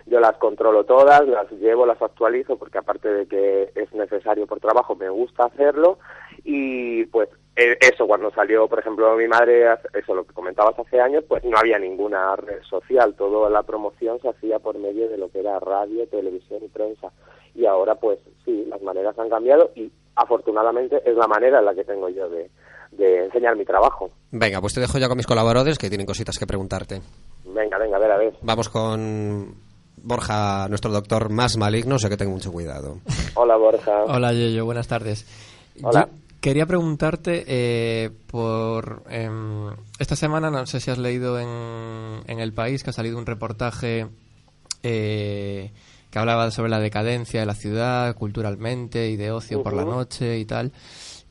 Yo 0.06 0.20
las 0.20 0.38
controlo 0.38 0.86
todas 0.86 1.28
las 1.28 1.52
llevo 1.52 1.86
las 1.86 2.02
actualizo 2.02 2.58
porque 2.58 2.78
aparte 2.78 3.12
de 3.12 3.28
que 3.28 3.72
es 3.76 3.92
necesario 3.94 4.46
por 4.46 4.60
trabajo 4.60 4.96
me 4.96 5.10
gusta 5.10 5.46
hacerlo. 5.46 5.98
Y 6.44 7.06
pues 7.08 7.28
e, 7.56 7.76
eso 7.82 8.06
cuando 8.06 8.30
salió 8.32 8.68
por 8.68 8.80
ejemplo 8.80 9.16
mi 9.16 9.28
madre 9.28 9.66
eso 9.94 10.14
lo 10.14 10.26
que 10.26 10.34
comentabas 10.34 10.78
hace 10.78 11.02
años 11.02 11.26
pues 11.28 11.44
no 11.44 11.58
había 11.58 11.80
ninguna 11.80 12.36
red 12.36 12.62
social. 12.70 13.16
Toda 13.16 13.50
la 13.50 13.64
promoción 13.64 14.22
se 14.22 14.30
hacía 14.30 14.60
por 14.60 14.78
medio 14.78 15.10
de 15.10 15.18
lo 15.18 15.32
que 15.32 15.40
era 15.40 15.60
radio 15.60 16.08
televisión 16.08 16.60
y 16.64 16.68
prensa 16.68 17.12
y 17.58 17.66
ahora 17.66 17.96
pues 17.96 18.20
sí, 18.46 18.66
las 18.70 18.82
maneras 18.84 19.18
han 19.18 19.30
cambiado 19.30 19.72
y 19.76 19.92
afortunadamente 20.16 21.02
es 21.04 21.16
la 21.18 21.28
manera 21.28 21.60
en 21.60 21.66
la 21.66 21.74
que 21.74 21.84
tengo 21.84 22.08
yo 22.08 22.30
de, 22.30 22.50
enseñar 23.26 23.58
mi 23.58 23.66
trabajo. 23.66 24.12
Venga, 24.32 24.62
pues 24.62 24.74
te 24.74 24.80
dejo 24.80 25.00
ya 25.00 25.08
con 25.08 25.18
mis 25.18 25.28
colaboradores 25.28 25.78
que 25.78 25.90
tienen 25.90 26.06
cositas 26.06 26.38
que 26.38 26.46
preguntarte. 26.46 27.02
Venga, 27.46 27.78
venga, 27.80 27.98
a 27.98 28.00
ver, 28.00 28.12
a 28.12 28.18
ver. 28.18 28.34
Vamos 28.42 28.70
con 28.70 29.56
Borja, 29.98 30.68
nuestro 30.70 30.92
doctor 30.92 31.30
más 31.32 31.58
maligno, 31.58 31.98
sé 31.98 32.10
que 32.10 32.18
tengo 32.18 32.32
mucho 32.32 32.52
cuidado. 32.52 33.00
Hola, 33.36 33.58
Borja. 33.58 34.04
Hola, 34.06 34.32
Yeyo, 34.34 34.64
buenas 34.64 34.88
tardes. 34.88 35.26
Hola. 35.84 36.10
quería 36.40 36.66
preguntarte 36.68 37.44
eh, 37.48 38.12
por... 38.28 39.04
Em, 39.10 39.70
esta 40.00 40.16
semana, 40.16 40.52
no 40.52 40.66
sé 40.68 40.80
si 40.80 40.92
has 40.92 41.00
leído 41.00 41.40
en, 41.40 42.22
en 42.28 42.40
El 42.40 42.54
País, 42.54 42.84
que 42.84 42.92
ha 42.92 42.94
salido 42.94 43.18
un 43.18 43.26
reportaje... 43.26 44.08
Eh, 44.84 45.72
que 46.10 46.20
hablaba 46.20 46.52
sobre 46.52 46.70
la 46.70 46.80
decadencia 46.80 47.40
de 47.40 47.46
la 47.46 47.56
ciudad 47.56 48.16
culturalmente 48.16 49.10
y 49.10 49.18
de 49.18 49.32
ocio 49.32 49.64
por 49.64 49.74
la 49.74 49.86
noche 49.86 50.40
y 50.40 50.46
tal. 50.46 50.72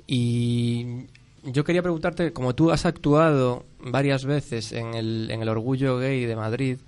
Y 0.07 1.07
yo 1.45 1.65
quería 1.65 1.83
preguntarte, 1.83 2.33
como 2.33 2.55
tú 2.55 2.71
has 2.71 2.87
actuado 2.87 3.65
varias 3.79 4.25
veces 4.25 4.73
en 4.73 4.95
el, 4.95 5.31
en 5.31 5.43
el 5.43 5.49
Orgullo 5.49 5.99
Gay 5.99 6.25
de 6.27 6.37
Madrid, 6.37 6.79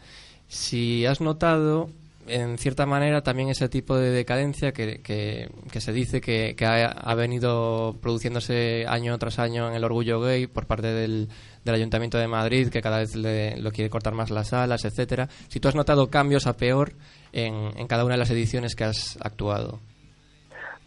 si 0.49 1.07
has 1.07 1.21
notado 1.21 1.89
en 2.29 2.59
cierta 2.59 2.87
manera 2.87 3.23
también 3.23 3.49
ese 3.49 3.69
tipo 3.69 3.97
de 3.97 4.11
decadencia 4.11 4.73
que, 4.73 5.01
que, 5.01 5.81
se 5.81 5.93
dice 5.93 6.21
que, 6.21 6.55
ha, 6.67 7.15
venido 7.15 7.97
produciéndose 8.01 8.85
año 8.87 9.19
tras 9.19 9.39
año 9.39 9.69
en 9.69 9.75
el 9.75 9.85
orgullo 9.85 10.21
gay 10.21 10.47
por 10.47 10.67
parte 10.67 10.89
del, 10.89 11.29
del 11.65 11.75
Ayuntamiento 11.75 12.19
de 12.19 12.29
Madrid, 12.29 12.69
que 12.69 12.83
cada 12.83 12.99
vez 12.99 13.17
le, 13.17 13.57
lo 13.59 13.71
quiere 13.73 13.91
cortar 13.91 14.15
más 14.15 14.31
las 14.31 14.53
alas, 14.53 14.85
etcétera. 14.85 15.29
Si 15.49 15.61
tú 15.61 15.69
has 15.69 15.75
notado 15.75 16.11
cambios 16.11 16.47
a 16.47 16.57
peor 16.57 16.93
en, 17.33 17.87
cada 17.87 18.05
una 18.05 18.15
de 18.15 18.19
las 18.19 18.31
ediciones 18.31 18.75
que 18.75 18.85
has 18.85 19.19
actuado? 19.21 19.81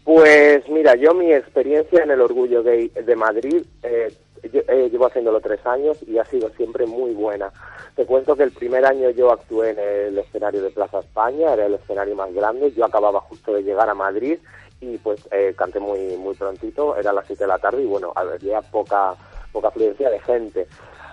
Pues 0.04 0.68
mira, 0.68 0.96
yo 0.96 1.14
mi 1.14 1.32
experiencia 1.32 2.02
en 2.02 2.10
el 2.10 2.20
Orgullo 2.20 2.62
Gay 2.62 2.88
de 2.88 3.16
Madrid, 3.16 3.62
eh, 3.82 4.12
eh, 4.42 4.88
llevo 4.90 5.06
haciéndolo 5.06 5.40
tres 5.40 5.64
años 5.64 5.98
y 6.06 6.18
ha 6.18 6.24
sido 6.24 6.50
siempre 6.50 6.86
muy 6.86 7.12
buena. 7.12 7.52
Te 7.94 8.04
cuento 8.04 8.34
que 8.34 8.42
el 8.42 8.50
primer 8.50 8.84
año 8.84 9.10
yo 9.10 9.30
actué 9.30 9.70
en 9.70 9.78
el 9.78 10.18
escenario 10.18 10.62
de 10.62 10.70
Plaza 10.70 11.00
España, 11.00 11.52
era 11.52 11.66
el 11.66 11.74
escenario 11.74 12.16
más 12.16 12.32
grande, 12.34 12.72
yo 12.72 12.84
acababa 12.84 13.20
justo 13.20 13.54
de 13.54 13.62
llegar 13.62 13.88
a 13.88 13.94
Madrid 13.94 14.38
y 14.80 14.98
pues 14.98 15.20
eh, 15.30 15.54
canté 15.56 15.78
muy 15.78 16.16
muy 16.16 16.34
prontito, 16.34 16.96
era 16.96 17.12
las 17.12 17.26
siete 17.26 17.44
de 17.44 17.48
la 17.48 17.58
tarde 17.58 17.82
y 17.82 17.86
bueno, 17.86 18.12
había 18.16 18.60
poca 18.62 19.14
poca 19.52 19.68
afluencia 19.68 20.10
de 20.10 20.18
gente. 20.20 20.66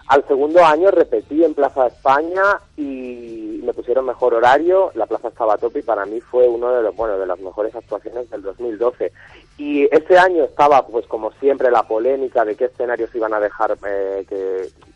Al 0.10 0.28
segundo 0.28 0.66
año 0.66 0.90
repetí 0.90 1.44
en 1.44 1.54
Plaza 1.54 1.86
España 1.86 2.60
y 2.76 3.62
me 3.64 3.74
pusieron 3.76 4.08
mejor 4.08 4.34
horario, 4.34 4.92
la 4.96 5.06
plaza 5.06 5.28
estaba 5.28 5.54
a 5.54 5.58
tope 5.60 5.80
y 5.80 5.84
para 5.84 6.04
mí 6.08 6.20
fue 6.20 6.48
uno 6.48 6.74
de 6.74 6.82
los 6.82 6.96
bueno 6.96 7.20
de 7.20 7.28
las 7.28 7.40
mejores 7.40 7.76
actuaciones 7.76 8.28
del 8.32 8.42
2012. 8.42 9.12
Y 9.60 9.84
ese 9.96 10.18
año 10.18 10.46
estaba 10.46 10.88
pues 10.88 11.06
como 11.06 11.32
siempre 11.34 11.70
la 11.70 11.84
polémica 11.84 12.44
de 12.44 12.56
qué 12.56 12.66
escenarios 12.66 13.14
iban 13.14 13.36
a 13.36 13.40
dejar 13.40 13.78
eh, 13.86 14.26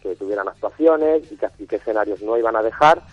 que, 0.02 0.16
tuvieran 0.16 0.48
actuaciones 0.48 1.32
y, 1.32 1.68
qué 1.68 1.76
escenarios 1.76 2.24
no 2.24 2.36
iban 2.36 2.56
a 2.56 2.64
dejar. 2.64 3.04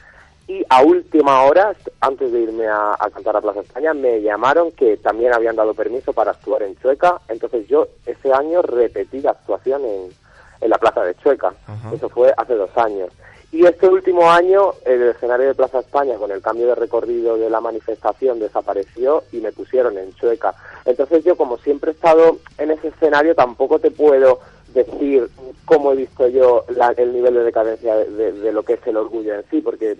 Y 0.48 0.64
a 0.70 0.82
última 0.82 1.42
hora, 1.42 1.76
antes 2.00 2.32
de 2.32 2.40
irme 2.40 2.66
a, 2.66 2.96
a, 2.98 3.10
cantar 3.10 3.36
a 3.36 3.42
Plaza 3.42 3.60
España, 3.60 3.92
me 3.92 4.22
llamaron 4.22 4.72
que 4.72 4.96
también 4.96 5.34
habían 5.34 5.54
dado 5.54 5.74
permiso 5.74 6.14
para 6.14 6.30
actuar 6.30 6.62
en 6.62 6.76
Chueca. 6.76 7.20
Entonces 7.28 7.68
yo 7.68 7.88
ese 8.06 8.32
año 8.32 8.62
repetí 8.62 9.20
la 9.20 9.32
actuación 9.32 9.84
en, 9.84 10.19
en 10.60 10.70
la 10.70 10.78
Plaza 10.78 11.02
de 11.02 11.14
Chueca. 11.16 11.54
Eso 11.92 12.08
fue 12.08 12.32
hace 12.36 12.54
dos 12.54 12.70
años. 12.76 13.10
Y 13.52 13.66
este 13.66 13.88
último 13.88 14.30
año 14.30 14.74
el 14.84 15.02
escenario 15.02 15.48
de 15.48 15.54
Plaza 15.54 15.80
España 15.80 16.14
con 16.16 16.30
el 16.30 16.40
cambio 16.40 16.68
de 16.68 16.76
recorrido 16.76 17.36
de 17.36 17.50
la 17.50 17.60
manifestación 17.60 18.38
desapareció 18.38 19.24
y 19.32 19.38
me 19.38 19.50
pusieron 19.50 19.98
en 19.98 20.14
Chueca. 20.14 20.54
Entonces 20.84 21.24
yo 21.24 21.36
como 21.36 21.58
siempre 21.58 21.90
he 21.90 21.94
estado 21.94 22.38
en 22.58 22.70
ese 22.70 22.88
escenario 22.88 23.34
tampoco 23.34 23.80
te 23.80 23.90
puedo 23.90 24.38
decir 24.72 25.28
cómo 25.64 25.92
he 25.92 25.96
visto 25.96 26.28
yo 26.28 26.64
el 26.96 27.12
nivel 27.12 27.34
de 27.34 27.44
decadencia 27.44 27.96
de, 27.96 28.52
lo 28.52 28.62
que 28.62 28.74
es 28.74 28.86
el 28.86 28.96
orgullo 28.96 29.34
en 29.34 29.44
sí, 29.50 29.60
porque 29.60 29.96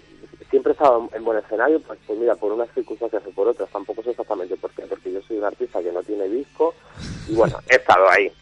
siempre 0.49 0.73
he 0.73 0.75
estado 0.75 1.09
en 1.13 1.25
buen 1.25 1.39
escenario, 1.39 1.81
pues, 1.81 1.99
pues 2.07 2.19
mira, 2.19 2.37
por 2.37 2.53
unas 2.53 2.73
circunstancias 2.73 3.23
o 3.27 3.31
por 3.31 3.49
otras, 3.49 3.69
tampoco 3.71 4.03
sé 4.03 4.11
exactamente 4.11 4.57
por 4.57 4.71
qué, 4.73 4.83
porque 4.83 5.13
yo 5.13 5.21
soy 5.23 5.39
un 5.39 5.45
artista 5.45 5.83
que 5.83 5.91
no 5.93 6.03
tiene 6.03 6.29
disco 6.29 6.75
y 7.29 7.35
bueno, 7.35 7.59
he 7.69 7.77
estado 7.77 8.09
ahí. 8.11 8.33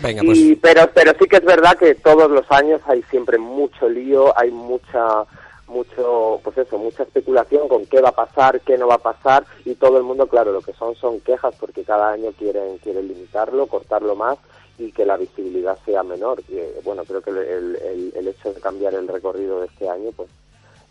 Pues. 0.00 0.56
pero, 0.62 0.88
pero 0.94 1.12
sí 1.18 1.26
que 1.26 1.36
es 1.36 1.44
verdad 1.44 1.76
que 1.76 1.94
todos 1.94 2.30
los 2.30 2.50
años 2.50 2.80
hay 2.86 3.02
siempre 3.10 3.38
mucho 3.38 3.88
lío, 3.88 4.36
hay 4.38 4.50
mucha 4.50 5.24
mucho 5.70 6.40
pues 6.42 6.58
eso 6.58 6.78
mucha 6.78 7.04
especulación 7.04 7.68
con 7.68 7.86
qué 7.86 8.00
va 8.00 8.10
a 8.10 8.14
pasar 8.14 8.60
qué 8.60 8.76
no 8.76 8.88
va 8.88 8.96
a 8.96 8.98
pasar 8.98 9.44
y 9.64 9.74
todo 9.76 9.98
el 9.98 10.02
mundo 10.02 10.26
claro 10.26 10.52
lo 10.52 10.60
que 10.60 10.72
son 10.72 10.94
son 10.96 11.20
quejas 11.20 11.54
porque 11.60 11.84
cada 11.84 12.10
año 12.10 12.32
quieren 12.36 12.78
quieren 12.78 13.06
limitarlo 13.06 13.66
cortarlo 13.66 14.16
más 14.16 14.36
y 14.78 14.90
que 14.92 15.04
la 15.04 15.16
visibilidad 15.16 15.78
sea 15.84 16.02
menor 16.02 16.42
y, 16.48 16.56
bueno 16.82 17.04
creo 17.04 17.22
que 17.22 17.30
el, 17.30 18.12
el, 18.16 18.28
hecho 18.28 18.52
de 18.52 18.60
cambiar 18.60 18.94
el 18.94 19.06
recorrido 19.06 19.60
de 19.60 19.66
este 19.66 19.88
año 19.88 20.10
pues 20.16 20.28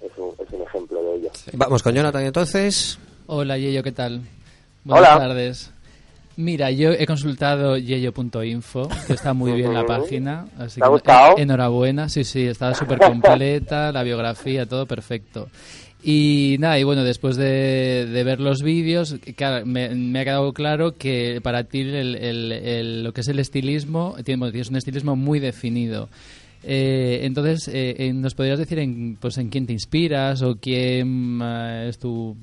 es 0.01 0.11
un, 0.17 0.33
es 0.39 0.49
un 0.53 0.61
ejemplo 0.61 1.03
de 1.03 1.15
ello. 1.15 1.29
Vamos 1.51 1.83
con 1.83 1.93
Jonathan 1.93 2.23
entonces. 2.23 2.97
Hola 3.27 3.57
Yeyo 3.57 3.83
qué 3.83 3.91
tal 3.91 4.21
buenas 4.85 5.17
tardes 5.17 5.71
Mira, 6.39 6.71
yo 6.71 6.93
he 6.93 7.05
consultado 7.05 7.77
yeyo.info, 7.77 8.87
que 9.07 9.11
está 9.11 9.33
muy 9.33 9.51
bien 9.51 9.73
la 9.73 9.85
página. 9.85 10.45
Así 10.57 10.79
que 10.79 11.41
enhorabuena, 11.41 12.07
sí, 12.07 12.23
sí, 12.23 12.45
está 12.45 12.73
súper 12.75 12.97
completa, 12.97 13.91
la 13.91 14.03
biografía, 14.03 14.65
todo 14.65 14.85
perfecto. 14.85 15.49
Y 16.01 16.55
nada, 16.61 16.79
y 16.79 16.85
bueno, 16.85 17.03
después 17.03 17.35
de, 17.35 18.21
ver 18.23 18.39
los 18.39 18.63
vídeos, 18.63 19.17
me, 19.65 20.19
ha 20.21 20.23
quedado 20.23 20.53
claro 20.53 20.95
que 20.95 21.41
para 21.43 21.65
ti 21.65 21.83
lo 21.83 23.11
que 23.11 23.19
es 23.19 23.27
el 23.27 23.39
estilismo, 23.39 24.15
tienes 24.23 24.69
un 24.69 24.77
estilismo 24.77 25.17
muy 25.17 25.41
definido. 25.41 26.07
Eh, 26.63 27.21
entonces, 27.23 27.69
eh, 27.73 28.11
¿nos 28.13 28.35
podrías 28.35 28.59
decir 28.59 28.79
en, 28.79 29.15
pues, 29.15 29.37
en 29.37 29.49
quién 29.49 29.65
te 29.65 29.73
inspiras 29.73 30.41
o 30.41 30.55
quién 30.61 31.39
eh, 31.41 31.85
es 31.87 31.99
tu, 31.99 32.35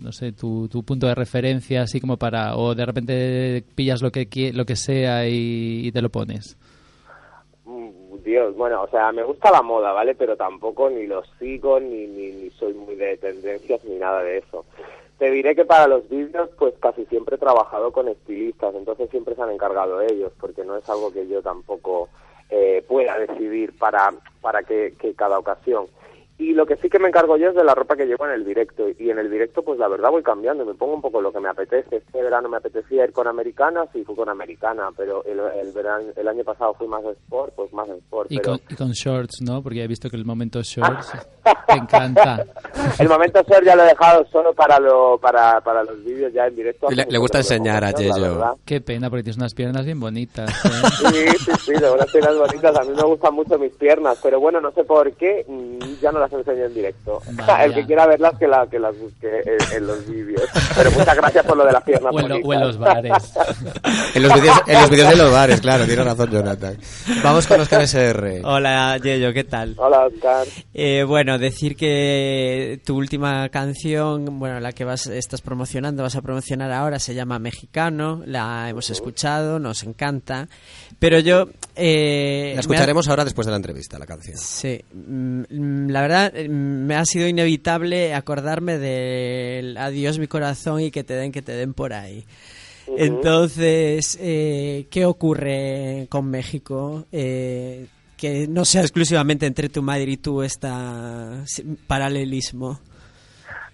no 0.00 0.10
sé, 0.10 0.32
tu, 0.32 0.68
punto 0.86 1.06
de 1.06 1.14
referencia, 1.14 1.82
así 1.82 2.00
como 2.00 2.16
para, 2.16 2.56
o 2.56 2.74
de 2.74 2.86
repente 2.86 3.64
pillas 3.74 4.00
lo 4.00 4.10
que, 4.10 4.52
lo 4.54 4.64
que 4.64 4.76
sea 4.76 5.28
y, 5.28 5.90
te 5.92 6.00
lo 6.00 6.08
pones? 6.08 6.56
Mm, 7.66 8.22
Dios, 8.24 8.56
bueno, 8.56 8.82
o 8.82 8.88
sea, 8.88 9.12
me 9.12 9.22
gusta 9.22 9.50
la 9.50 9.60
moda, 9.60 9.92
¿vale? 9.92 10.14
Pero 10.14 10.34
tampoco 10.34 10.88
ni 10.88 11.06
lo 11.06 11.22
sigo, 11.38 11.78
ni, 11.78 12.06
ni, 12.06 12.48
soy 12.50 12.72
muy 12.72 12.94
de 12.94 13.18
tendencias, 13.18 13.84
ni 13.84 13.96
nada 13.96 14.22
de 14.22 14.38
eso. 14.38 14.64
Te 15.18 15.30
diré 15.30 15.54
que 15.54 15.66
para 15.66 15.86
los 15.86 16.08
vídeos, 16.08 16.48
pues 16.58 16.74
casi 16.80 17.04
siempre 17.04 17.36
he 17.36 17.38
trabajado 17.38 17.92
con 17.92 18.08
estilistas, 18.08 18.74
entonces 18.74 19.10
siempre 19.10 19.34
se 19.34 19.42
han 19.42 19.50
encargado 19.50 20.00
ellos, 20.00 20.32
porque 20.40 20.64
no 20.64 20.74
es 20.76 20.88
algo 20.88 21.12
que 21.12 21.28
yo 21.28 21.42
tampoco 21.42 22.08
eh, 22.54 22.84
pueda 22.86 23.18
decidir 23.18 23.72
para, 23.78 24.12
para 24.42 24.62
que, 24.62 24.92
cada 25.16 25.38
ocasión. 25.38 25.86
Y 26.42 26.54
lo 26.54 26.66
que 26.66 26.74
sí 26.76 26.88
que 26.88 26.98
me 26.98 27.06
encargo 27.06 27.36
yo 27.36 27.50
es 27.50 27.54
de 27.54 27.62
la 27.62 27.72
ropa 27.72 27.94
que 27.94 28.04
llevo 28.04 28.26
en 28.26 28.32
el 28.32 28.44
directo. 28.44 28.88
Y 28.98 29.10
en 29.10 29.18
el 29.20 29.30
directo, 29.30 29.62
pues 29.62 29.78
la 29.78 29.86
verdad 29.86 30.10
voy 30.10 30.24
cambiando, 30.24 30.64
me 30.64 30.74
pongo 30.74 30.94
un 30.94 31.00
poco 31.00 31.20
lo 31.20 31.32
que 31.32 31.38
me 31.38 31.48
apetece. 31.48 31.98
Este 31.98 32.20
verano 32.20 32.48
me 32.48 32.56
apetecía 32.56 33.04
ir 33.04 33.12
con 33.12 33.28
americana, 33.28 33.84
sí 33.92 34.02
fui 34.02 34.16
con 34.16 34.28
americana, 34.28 34.88
pero 34.96 35.24
el, 35.24 35.38
el, 35.38 35.72
verano, 35.72 36.06
el 36.16 36.26
año 36.28 36.42
pasado 36.42 36.74
fui 36.74 36.88
más 36.88 37.04
de 37.04 37.12
sport, 37.12 37.54
pues 37.54 37.72
más 37.72 37.86
de 37.86 37.94
sport. 37.98 38.32
Y, 38.32 38.38
con, 38.38 38.60
y 38.68 38.74
con 38.74 38.90
shorts, 38.90 39.40
¿no? 39.42 39.62
Porque 39.62 39.84
he 39.84 39.86
visto 39.86 40.10
que 40.10 40.16
el 40.16 40.24
momento 40.24 40.62
shorts 40.62 41.12
te 41.68 41.74
encanta. 41.74 42.44
el 42.98 43.08
momento 43.08 43.40
shorts 43.42 43.64
ya 43.64 43.76
lo 43.76 43.84
he 43.84 43.86
dejado 43.86 44.26
solo 44.32 44.52
para, 44.52 44.80
lo, 44.80 45.18
para, 45.18 45.60
para 45.60 45.84
los 45.84 46.02
vídeos 46.04 46.32
ya 46.32 46.48
en 46.48 46.56
directo. 46.56 46.90
Le, 46.90 47.06
le 47.08 47.18
gusta 47.18 47.38
enseñar 47.38 47.84
a 47.84 47.92
Yello. 47.92 48.56
Qué 48.64 48.80
pena, 48.80 49.08
porque 49.10 49.22
tienes 49.22 49.36
unas 49.36 49.54
piernas 49.54 49.84
bien 49.84 50.00
bonitas. 50.00 50.50
¿eh? 50.64 50.68
sí, 51.12 51.38
sí, 51.38 51.52
sí, 51.66 51.72
de 51.72 51.88
unas 51.88 52.10
piernas 52.10 52.36
bonitas. 52.36 52.76
A 52.76 52.82
mí 52.82 52.90
me 52.96 53.04
gustan 53.04 53.32
mucho 53.32 53.56
mis 53.60 53.72
piernas, 53.76 54.18
pero 54.20 54.40
bueno, 54.40 54.60
no 54.60 54.72
sé 54.72 54.82
por 54.82 55.12
qué, 55.12 55.44
mm, 55.46 56.00
ya 56.00 56.10
no 56.10 56.18
las 56.18 56.31
enseño 56.38 56.64
en 56.66 56.74
directo. 56.74 57.20
El 57.60 57.74
que 57.74 57.86
quiera 57.86 58.06
verlas, 58.06 58.38
que, 58.38 58.46
la, 58.46 58.66
que 58.66 58.78
las 58.78 58.98
busque 58.98 59.42
en, 59.76 59.86
los 59.86 60.06
vídeos. 60.08 60.48
Pero 60.76 60.90
muchas 60.92 61.16
gracias 61.16 61.44
por 61.46 61.56
lo 61.56 61.64
de 61.64 61.72
las 61.72 61.82
piernas. 61.82 62.12
O 62.14 62.20
en, 62.20 62.32
o 62.44 62.52
en 62.54 62.60
los 62.60 62.78
bares. 62.78 63.12
en, 64.14 64.22
los 64.22 64.34
vídeos, 64.34 64.62
en 64.66 64.80
los 64.80 64.90
vídeos 64.90 65.08
de 65.10 65.16
los 65.16 65.32
bares, 65.32 65.60
claro, 65.60 65.84
tiene 65.84 66.04
razón 66.04 66.30
Jonathan. 66.30 66.76
Vamos 67.22 67.46
con 67.46 67.58
los 67.58 67.68
KSR. 67.68 68.40
Hola, 68.44 68.98
Yello, 68.98 69.32
¿qué 69.32 69.44
tal? 69.44 69.74
Hola, 69.76 70.06
Oscar. 70.06 70.46
Eh, 70.74 71.04
bueno, 71.06 71.38
decir 71.38 71.76
que 71.76 72.80
tu 72.84 72.96
última 72.96 73.48
canción, 73.48 74.38
bueno, 74.38 74.60
la 74.60 74.72
que 74.72 74.84
vas 74.84 75.06
estás 75.06 75.40
promocionando, 75.42 76.02
vas 76.02 76.16
a 76.16 76.22
promocionar 76.22 76.72
ahora, 76.72 76.98
se 76.98 77.14
llama 77.14 77.38
Mexicano, 77.38 78.22
la 78.26 78.68
hemos 78.68 78.90
escuchado, 78.90 79.58
nos 79.58 79.82
encanta, 79.82 80.48
pero 80.98 81.18
yo... 81.18 81.48
Eh, 81.74 82.52
la 82.54 82.60
escucharemos 82.60 83.08
ahora 83.08 83.24
después 83.24 83.46
de 83.46 83.50
la 83.50 83.56
entrevista, 83.56 83.98
la 83.98 84.06
canción. 84.06 84.36
Sí, 84.36 84.82
mm, 84.92 85.88
la 85.88 86.02
verdad 86.02 86.11
mm, 86.12 86.86
me 86.86 86.94
ha 86.94 87.04
sido 87.04 87.28
inevitable 87.28 88.14
acordarme 88.14 88.78
del 88.78 89.76
Adiós 89.76 90.18
mi 90.18 90.26
corazón 90.26 90.80
y 90.80 90.90
que 90.90 91.04
te 91.04 91.14
den, 91.14 91.32
que 91.32 91.42
te 91.42 91.52
den 91.52 91.74
por 91.74 91.92
ahí. 91.92 92.24
Entonces, 92.86 94.18
eh, 94.20 94.86
¿qué 94.90 95.06
ocurre 95.06 96.06
con 96.10 96.30
México? 96.30 97.04
Eh, 97.12 97.86
que 98.16 98.46
no 98.48 98.64
sea 98.64 98.82
exclusivamente 98.82 99.46
entre 99.46 99.68
tu 99.68 99.82
madre 99.82 100.12
y 100.12 100.16
tú 100.16 100.42
este 100.42 100.68
paralelismo. 101.86 102.78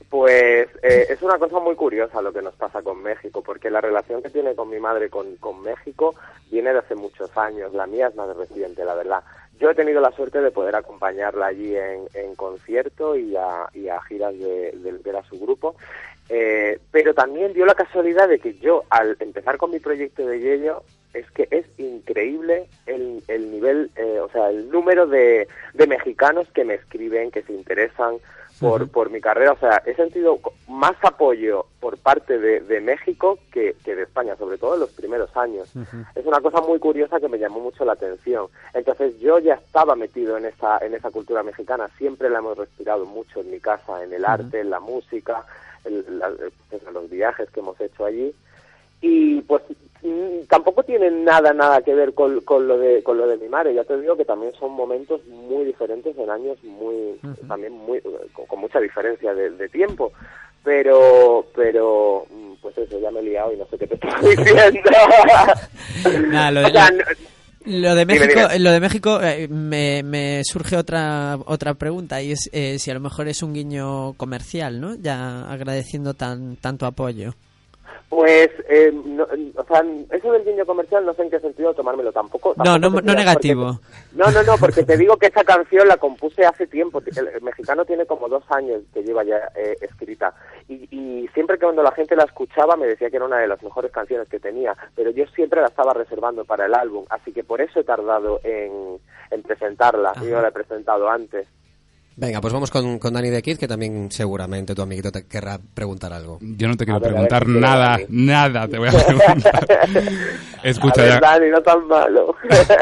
Pues 0.08 0.68
eh, 0.82 1.06
es 1.10 1.20
una 1.20 1.38
cosa 1.38 1.60
muy 1.60 1.74
curiosa 1.74 2.22
lo 2.22 2.32
que 2.32 2.40
nos 2.40 2.54
pasa 2.54 2.80
con 2.80 3.02
México, 3.02 3.42
porque 3.42 3.70
la 3.70 3.82
relación 3.82 4.22
que 4.22 4.30
tiene 4.30 4.54
con 4.54 4.70
mi 4.70 4.80
madre 4.80 5.10
con, 5.10 5.36
con 5.36 5.60
México 5.60 6.14
viene 6.50 6.72
de 6.72 6.78
hace 6.78 6.94
muchos 6.94 7.36
años. 7.36 7.74
La 7.74 7.86
mía 7.86 8.08
es 8.08 8.14
más 8.14 8.34
reciente, 8.34 8.86
la 8.86 8.94
verdad. 8.94 9.22
Yo 9.58 9.70
he 9.70 9.74
tenido 9.74 10.00
la 10.00 10.12
suerte 10.12 10.40
de 10.40 10.50
poder 10.50 10.76
acompañarla 10.76 11.46
allí 11.46 11.74
en, 11.76 12.34
concierto 12.36 13.16
y 13.16 13.34
a, 13.36 13.68
giras 14.08 14.38
de, 14.38 14.72
de, 14.72 14.92
ver 15.04 15.16
a 15.16 15.24
su 15.24 15.38
grupo. 15.38 15.74
Eh, 16.28 16.78
pero 16.90 17.14
también 17.14 17.54
dio 17.54 17.64
la 17.64 17.74
casualidad 17.74 18.28
de 18.28 18.38
que 18.38 18.54
yo, 18.54 18.84
al 18.90 19.16
empezar 19.20 19.56
con 19.56 19.70
mi 19.70 19.80
proyecto 19.80 20.26
de 20.26 20.40
Yello, 20.40 20.82
es 21.14 21.30
que 21.30 21.48
es 21.50 21.66
increíble 21.78 22.66
el, 22.86 23.22
el 23.28 23.50
nivel, 23.50 23.90
eh, 23.96 24.20
o 24.20 24.28
sea, 24.30 24.50
el 24.50 24.70
número 24.70 25.06
de, 25.06 25.48
de 25.74 25.86
mexicanos 25.86 26.46
que 26.52 26.64
me 26.64 26.74
escriben, 26.74 27.30
que 27.30 27.42
se 27.42 27.52
interesan 27.52 28.16
por, 28.60 28.88
por 28.90 29.10
mi 29.10 29.20
carrera. 29.20 29.52
O 29.52 29.58
sea, 29.58 29.82
he 29.86 29.94
sentido 29.94 30.40
más 30.68 30.96
apoyo 31.02 31.66
por 31.80 31.98
parte 31.98 32.38
de, 32.38 32.60
de 32.60 32.80
México 32.80 33.38
que, 33.52 33.76
que, 33.84 33.94
de 33.94 34.02
España, 34.02 34.36
sobre 34.36 34.58
todo 34.58 34.74
en 34.74 34.80
los 34.80 34.90
primeros 34.90 35.34
años. 35.36 35.70
Es 36.14 36.26
una 36.26 36.40
cosa 36.40 36.60
muy 36.60 36.78
curiosa 36.78 37.20
que 37.20 37.28
me 37.28 37.38
llamó 37.38 37.60
mucho 37.60 37.84
la 37.84 37.92
atención. 37.92 38.46
Entonces 38.74 39.18
yo 39.20 39.38
ya 39.38 39.54
estaba 39.54 39.94
metido 39.96 40.36
en 40.36 40.46
esa, 40.46 40.78
en 40.78 40.94
esa 40.94 41.10
cultura 41.10 41.42
mexicana, 41.42 41.88
siempre 41.96 42.30
la 42.30 42.38
hemos 42.38 42.58
respirado 42.58 43.04
mucho 43.06 43.40
en 43.40 43.50
mi 43.50 43.60
casa, 43.60 44.02
en 44.02 44.12
el 44.12 44.24
arte, 44.24 44.60
en 44.60 44.70
la 44.70 44.80
música, 44.80 45.44
en, 45.84 46.04
pues, 46.68 46.82
en 46.86 46.94
los 46.94 47.08
viajes 47.08 47.50
que 47.50 47.60
hemos 47.60 47.80
hecho 47.80 48.04
allí 48.04 48.34
y 49.00 49.40
pues 49.42 49.62
mm, 50.02 50.46
tampoco 50.48 50.82
tiene 50.82 51.10
nada 51.10 51.52
nada 51.52 51.82
que 51.82 51.94
ver 51.94 52.14
con, 52.14 52.40
con 52.40 52.66
lo 52.66 52.78
de 52.78 53.02
con 53.02 53.18
lo 53.18 53.26
de 53.26 53.36
mi 53.36 53.48
madre. 53.48 53.74
Ya 53.74 53.84
te 53.84 54.00
digo 54.00 54.16
que 54.16 54.24
también 54.24 54.52
son 54.58 54.72
momentos 54.72 55.24
muy 55.26 55.64
diferentes 55.64 56.16
en 56.18 56.30
años 56.30 56.62
muy 56.64 57.18
también 57.46 57.72
muy 57.72 58.00
con, 58.32 58.60
mucha 58.60 58.80
diferencia 58.80 59.34
de, 59.34 59.68
tiempo. 59.68 60.12
Pero 60.64 61.46
pero 61.54 62.26
mm, 62.30 62.54
pues 62.60 62.76
eso 62.78 62.98
ya 62.98 63.10
me 63.10 63.20
he 63.20 63.24
liado 63.24 63.52
y 63.52 63.56
no 63.56 63.66
sé 63.66 63.78
qué 63.78 63.86
te 63.86 63.94
estoy 63.94 64.36
diciendo. 64.36 64.90
Lo 67.68 67.94
de 67.94 68.06
México, 68.06 68.40
lo 68.58 68.70
de 68.70 68.80
México 68.80 69.20
eh, 69.22 69.46
me, 69.46 70.02
me, 70.02 70.42
surge 70.42 70.76
otra 70.76 71.38
otra 71.44 71.74
pregunta 71.74 72.22
y 72.22 72.32
es 72.32 72.48
eh, 72.52 72.78
si 72.78 72.90
a 72.90 72.94
lo 72.94 73.00
mejor 73.00 73.28
es 73.28 73.42
un 73.42 73.52
guiño 73.52 74.14
comercial, 74.14 74.80
¿no? 74.80 74.94
Ya 74.94 75.42
agradeciendo 75.50 76.14
tan 76.14 76.56
tanto 76.56 76.86
apoyo. 76.86 77.34
Pues, 78.08 78.48
eh, 78.70 78.90
no, 78.92 79.24
o 79.24 79.64
sea, 79.64 79.84
eso 80.10 80.32
del 80.32 80.44
guiño 80.44 80.64
comercial 80.64 81.04
no 81.04 81.12
sé 81.12 81.22
en 81.22 81.30
qué 81.30 81.40
sentido 81.40 81.74
tomármelo 81.74 82.10
tampoco. 82.10 82.54
no, 82.56 82.78
no, 82.78 82.88
no 82.88 83.14
negativo. 83.14 83.78
no, 84.12 84.30
no, 84.30 84.42
no, 84.44 84.56
porque 84.58 84.82
te 84.82 84.96
digo 84.96 85.18
que 85.18 85.26
esa 85.26 85.44
canción 85.44 85.86
la 85.86 85.98
compuse 85.98 86.46
hace 86.46 86.66
tiempo. 86.66 87.02
El, 87.04 87.42
mexicano 87.42 87.84
tiene 87.84 88.06
como 88.06 88.28
dos 88.28 88.44
años 88.48 88.80
que 88.94 89.02
lleva 89.02 89.24
ya 89.24 89.50
eh, 89.54 89.76
escrita. 89.82 90.32
Y, 90.68 90.88
y, 90.90 91.28
siempre 91.34 91.58
que 91.58 91.64
cuando 91.64 91.82
la 91.82 91.92
gente 91.92 92.16
la 92.16 92.24
escuchaba 92.24 92.76
me 92.76 92.86
decía 92.86 93.10
que 93.10 93.16
era 93.16 93.26
una 93.26 93.38
de 93.38 93.48
las 93.48 93.62
mejores 93.62 93.92
canciones 93.92 94.26
que 94.28 94.40
tenía. 94.40 94.74
Pero 94.94 95.10
yo 95.10 95.26
siempre 95.34 95.60
la 95.60 95.68
estaba 95.68 95.92
reservando 95.92 96.46
para 96.46 96.64
el 96.64 96.74
álbum. 96.74 97.04
Así 97.10 97.32
que 97.32 97.44
por 97.44 97.60
eso 97.60 97.80
he 97.80 97.84
tardado 97.84 98.40
en, 98.42 98.98
en 99.30 99.42
presentarla. 99.42 100.14
Yo 100.22 100.36
no 100.36 100.40
la 100.40 100.48
he 100.48 100.52
presentado 100.52 101.10
antes. 101.10 101.46
Venga, 102.20 102.40
pues 102.40 102.52
vamos 102.52 102.72
con, 102.72 102.98
con 102.98 103.14
Dani 103.14 103.30
de 103.30 103.40
Kid, 103.40 103.58
que 103.58 103.68
también 103.68 104.10
seguramente 104.10 104.74
tu 104.74 104.82
amiguito 104.82 105.12
te 105.12 105.28
querrá 105.28 105.60
preguntar 105.72 106.12
algo. 106.12 106.38
Yo 106.40 106.66
no 106.66 106.76
te 106.76 106.84
quiero 106.84 107.00
preguntar 107.00 107.46
nada, 107.46 107.96
nada 108.08 108.66
te 108.66 108.76
voy 108.76 108.88
a 108.88 108.90
preguntar. 108.90 109.66
Escucha 110.64 111.06
ya. 111.06 111.20
Dani, 111.20 111.48
no 111.48 111.62
tan 111.62 111.86
malo. 111.86 112.34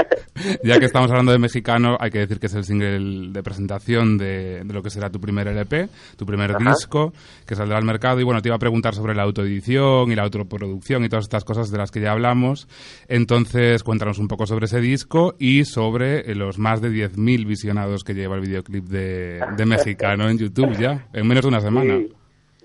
ya 0.65 0.79
que 0.79 0.87
estamos 0.87 1.11
hablando 1.11 1.33
de 1.33 1.39
mexicano, 1.39 1.99
hay 2.01 2.11
que 2.11 2.21
decir 2.21 2.41
que 2.41 2.47
es 2.47 2.55
el 2.55 2.65
single 2.65 3.31
de 3.31 3.43
presentación 3.43 4.17
de, 4.17 4.63
de 4.65 4.73
lo 4.73 4.83
que 4.83 4.89
será 4.89 5.11
tu 5.11 5.21
primer 5.21 5.49
LP, 5.49 5.91
tu 6.17 6.25
primer 6.25 6.57
disco, 6.57 7.13
que 7.45 7.55
saldrá 7.55 7.77
al 7.77 7.85
mercado. 7.85 8.19
Y 8.21 8.25
bueno, 8.25 8.41
te 8.41 8.49
iba 8.49 8.57
a 8.57 8.59
preguntar 8.59 8.95
sobre 8.95 9.15
la 9.15 9.25
autoedición 9.25 10.11
y 10.11 10.15
la 10.15 10.23
autoproducción 10.23 11.05
y 11.05 11.11
todas 11.11 11.27
estas 11.27 11.45
cosas 11.45 11.71
de 11.71 11.77
las 11.77 11.91
que 11.91 12.01
ya 12.01 12.13
hablamos. 12.13 12.69
Entonces, 13.07 13.83
cuéntanos 13.83 14.19
un 14.19 14.29
poco 14.29 14.47
sobre 14.47 14.65
ese 14.65 14.81
disco 14.81 15.35
y 15.39 15.67
sobre 15.67 16.35
los 16.35 16.59
más 16.59 16.81
de 16.81 16.89
10.000 16.89 17.47
visionados 17.47 18.03
que 18.03 18.15
lleva 18.15 18.37
el 18.37 18.41
videoclip 18.41 18.87
de 18.87 19.26
de, 19.57 19.67
mexicano 19.67 20.29
en 20.29 20.39
YouTube 20.39 20.77
ya, 20.77 21.07
en 21.13 21.27
menos 21.27 21.43
de 21.43 21.49
una 21.49 21.61
semana. 21.61 22.01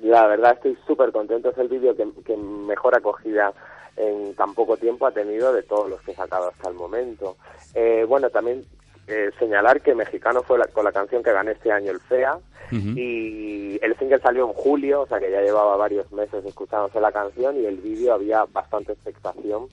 la 0.02 0.28
verdad 0.28 0.54
estoy 0.54 0.78
súper 0.88 1.12
contento, 1.12 1.50
es 1.50 1.58
el 1.58 1.68
vídeo 1.68 1.96
que, 1.96 2.38
mejor 2.38 2.96
acogida 2.96 3.54
en 3.98 4.34
tan 4.36 4.54
poco 4.54 4.78
tiempo 4.78 5.06
ha 5.06 5.12
tenido 5.12 5.54
de 5.54 5.64
todos 5.64 5.90
los 5.90 6.02
que 6.02 6.12
he 6.12 6.16
sacado 6.16 6.50
hasta 6.50 6.70
el 6.70 6.76
momento. 6.76 7.36
Eh, 7.76 8.06
bueno, 8.08 8.30
también 8.30 8.64
eh, 9.08 9.32
señalar 9.38 9.82
que 9.82 9.94
Mexicano 9.94 10.42
fue 10.44 10.58
con 10.70 10.86
la 10.86 10.92
canción 10.92 11.22
que 11.22 11.34
gané 11.34 11.52
este 11.52 11.72
año 11.72 11.92
el 11.92 12.00
FEA 12.00 12.40
y 12.72 13.78
el 13.82 13.98
single 13.98 14.22
salió 14.22 14.48
en 14.48 14.54
julio, 14.54 15.02
o 15.02 15.08
sea 15.08 15.20
que 15.20 15.30
ya 15.30 15.42
llevaba 15.42 15.76
varios 15.76 16.10
meses 16.14 16.46
escuchándose 16.46 17.02
la 17.02 17.12
canción 17.12 17.58
y 17.58 17.66
el 17.66 17.78
vídeo 17.78 18.14
había 18.14 18.46
bastante 18.46 18.94
expectación 18.94 19.68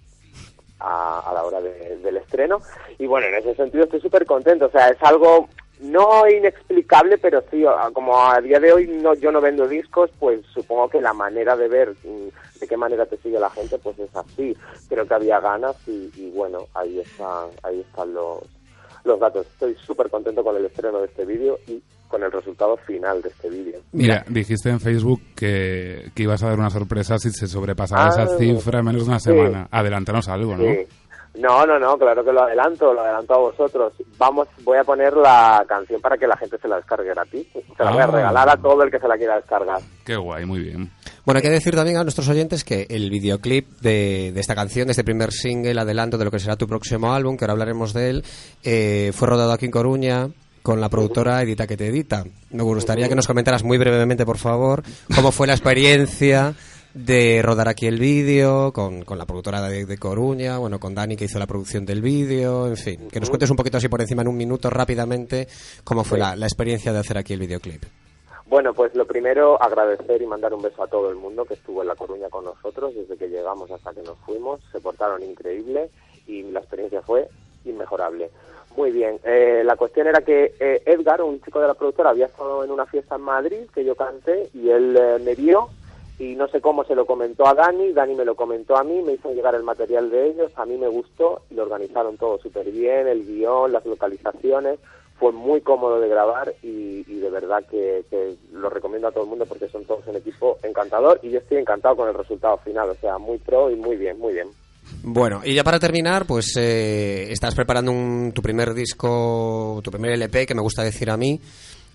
a, 0.80 1.30
la 1.32 1.44
hora 1.44 1.60
del 1.60 2.16
estreno 2.16 2.60
y 2.98 3.06
bueno, 3.06 3.28
en 3.28 3.34
ese 3.34 3.54
sentido 3.54 3.84
estoy 3.84 4.00
súper 4.00 4.26
contento, 4.26 4.66
o 4.66 4.70
sea, 4.70 4.88
es 4.88 5.00
algo 5.02 5.48
no 5.80 6.28
inexplicable, 6.28 7.18
pero 7.18 7.42
sí, 7.50 7.64
como 7.92 8.18
a 8.20 8.40
día 8.40 8.58
de 8.58 8.72
hoy 8.72 8.88
no, 8.88 9.14
yo 9.14 9.30
no 9.30 9.40
vendo 9.40 9.66
discos, 9.68 10.10
pues 10.18 10.40
supongo 10.52 10.88
que 10.88 11.00
la 11.00 11.12
manera 11.12 11.56
de 11.56 11.68
ver 11.68 11.94
mm, 12.04 12.58
de 12.60 12.68
qué 12.68 12.76
manera 12.76 13.06
te 13.06 13.16
sigue 13.18 13.38
la 13.38 13.50
gente, 13.50 13.78
pues 13.78 13.98
es 13.98 14.14
así. 14.14 14.56
Creo 14.88 15.06
que 15.06 15.14
había 15.14 15.40
ganas 15.40 15.76
y, 15.86 16.10
y 16.16 16.30
bueno, 16.34 16.66
ahí 16.74 17.00
están, 17.00 17.48
ahí 17.62 17.80
están 17.80 18.12
los, 18.12 18.42
los 19.04 19.20
datos. 19.20 19.46
Estoy 19.46 19.74
súper 19.76 20.10
contento 20.10 20.42
con 20.42 20.56
el 20.56 20.66
estreno 20.66 20.98
de 21.00 21.06
este 21.06 21.24
vídeo 21.24 21.58
y 21.66 21.82
con 22.08 22.22
el 22.22 22.32
resultado 22.32 22.76
final 22.78 23.20
de 23.22 23.28
este 23.28 23.50
vídeo. 23.50 23.80
Mira, 23.92 24.24
dijiste 24.28 24.70
en 24.70 24.80
Facebook 24.80 25.20
que, 25.36 26.10
que, 26.14 26.22
ibas 26.22 26.42
a 26.42 26.48
dar 26.48 26.58
una 26.58 26.70
sorpresa 26.70 27.18
si 27.18 27.30
se 27.30 27.46
sobrepasaba 27.46 28.08
esa 28.08 28.22
ah, 28.22 28.38
cifra 28.38 28.80
en 28.80 28.84
menos 28.86 29.02
de 29.02 29.08
una 29.08 29.20
semana. 29.20 29.68
Adelántanos 29.70 30.28
algo, 30.28 30.56
¿no? 30.56 30.64
No, 31.38 31.64
no, 31.64 31.78
no, 31.78 31.96
claro 31.96 32.24
que 32.24 32.32
lo 32.32 32.42
adelanto, 32.42 32.92
lo 32.92 33.00
adelanto 33.00 33.34
a 33.34 33.38
vosotros. 33.38 33.92
Vamos, 34.18 34.48
voy 34.64 34.76
a 34.76 34.82
poner 34.82 35.16
la 35.16 35.64
canción 35.68 36.00
para 36.00 36.16
que 36.18 36.26
la 36.26 36.36
gente 36.36 36.58
se 36.58 36.66
la 36.66 36.76
descargue 36.76 37.10
gratis. 37.10 37.46
Se 37.52 37.84
la 37.84 37.92
voy 37.92 38.00
a 38.00 38.04
ah. 38.04 38.06
regalar 38.08 38.48
a 38.48 38.56
todo 38.56 38.82
el 38.82 38.90
que 38.90 38.98
se 38.98 39.06
la 39.06 39.16
quiera 39.16 39.36
descargar. 39.36 39.80
Qué 40.04 40.16
guay, 40.16 40.44
muy 40.44 40.60
bien. 40.60 40.90
Bueno, 41.24 41.38
hay 41.38 41.42
que 41.42 41.50
decir 41.50 41.76
también 41.76 41.96
a 41.96 42.02
nuestros 42.02 42.28
oyentes 42.28 42.64
que 42.64 42.86
el 42.90 43.08
videoclip 43.08 43.68
de, 43.80 44.30
esta 44.30 44.56
canción, 44.56 44.88
de 44.88 44.92
este 44.92 45.04
primer 45.04 45.30
single, 45.30 45.80
adelanto 45.80 46.18
de 46.18 46.24
lo 46.24 46.32
que 46.32 46.40
será 46.40 46.56
tu 46.56 46.66
próximo 46.66 47.12
álbum, 47.12 47.36
que 47.36 47.44
ahora 47.44 47.52
hablaremos 47.52 47.92
de 47.92 48.10
él, 48.10 48.24
eh, 48.64 49.12
fue 49.14 49.28
rodado 49.28 49.52
aquí 49.52 49.66
en 49.66 49.70
Coruña 49.70 50.28
con 50.62 50.80
la 50.80 50.88
productora 50.88 51.40
Edita 51.40 51.66
que 51.66 51.76
te 51.76 51.86
edita. 51.86 52.24
Me 52.50 52.62
gustaría 52.62 53.08
que 53.08 53.14
nos 53.14 53.26
comentaras 53.26 53.62
muy 53.62 53.78
brevemente, 53.78 54.26
por 54.26 54.38
favor, 54.38 54.82
cómo 55.14 55.30
fue 55.30 55.46
la 55.46 55.54
experiencia 55.54 56.54
de 57.04 57.42
rodar 57.42 57.68
aquí 57.68 57.86
el 57.86 57.98
vídeo 57.98 58.72
con, 58.72 59.02
con 59.04 59.18
la 59.18 59.24
productora 59.24 59.62
de, 59.62 59.98
Coruña, 59.98 60.58
bueno, 60.58 60.80
con 60.80 60.94
Dani 60.94 61.16
que 61.16 61.26
hizo 61.26 61.38
la 61.38 61.46
producción 61.46 61.86
del 61.86 62.02
vídeo, 62.02 62.66
en 62.66 62.76
fin. 62.76 63.08
Que 63.08 63.20
nos 63.20 63.28
cuentes 63.28 63.50
un 63.50 63.56
poquito 63.56 63.76
así 63.76 63.88
por 63.88 64.00
encima 64.00 64.22
en 64.22 64.28
un 64.28 64.36
minuto 64.36 64.68
rápidamente 64.68 65.46
cómo 65.84 66.02
fue 66.02 66.18
la, 66.18 66.34
la 66.34 66.46
experiencia 66.46 66.92
de 66.92 66.98
hacer 66.98 67.16
aquí 67.16 67.34
el 67.34 67.40
videoclip. 67.40 67.84
Bueno, 68.46 68.72
pues 68.72 68.94
lo 68.94 69.06
primero, 69.06 69.62
agradecer 69.62 70.22
y 70.22 70.26
mandar 70.26 70.54
un 70.54 70.62
beso 70.62 70.82
a 70.82 70.88
todo 70.88 71.10
el 71.10 71.16
mundo 71.16 71.44
que 71.44 71.54
estuvo 71.54 71.82
en 71.82 71.88
La 71.88 71.94
Coruña 71.94 72.30
con 72.30 72.44
nosotros 72.44 72.94
desde 72.94 73.16
que 73.16 73.28
llegamos 73.28 73.70
hasta 73.70 73.92
que 73.92 74.02
nos 74.02 74.18
fuimos. 74.18 74.60
Se 74.72 74.80
portaron 74.80 75.22
increíble 75.22 75.90
y 76.26 76.42
la 76.44 76.60
experiencia 76.60 77.02
fue 77.02 77.28
inmejorable. 77.64 78.30
Muy 78.76 78.90
bien, 78.90 79.20
eh, 79.24 79.62
la 79.64 79.76
cuestión 79.76 80.06
era 80.06 80.20
que 80.22 80.54
eh, 80.58 80.82
Edgar, 80.86 81.20
un 81.22 81.40
chico 81.42 81.60
de 81.60 81.66
la 81.66 81.74
productora, 81.74 82.10
había 82.10 82.26
estado 82.26 82.64
en 82.64 82.70
una 82.70 82.86
fiesta 82.86 83.16
en 83.16 83.22
Madrid 83.22 83.68
que 83.74 83.84
yo 83.84 83.94
canté 83.94 84.48
y 84.54 84.70
él 84.70 84.96
eh, 84.96 85.18
me 85.22 85.34
vio 85.34 85.68
y 86.18 86.34
no 86.34 86.48
sé 86.48 86.60
cómo 86.60 86.84
se 86.84 86.94
lo 86.94 87.06
comentó 87.06 87.46
a 87.46 87.54
Dani, 87.54 87.92
Dani 87.92 88.14
me 88.14 88.24
lo 88.24 88.34
comentó 88.34 88.76
a 88.76 88.82
mí, 88.82 89.02
me 89.02 89.12
hizo 89.12 89.32
llegar 89.32 89.54
el 89.54 89.62
material 89.62 90.10
de 90.10 90.30
ellos, 90.30 90.52
a 90.56 90.66
mí 90.66 90.76
me 90.76 90.88
gustó 90.88 91.42
y 91.50 91.54
lo 91.54 91.62
organizaron 91.62 92.16
todo 92.16 92.38
súper 92.38 92.70
bien, 92.70 93.06
el 93.06 93.24
guion, 93.24 93.72
las 93.72 93.86
localizaciones, 93.86 94.80
fue 95.18 95.32
muy 95.32 95.60
cómodo 95.60 96.00
de 96.00 96.08
grabar 96.08 96.54
y, 96.62 97.02
de 97.02 97.30
verdad 97.30 97.64
que, 97.70 98.04
lo 98.52 98.68
recomiendo 98.70 99.08
a 99.08 99.12
todo 99.12 99.24
el 99.24 99.30
mundo 99.30 99.46
porque 99.46 99.68
son 99.68 99.84
todos 99.84 100.06
un 100.06 100.16
equipo 100.16 100.58
encantador 100.62 101.20
y 101.22 101.30
yo 101.30 101.38
estoy 101.38 101.58
encantado 101.58 101.96
con 101.96 102.08
el 102.08 102.14
resultado 102.14 102.56
final, 102.58 102.90
o 102.90 102.94
sea, 102.94 103.18
muy 103.18 103.38
pro 103.38 103.70
y 103.70 103.76
muy 103.76 103.96
bien, 103.96 104.18
muy 104.18 104.32
bien. 104.32 104.48
Bueno, 105.02 105.42
y 105.44 105.54
ya 105.54 105.64
para 105.64 105.78
terminar, 105.78 106.24
pues 106.24 106.56
eh, 106.56 107.30
estás 107.30 107.54
preparando 107.54 107.92
tu 108.32 108.42
primer 108.42 108.74
disco, 108.74 109.80
tu 109.84 109.90
primer 109.90 110.12
LP, 110.12 110.46
que 110.46 110.54
me 110.54 110.62
gusta 110.62 110.82
decir 110.82 111.10
a 111.10 111.16
mí, 111.16 111.40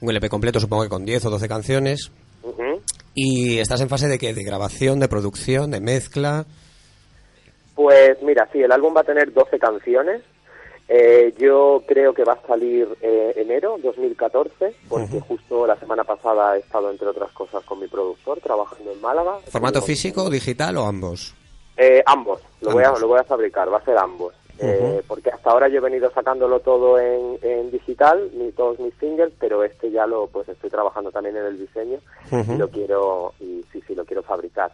un 0.02 0.10
LP 0.10 0.30
completo, 0.30 0.60
supongo 0.60 0.84
que 0.84 0.90
con 0.90 1.06
10 1.06 1.26
o 1.26 1.30
12 1.32 1.48
canciones. 1.48 2.12
Y 3.15 3.60
estás 3.60 3.82
en 3.82 3.89
fase 3.89 4.08
de 4.08 4.17
qué? 4.17 4.34
De 4.34 4.43
grabación, 4.43 4.99
de 4.99 5.08
producción, 5.08 5.71
de 5.71 5.80
mezcla. 5.82 6.45
Pues 7.76 8.21
mira, 8.21 8.47
sí, 8.52 8.62
el 8.62 8.71
álbum 8.71 8.95
va 8.95 9.02
a 9.02 9.06
tener 9.06 9.34
12 9.34 9.60
canciones. 9.60 10.21
Eh, 10.89 11.34
yo 11.38 11.82
creo 11.88 12.13
que 12.13 12.23
va 12.23 12.34
a 12.34 12.47
salir 12.47 12.88
eh, 13.02 13.34
enero 13.38 13.78
2014, 13.82 14.76
porque 14.89 15.19
justo 15.21 15.65
la 15.65 15.80
semana 15.80 16.04
pasada 16.04 16.58
he 16.58 16.60
estado, 16.60 16.91
entre 16.91 17.08
otras 17.08 17.32
cosas, 17.32 17.63
con 17.63 17.80
mi 17.80 17.88
productor 17.88 18.39
trabajando 18.41 18.91
en 18.91 19.02
Málaga. 19.02 19.39
¿Formato 19.47 19.82
físico, 19.82 20.30
digital 20.30 20.78
o 20.78 20.86
ambos? 20.86 21.34
Eh, 21.78 22.04
ambos, 22.06 22.41
lo, 22.62 22.71
Voy 22.71 22.84
a, 22.84 22.91
lo 22.91 23.08
voy 23.08 23.19
a 23.19 23.23
fabricar, 23.23 23.71
va 23.71 23.78
a 23.78 23.86
ser 23.86 23.97
ambos. 23.97 24.36
Eh, 24.60 25.02
porque 25.08 25.32
hasta 25.32 25.50
ahora 25.50 25.68
yo 25.68 25.78
he 25.78 25.82
venido 25.82 26.12
sacándolo 26.12 26.60
todo 26.60 27.00
en, 27.00 27.39
en 27.42 27.72
digital, 27.72 28.30
ni 28.34 28.52
todos 28.52 28.80
mis 28.80 28.94
singles, 28.96 29.34
pero 29.39 29.63
este 29.63 29.92
ya 29.92 30.06
lo 30.06 30.28
pues 30.28 30.48
estoy 30.48 30.70
trabajando 30.70 31.12
también 31.12 31.38
en 31.38 31.46
el 31.46 31.58
diseño 31.58 32.00
y 32.32 32.56
lo 32.58 32.70
quiero 32.70 33.34
y 33.39 33.66
sí 33.72 33.82
sí 33.88 33.96
lo 33.96 34.06
quiero 34.06 34.22
fabricar. 34.22 34.72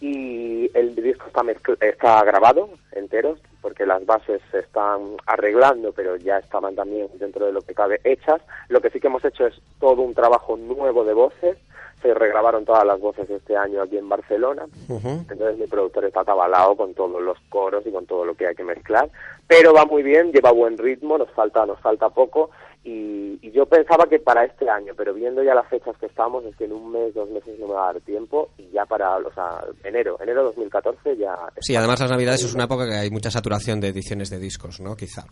Y 0.00 0.70
el 0.74 0.94
disco 0.94 1.26
está 1.26 1.42
está 1.80 2.22
grabado 2.24 2.68
entero 2.92 3.36
porque 3.62 3.86
las 3.86 4.04
bases 4.04 4.42
se 4.50 4.58
están 4.58 5.16
arreglando, 5.24 5.92
pero 5.92 6.16
ya 6.16 6.38
estaban 6.38 6.74
también 6.74 7.08
dentro 7.14 7.46
de 7.46 7.52
lo 7.52 7.62
que 7.62 7.74
cabe 7.74 8.00
hechas. 8.04 8.42
Lo 8.68 8.82
que 8.82 8.90
sí 8.90 9.00
que 9.00 9.06
hemos 9.06 9.24
hecho 9.24 9.46
es 9.46 9.54
todo 9.80 10.02
un 10.02 10.12
trabajo 10.12 10.56
nuevo 10.56 11.04
de 11.04 11.14
voces 11.14 11.56
se 12.04 12.12
regrabaron 12.12 12.66
todas 12.66 12.84
las 12.84 13.00
voces 13.00 13.28
este 13.30 13.56
año 13.56 13.80
aquí 13.80 13.96
en 13.96 14.10
Barcelona. 14.10 14.66
Entonces 14.90 15.56
mi 15.56 15.66
productor 15.66 16.04
está 16.04 16.20
atabalado 16.20 16.76
con 16.76 16.92
todos 16.92 17.22
los 17.22 17.38
coros 17.48 17.86
y 17.86 17.90
con 17.90 18.04
todo 18.04 18.26
lo 18.26 18.34
que 18.34 18.46
hay 18.46 18.54
que 18.54 18.62
mezclar. 18.62 19.08
Pero 19.48 19.72
va 19.72 19.86
muy 19.86 20.02
bien, 20.02 20.30
lleva 20.30 20.52
buen 20.52 20.76
ritmo, 20.76 21.16
nos 21.16 21.30
falta, 21.30 21.64
nos 21.64 21.80
falta 21.80 22.10
poco 22.10 22.50
y, 22.84 23.50
yo 23.54 23.66
pensaba 23.66 24.04
que 24.06 24.18
para 24.18 24.44
este 24.44 24.68
año, 24.68 24.94
pero 24.96 25.14
viendo 25.14 25.40
ya 25.40 25.54
las 25.54 25.68
fechas 25.68 25.96
que 25.98 26.06
estamos, 26.06 26.44
es 26.44 26.56
que 26.56 26.64
en 26.64 26.72
un 26.72 26.90
mes, 26.90 27.14
dos 27.14 27.30
meses 27.30 27.56
no 27.60 27.68
me 27.68 27.74
va 27.74 27.88
a 27.88 27.92
dar 27.92 28.02
tiempo 28.02 28.50
y 28.58 28.68
ya 28.70 28.84
para, 28.84 29.16
o 29.16 29.32
sea, 29.32 29.64
enero, 29.84 30.18
enero 30.20 30.42
2014 30.42 31.16
ya... 31.16 31.36
Sí, 31.60 31.76
además 31.76 32.00
las 32.00 32.10
navidades 32.10 32.42
es 32.42 32.52
una 32.52 32.64
época 32.64 32.88
que 32.88 32.96
hay 32.96 33.10
mucha 33.10 33.30
saturación 33.30 33.80
de 33.80 33.88
ediciones 33.88 34.28
de 34.28 34.38
discos, 34.38 34.80
¿no? 34.80 34.96
Quizá. 34.96 35.24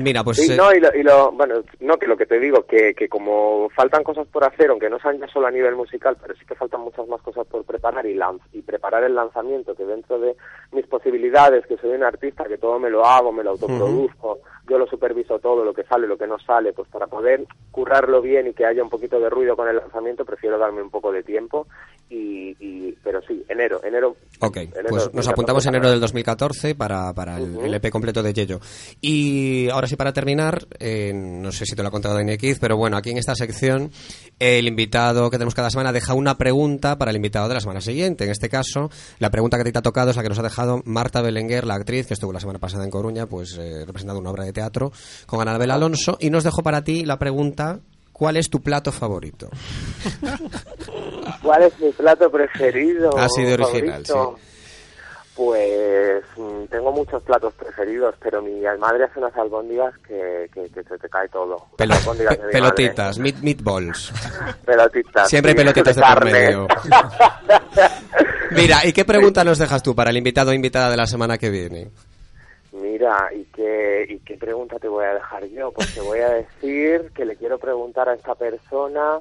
Mira, 0.00 0.24
pues... 0.24 0.38
Sí, 0.38 0.52
eh, 0.52 0.56
no, 0.56 0.72
y 0.72 1.02
lo, 1.02 1.32
bueno, 1.32 1.62
no, 1.80 1.96
que 1.96 2.06
lo 2.06 2.16
que 2.16 2.26
te 2.26 2.38
digo, 2.38 2.64
que, 2.66 2.94
que 2.94 3.08
como 3.08 3.68
faltan 3.70 4.02
cosas 4.02 4.26
por 4.28 4.44
hacer, 4.44 4.70
aunque 4.70 4.88
no 4.88 4.98
sean 4.98 5.18
ya 5.18 5.28
solo 5.28 5.46
a 5.46 5.50
nivel 5.50 5.76
musical, 5.76 6.16
pero 6.20 6.34
sí 6.34 6.44
que 6.46 6.54
faltan 6.54 6.80
muchas 6.80 7.06
más 7.08 7.20
cosas 7.22 7.46
por 7.46 7.64
preparar 7.64 8.06
y, 8.06 8.18
y 8.52 8.62
preparar 8.62 9.04
el 9.04 9.14
lanzamiento, 9.14 9.74
que 9.74 9.84
dentro 9.84 10.18
de 10.18 10.36
mis 10.72 10.86
posibilidades, 10.86 11.66
que 11.66 11.76
soy 11.76 11.90
un 11.90 12.04
artista, 12.04 12.44
que 12.44 12.58
todo 12.58 12.78
me 12.78 12.90
lo 12.90 13.04
hago, 13.04 13.32
me 13.32 13.44
lo 13.44 13.50
autoproduzco, 13.50 14.40
yo 14.68 14.78
lo 14.78 14.86
superviso 14.86 15.38
todo, 15.38 15.64
lo 15.64 15.74
que 15.74 15.82
sale, 15.84 16.06
lo 16.06 16.16
que 16.16 16.26
no 16.26 16.38
sale, 16.38 16.72
pues 16.72 16.88
para 16.88 17.06
poder 17.06 17.44
currarlo 17.72 18.22
bien 18.22 18.46
y 18.46 18.52
que 18.54 18.64
haya 18.64 18.82
un 18.82 18.88
poquito 18.90 19.18
de 19.18 19.28
ruido 19.28 19.56
con 19.56 19.68
el 19.68 19.76
lanzamiento, 19.76 20.24
prefiero 20.24 20.58
darme 20.58 20.82
un 20.82 20.90
poco 20.90 21.10
de 21.10 21.22
tiempo. 21.22 21.66
Y, 22.08 22.92
pero 23.04 23.20
sí, 23.22 23.44
enero, 23.48 23.80
enero. 23.84 24.16
Ok, 24.40 24.58
pues 24.88 25.14
nos 25.14 25.28
apuntamos 25.28 25.64
enero 25.66 25.90
del 25.90 26.00
2014 26.00 26.74
para, 26.74 27.12
para 27.14 27.38
el, 27.38 27.72
EP 27.72 27.88
completo 27.90 28.22
de 28.22 28.32
Yello. 28.32 28.58
Y 29.00 29.68
ahora 29.70 29.86
sí, 29.90 29.96
para 29.96 30.12
terminar, 30.12 30.66
eh, 30.78 31.12
no 31.14 31.52
sé 31.52 31.66
si 31.66 31.76
te 31.76 31.82
lo 31.82 31.88
ha 31.88 31.90
contado 31.90 32.14
Dani 32.14 32.36
pero 32.60 32.76
bueno, 32.76 32.96
aquí 32.96 33.10
en 33.10 33.18
esta 33.18 33.34
sección, 33.34 33.90
el 34.38 34.66
invitado 34.66 35.30
que 35.30 35.36
tenemos 35.36 35.54
cada 35.54 35.70
semana 35.70 35.92
deja 35.92 36.14
una 36.14 36.38
pregunta 36.38 36.96
para 36.96 37.10
el 37.10 37.16
invitado 37.16 37.48
de 37.48 37.54
la 37.54 37.60
semana 37.60 37.80
siguiente. 37.80 38.24
En 38.24 38.30
este 38.30 38.48
caso, 38.48 38.90
la 39.18 39.30
pregunta 39.30 39.58
que 39.58 39.70
te 39.70 39.78
ha 39.78 39.82
tocado 39.82 40.10
es 40.10 40.16
la 40.16 40.22
que 40.22 40.28
nos 40.28 40.38
ha 40.38 40.42
dejado 40.42 40.82
Marta 40.84 41.20
Belenguer, 41.20 41.66
la 41.66 41.74
actriz 41.74 42.06
que 42.06 42.14
estuvo 42.14 42.32
la 42.32 42.40
semana 42.40 42.58
pasada 42.58 42.84
en 42.84 42.90
Coruña, 42.90 43.26
pues 43.26 43.58
eh, 43.58 43.84
representando 43.84 44.20
una 44.20 44.30
obra 44.30 44.44
de 44.44 44.52
teatro 44.52 44.92
con 45.26 45.40
Anabel 45.40 45.70
Alonso, 45.70 46.16
y 46.20 46.30
nos 46.30 46.44
dejó 46.44 46.62
para 46.62 46.82
ti 46.82 47.04
la 47.04 47.18
pregunta 47.18 47.80
¿Cuál 48.12 48.36
es 48.36 48.50
tu 48.50 48.60
plato 48.60 48.92
favorito? 48.92 49.48
¿Cuál 51.42 51.62
es 51.62 51.80
mi 51.80 51.90
plato 51.90 52.30
preferido? 52.30 53.16
Ha 53.16 53.26
sido 53.30 53.54
original, 53.54 54.04
sí. 54.04 54.12
Pues 55.36 56.24
mm, 56.36 56.64
tengo 56.64 56.92
muchos 56.92 57.22
platos 57.22 57.54
preferidos, 57.54 58.14
pero 58.20 58.42
mi 58.42 58.60
madre 58.78 59.04
hace 59.04 59.20
unas 59.20 59.34
albóndigas 59.36 59.96
que, 59.98 60.50
que, 60.52 60.68
se 60.68 60.98
te 60.98 61.08
cae 61.08 61.28
todo. 61.28 61.66
pelotitas, 61.76 63.18
meatballs. 63.18 64.12
pelotitas. 64.64 65.28
Siempre 65.28 65.54
pelotitas 65.54 65.96
de, 65.96 66.02
por 66.02 66.24
medio. 66.24 66.66
Mira, 68.50 68.84
¿y 68.84 68.92
qué 68.92 69.04
pregunta 69.04 69.44
nos 69.44 69.58
dejas 69.58 69.82
tú 69.82 69.94
para 69.94 70.10
el 70.10 70.16
invitado 70.16 70.50
o 70.50 70.54
invitada 70.54 70.90
de 70.90 70.96
la 70.96 71.06
semana 71.06 71.38
que 71.38 71.50
viene? 71.50 71.88
Mira, 72.72 73.30
¿y 73.34 73.44
qué, 73.44 74.06
¿y 74.08 74.18
qué 74.20 74.36
pregunta 74.36 74.78
te 74.78 74.88
voy 74.88 75.04
a 75.04 75.14
dejar 75.14 75.46
yo? 75.46 75.70
Pues 75.70 75.94
te 75.94 76.00
voy 76.00 76.18
a 76.18 76.30
decir 76.30 77.12
que 77.14 77.24
le 77.24 77.36
quiero 77.36 77.58
preguntar 77.58 78.08
a 78.08 78.14
esta 78.14 78.34
persona... 78.34 79.20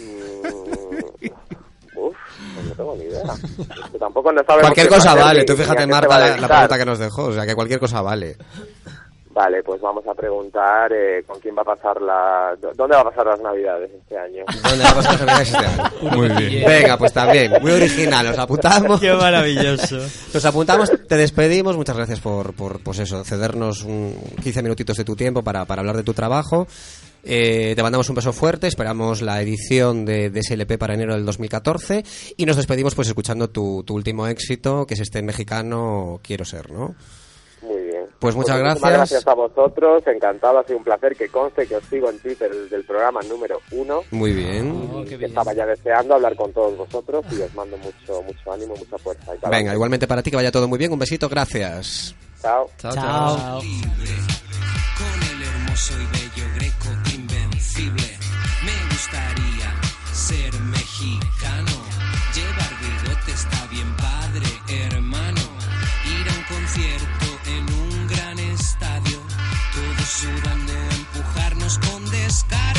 Mmm, 0.00 1.28
uf, 2.08 2.16
pues 2.54 2.66
no 2.66 2.74
tengo 2.74 2.96
ni 2.96 3.04
idea. 3.04 3.22
tampoco 3.98 4.32
no 4.32 4.42
Cualquier 4.44 4.88
cosa 4.88 5.14
vale, 5.14 5.44
tú 5.44 5.54
fíjate, 5.54 5.86
Marta, 5.86 6.18
la, 6.18 6.36
la 6.36 6.48
pregunta 6.48 6.78
que 6.78 6.84
nos 6.84 6.98
dejó, 6.98 7.24
o 7.24 7.32
sea, 7.32 7.46
que 7.46 7.54
cualquier 7.54 7.80
cosa 7.80 8.02
vale. 8.02 8.36
Vale, 9.34 9.62
pues 9.62 9.80
vamos 9.80 10.06
a 10.06 10.14
preguntar 10.14 10.92
eh, 10.92 11.24
con 11.26 11.40
quién 11.40 11.56
va 11.56 11.62
a 11.62 11.64
pasar 11.64 12.02
la... 12.02 12.54
¿Dónde 12.76 12.96
va 12.96 13.00
a 13.00 13.04
pasar 13.04 13.26
las 13.26 13.40
Navidades 13.40 13.90
este 13.90 14.18
año? 14.18 14.44
¿Dónde 14.62 14.84
va 14.84 14.90
a 14.90 14.94
pasar 14.94 15.12
las 15.12 15.20
Navidades 15.20 15.54
este 15.54 15.66
año? 15.66 15.90
Muy 16.16 16.28
bien. 16.28 16.66
Venga, 16.66 16.98
pues 16.98 17.12
también, 17.14 17.52
muy 17.62 17.72
original, 17.72 18.26
nos 18.26 18.38
apuntamos. 18.38 19.00
Qué 19.00 19.12
maravilloso. 19.12 19.96
Nos 20.34 20.44
apuntamos, 20.44 20.90
te 21.08 21.16
despedimos, 21.16 21.76
muchas 21.76 21.96
gracias 21.96 22.20
por, 22.20 22.54
por 22.54 22.82
pues 22.82 22.98
eso, 22.98 23.24
cedernos 23.24 23.84
un 23.84 24.14
15 24.42 24.62
minutitos 24.62 24.96
de 24.96 25.04
tu 25.04 25.16
tiempo 25.16 25.42
para, 25.42 25.64
para 25.64 25.80
hablar 25.80 25.96
de 25.96 26.02
tu 26.02 26.12
trabajo. 26.12 26.66
Eh, 27.24 27.74
te 27.76 27.82
mandamos 27.82 28.08
un 28.08 28.16
beso 28.16 28.32
fuerte, 28.32 28.66
esperamos 28.66 29.22
la 29.22 29.40
edición 29.40 30.04
de, 30.04 30.28
de, 30.30 30.42
SLP 30.42 30.76
para 30.76 30.94
enero 30.94 31.14
del 31.14 31.24
2014 31.24 32.04
y 32.36 32.46
nos 32.46 32.56
despedimos 32.56 32.94
pues 32.94 33.08
escuchando 33.08 33.48
tu, 33.48 33.84
tu 33.84 33.94
último 33.94 34.26
éxito, 34.26 34.86
que 34.86 34.94
es 34.94 35.00
este 35.00 35.22
mexicano 35.22 36.20
Quiero 36.22 36.44
Ser, 36.44 36.70
¿no? 36.70 36.96
Pues 38.22 38.36
muchas 38.36 38.54
pues 38.54 38.62
gracias. 38.62 38.92
gracias 38.92 39.26
a 39.26 39.34
vosotros, 39.34 40.06
encantado, 40.06 40.60
ha 40.60 40.62
sido 40.62 40.78
un 40.78 40.84
placer 40.84 41.16
que 41.16 41.28
conste 41.28 41.66
que 41.66 41.74
os 41.74 41.84
sigo 41.86 42.08
en 42.08 42.20
Twitter 42.20 42.54
desde 42.54 42.76
el 42.76 42.84
programa 42.84 43.20
número 43.22 43.60
uno. 43.72 44.04
Muy 44.12 44.32
bien. 44.32 44.90
Oh, 44.92 45.02
estaba 45.02 45.52
ya 45.52 45.66
deseando 45.66 46.14
hablar 46.14 46.36
con 46.36 46.52
todos 46.52 46.78
vosotros 46.78 47.24
y 47.32 47.40
os 47.40 47.52
mando 47.52 47.76
mucho, 47.78 48.22
mucho 48.22 48.52
ánimo, 48.52 48.76
mucha 48.76 48.96
fuerza. 48.98 49.32
Venga, 49.50 49.74
igualmente 49.74 50.06
para 50.06 50.22
ti 50.22 50.30
que 50.30 50.36
vaya 50.36 50.52
todo 50.52 50.68
muy 50.68 50.78
bien, 50.78 50.92
un 50.92 51.00
besito, 51.00 51.28
gracias. 51.28 52.14
Chao. 52.40 52.70
Chao. 52.78 52.94
chao. 52.94 53.58
Con 53.58 55.22
el 55.28 55.42
hermoso 55.42 55.94
y 55.94 56.06
bello 56.16 56.48
greco 56.54 56.88
invencible, 57.12 58.11
con 72.32 72.71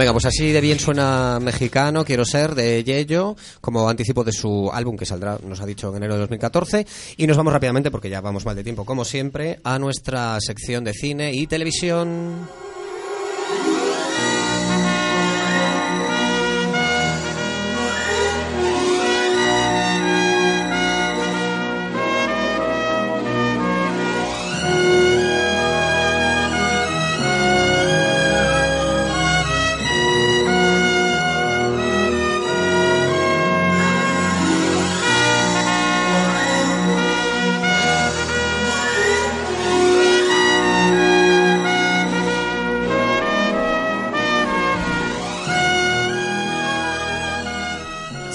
Venga, 0.00 0.12
pues 0.12 0.24
así 0.24 0.50
de 0.50 0.62
bien 0.62 0.78
suena 0.78 1.38
mexicano, 1.42 2.06
quiero 2.06 2.24
ser, 2.24 2.54
de 2.54 2.82
Yello, 2.82 3.36
como 3.60 3.86
anticipo 3.86 4.24
de 4.24 4.32
su 4.32 4.70
álbum 4.72 4.96
que 4.96 5.04
saldrá, 5.04 5.38
nos 5.44 5.60
ha 5.60 5.66
dicho, 5.66 5.90
en 5.90 5.96
enero 5.96 6.14
de 6.14 6.20
2014. 6.20 6.86
Y 7.18 7.26
nos 7.26 7.36
vamos 7.36 7.52
rápidamente, 7.52 7.90
porque 7.90 8.08
ya 8.08 8.22
vamos 8.22 8.46
mal 8.46 8.56
de 8.56 8.64
tiempo, 8.64 8.86
como 8.86 9.04
siempre, 9.04 9.60
a 9.62 9.78
nuestra 9.78 10.40
sección 10.40 10.84
de 10.84 10.94
cine 10.94 11.34
y 11.34 11.46
televisión. 11.46 12.48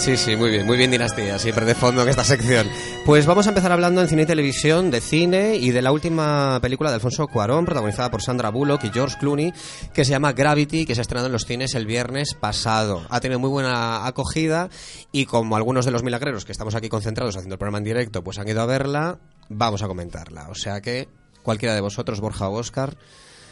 Sí, 0.06 0.18
sí, 0.18 0.36
muy 0.36 0.52
bien, 0.52 0.68
muy 0.68 0.78
bien 0.78 0.92
Dinastía, 0.92 1.40
siempre 1.40 1.66
de 1.66 1.74
fondo 1.74 2.04
en 2.04 2.10
esta 2.10 2.24
sección. 2.24 2.70
Pues 3.08 3.26
vamos 3.26 3.48
a 3.48 3.50
empezar 3.50 3.72
hablando 3.72 4.02
en 4.02 4.08
cine 4.08 4.22
y 4.22 4.26
televisión, 4.28 4.92
de 4.92 5.02
cine 5.02 5.56
y 5.56 5.72
de 5.72 5.82
la 5.82 5.92
última 5.92 6.60
película 6.62 6.92
de 6.92 6.98
Alfonso 6.98 7.26
Cuarón, 7.28 7.66
protagonizada 7.66 8.12
por 8.12 8.22
Sandra 8.22 8.52
Bullock 8.52 8.84
y 8.84 8.92
George 8.92 9.18
Clooney, 9.18 9.52
que 9.96 10.06
se 10.06 10.12
llama 10.12 10.34
Gravity, 10.34 10.86
que 10.86 10.94
se 10.94 11.02
ha 11.02 11.02
estrenado 11.02 11.26
en 11.26 11.32
los 11.32 11.48
cines 11.48 11.74
el 11.74 11.88
viernes 11.88 12.36
pasado. 12.36 13.02
Ha 13.10 13.20
tenido 13.20 13.40
muy 13.40 13.50
buena 13.50 14.06
acogida 14.06 14.70
y 15.12 15.26
como 15.26 15.56
algunos 15.56 15.86
de 15.86 15.92
los 15.92 16.04
milagreros 16.04 16.46
que 16.46 16.52
estamos 16.52 16.76
aquí 16.76 16.88
concentrados 16.88 17.36
haciendo 17.36 17.56
el 17.56 17.60
programa 17.60 17.80
en 17.80 17.86
directo, 17.86 18.24
pues 18.24 18.38
han 18.38 18.48
ido 18.48 18.62
a 18.62 18.68
verla, 18.68 19.18
vamos 19.50 19.82
a 19.82 19.88
comentarla. 19.88 20.50
O 20.50 20.56
sea 20.56 20.82
que 20.82 21.08
cualquiera 21.42 21.74
de 21.74 21.82
vosotros, 21.82 22.22
Borja 22.22 22.48
o 22.48 22.54
Oscar, 22.54 22.96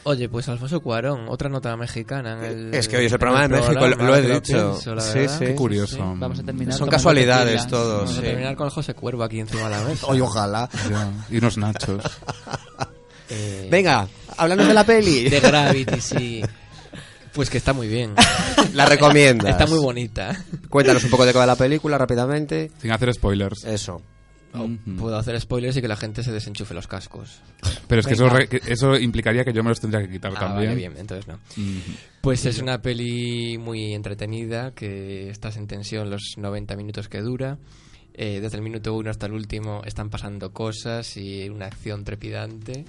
Oye, 0.06 0.28
pues 0.28 0.50
Alfonso 0.50 0.82
Cuarón, 0.82 1.28
otra 1.30 1.50
nota 1.50 1.76
mexicana 1.78 2.34
en 2.34 2.44
el. 2.44 2.74
Es 2.74 2.88
que 2.88 2.98
hoy 2.98 3.06
es 3.06 3.12
el 3.12 3.20
programa 3.20 3.48
de 3.48 3.56
México, 3.56 3.88
lo, 3.88 4.16
he 4.16 4.22
dicho. 4.22 4.78
sí, 5.00 5.28
sí. 5.28 5.40
Qué 5.40 5.56
curioso. 5.56 5.98
Vamos 6.18 6.40
a 6.40 6.44
terminar 6.44 6.76
Son 6.76 6.90
casualidades 6.90 7.68
todos. 7.68 8.06
Vamos 8.06 8.18
a 8.18 8.22
terminar 8.22 8.56
con 8.56 8.68
el 8.68 8.72
José 8.72 8.94
Cuervo 8.94 9.24
aquí 9.24 9.40
encima 9.40 9.64
de 9.64 9.70
la 9.70 9.84
mesa. 9.84 10.08
Hoy 10.08 10.20
ojalá. 10.20 10.70
Y 11.30 11.38
unos 11.38 11.58
nachos. 11.58 12.04
eh... 13.30 13.68
Venga, 13.72 14.08
háblanos 14.38 14.68
de 14.68 14.74
la 14.74 14.86
peli. 14.86 15.30
De 15.30 15.40
Gravity, 15.40 16.02
sí. 16.02 16.42
Pues 17.34 17.50
que 17.50 17.58
está 17.58 17.74
muy 17.74 17.88
bien. 17.88 18.14
La 18.74 18.86
recomiendas. 18.86 19.52
Está 19.52 19.66
muy 19.66 19.80
bonita. 19.80 20.44
Cuéntanos 20.70 21.04
un 21.04 21.10
poco 21.10 21.26
de 21.26 21.32
qué 21.32 21.40
va 21.40 21.48
la 21.48 21.56
película 21.56 21.98
rápidamente. 21.98 22.72
Sin 22.80 22.92
hacer 22.92 23.12
spoilers. 23.14 23.64
Eso. 23.64 24.02
Puedo 24.98 25.18
hacer 25.18 25.40
spoilers 25.40 25.78
y 25.78 25.82
que 25.82 25.88
la 25.88 25.96
gente 25.96 26.24
se 26.24 26.32
desenchufe 26.32 26.74
los 26.74 26.88
cascos. 26.88 27.42
Pero 27.88 28.02
es 28.02 28.08
que 28.08 28.14
eso, 28.14 28.28
eso, 28.68 28.98
implicaría 28.98 29.44
que 29.44 29.54
yo 29.54 29.64
me 29.64 29.70
los 29.70 29.80
tendría 29.80 30.06
que 30.06 30.12
quitar 30.12 30.32
ah, 30.36 30.40
también. 30.40 30.70
Vale, 30.70 30.76
bien, 30.76 30.94
entonces 30.98 31.28
no. 31.28 31.40
Pues 32.22 32.46
es 32.46 32.60
una 32.60 32.82
peli 32.82 33.58
muy 33.58 33.94
entretenida 33.94 34.72
que 34.72 35.30
estás 35.30 35.58
en 35.58 35.68
tensión 35.68 36.10
los 36.10 36.36
90 36.38 36.76
minutos 36.76 37.10
que 37.10 37.22
dura. 37.22 37.58
Eh, 38.16 38.40
desde 38.42 38.58
el 38.58 38.64
minuto 38.64 38.94
uno 38.94 39.10
hasta 39.10 39.26
el 39.26 39.34
último 39.34 39.82
están 39.86 40.12
pasando 40.12 40.54
cosas 40.54 41.18
y 41.18 41.50
una 41.50 41.66
acción 41.66 42.04
trepidante 42.04 42.86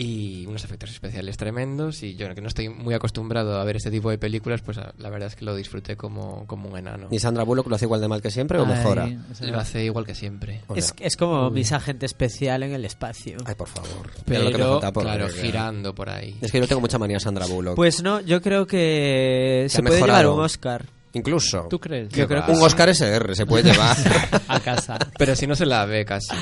y 0.00 0.46
unos 0.46 0.64
efectos 0.64 0.90
especiales 0.90 1.36
tremendos. 1.36 2.02
Y 2.02 2.14
yo 2.14 2.34
que 2.34 2.40
no 2.40 2.48
estoy 2.48 2.70
muy 2.70 2.94
acostumbrado 2.94 3.60
a 3.60 3.64
ver 3.64 3.76
este 3.76 3.90
tipo 3.90 4.08
de 4.08 4.16
películas 4.16 4.62
pues 4.62 4.78
la 4.78 5.10
verdad 5.10 5.28
es 5.28 5.36
que 5.36 5.44
lo 5.44 5.54
disfruté 5.54 5.96
como, 5.96 6.46
como 6.46 6.70
un 6.70 6.78
enano. 6.78 7.08
¿y 7.10 7.18
Sandra 7.18 7.42
Bullock 7.44 7.66
lo 7.66 7.76
hace 7.76 7.84
igual 7.84 8.00
de 8.00 8.08
mal 8.08 8.22
que 8.22 8.30
siempre 8.30 8.58
o 8.58 8.64
mejora? 8.64 9.10
lo 9.40 9.58
hace 9.58 9.84
igual 9.84 10.06
que 10.06 10.14
siempre. 10.14 10.62
Es, 10.74 10.94
es 10.98 11.16
como 11.16 11.50
mis 11.50 11.72
agente 11.72 12.06
especial 12.06 12.62
en 12.62 12.72
el 12.72 12.86
espacio. 12.86 13.36
Ay 13.44 13.54
por 13.54 13.68
favor. 13.68 14.10
Pero 14.24 14.80
claro 14.80 15.28
girando 15.28 15.94
por 15.94 16.08
ahí. 16.08 16.38
Es 16.40 16.50
que 16.50 16.58
yo 16.58 16.66
tengo 16.66 16.80
mucha 16.80 16.98
manía 16.98 17.18
a 17.18 17.20
Sandra 17.20 17.44
Bullock. 17.44 17.76
Pues 17.76 18.02
no 18.02 18.20
yo 18.20 18.40
creo 18.40 18.66
que, 18.66 19.66
se 19.68 19.82
puede 19.82 20.00
llevar 20.00 20.26
un 20.28 20.40
Oscar. 20.40 20.86
Incluso. 21.12 21.66
¿Tú 21.68 21.78
crees? 21.78 22.08
Yo 22.10 22.28
creo 22.28 22.46
que 22.46 22.52
un 22.52 22.62
Oscar 22.62 22.88
SR 22.88 23.34
se 23.34 23.44
puede 23.44 23.70
llevar. 23.70 23.96
A 24.48 24.60
casa. 24.60 24.96
Pero 25.18 25.34
si 25.34 25.46
no 25.46 25.56
se 25.56 25.66
la 25.66 25.84
ve 25.84 26.04
casi. 26.04 26.34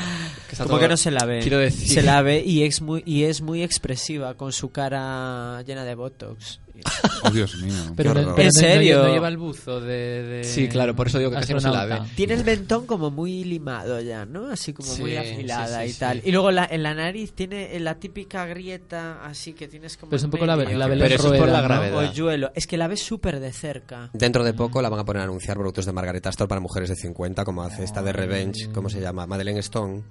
Como 0.57 0.78
que 0.78 0.88
no 0.88 0.96
se 0.96 1.11
la 1.11 1.24
ve? 1.24 1.40
Quiero 1.40 1.59
decir. 1.59 1.88
Se 1.88 2.03
la 2.03 2.22
ve 2.22 2.42
y 2.44 2.62
es 2.62 2.80
muy 2.80 3.03
y 3.05 3.24
es 3.24 3.40
muy 3.40 3.62
expresiva 3.62 4.34
con 4.34 4.53
su 4.53 4.70
cara 4.70 5.62
llena 5.62 5.84
de 5.84 5.94
botox. 5.94 6.61
Oh, 7.24 7.30
Dios 7.30 7.57
mío. 7.57 7.74
Pero, 7.96 8.38
¿En 8.38 8.53
serio? 8.53 9.03
No, 9.03 9.12
lleva 9.12 9.26
el 9.26 9.36
buzo 9.36 9.80
de, 9.80 10.42
Sí, 10.44 10.68
claro, 10.68 10.94
por 10.94 11.09
eso 11.09 11.18
digo 11.18 11.30
que 11.30 11.38
casi 11.38 11.53
no 11.53 11.61
se 11.61 11.68
la 11.68 11.84
ve. 11.84 11.99
Tiene 12.14 12.34
el 12.34 12.44
mentón 12.44 12.86
como 12.86 13.11
muy 13.11 13.42
limado 13.42 14.01
ya, 14.01 14.24
¿no? 14.24 14.46
Así 14.46 14.72
como 14.72 14.94
muy 14.96 15.16
afilada 15.16 15.84
y 15.84 15.92
tal. 15.94 16.22
Y 16.24 16.30
luego 16.30 16.53
la, 16.53 16.64
en 16.70 16.84
la 16.84 16.94
nariz 16.94 17.32
tiene 17.32 17.78
la 17.80 17.96
típica 17.96 18.46
grieta, 18.46 19.24
así 19.24 19.53
que 19.53 19.66
tienes 19.66 19.96
como. 19.96 20.11
Pero 20.11 20.18
es 20.18 20.24
un 20.24 20.30
poco 20.30 20.46
la, 20.46 20.55
la 20.55 20.88
Pero 20.88 21.07
eso 21.07 21.34
es 21.34 21.40
por 21.40 21.49
la 21.49 21.61
gravedad. 21.61 21.96
Hoyuelo. 21.99 22.53
Es 22.55 22.68
que 22.68 22.76
la 22.76 22.86
ves 22.86 23.03
súper 23.03 23.40
de 23.40 23.53
cerca. 23.53 24.11
Dentro 24.12 24.44
de 24.44 24.55
poco 24.55 24.80
la 24.80 24.88
van 24.88 25.01
a 25.01 25.05
poner 25.05 25.22
a 25.22 25.24
anunciar 25.24 25.57
productos 25.57 25.86
de 25.86 25.92
Margaret 25.92 26.24
Astor 26.24 26.46
para 26.46 26.61
mujeres 26.61 26.88
de 26.88 26.94
50, 26.94 27.44
como 27.44 27.62
hace 27.62 27.82
esta 27.82 28.01
de 28.01 28.12
Revenge, 28.12 28.70
¿cómo 28.72 28.88
se 28.88 29.01
llama? 29.01 29.26
Madeleine 29.26 29.59
Stone 29.59 30.05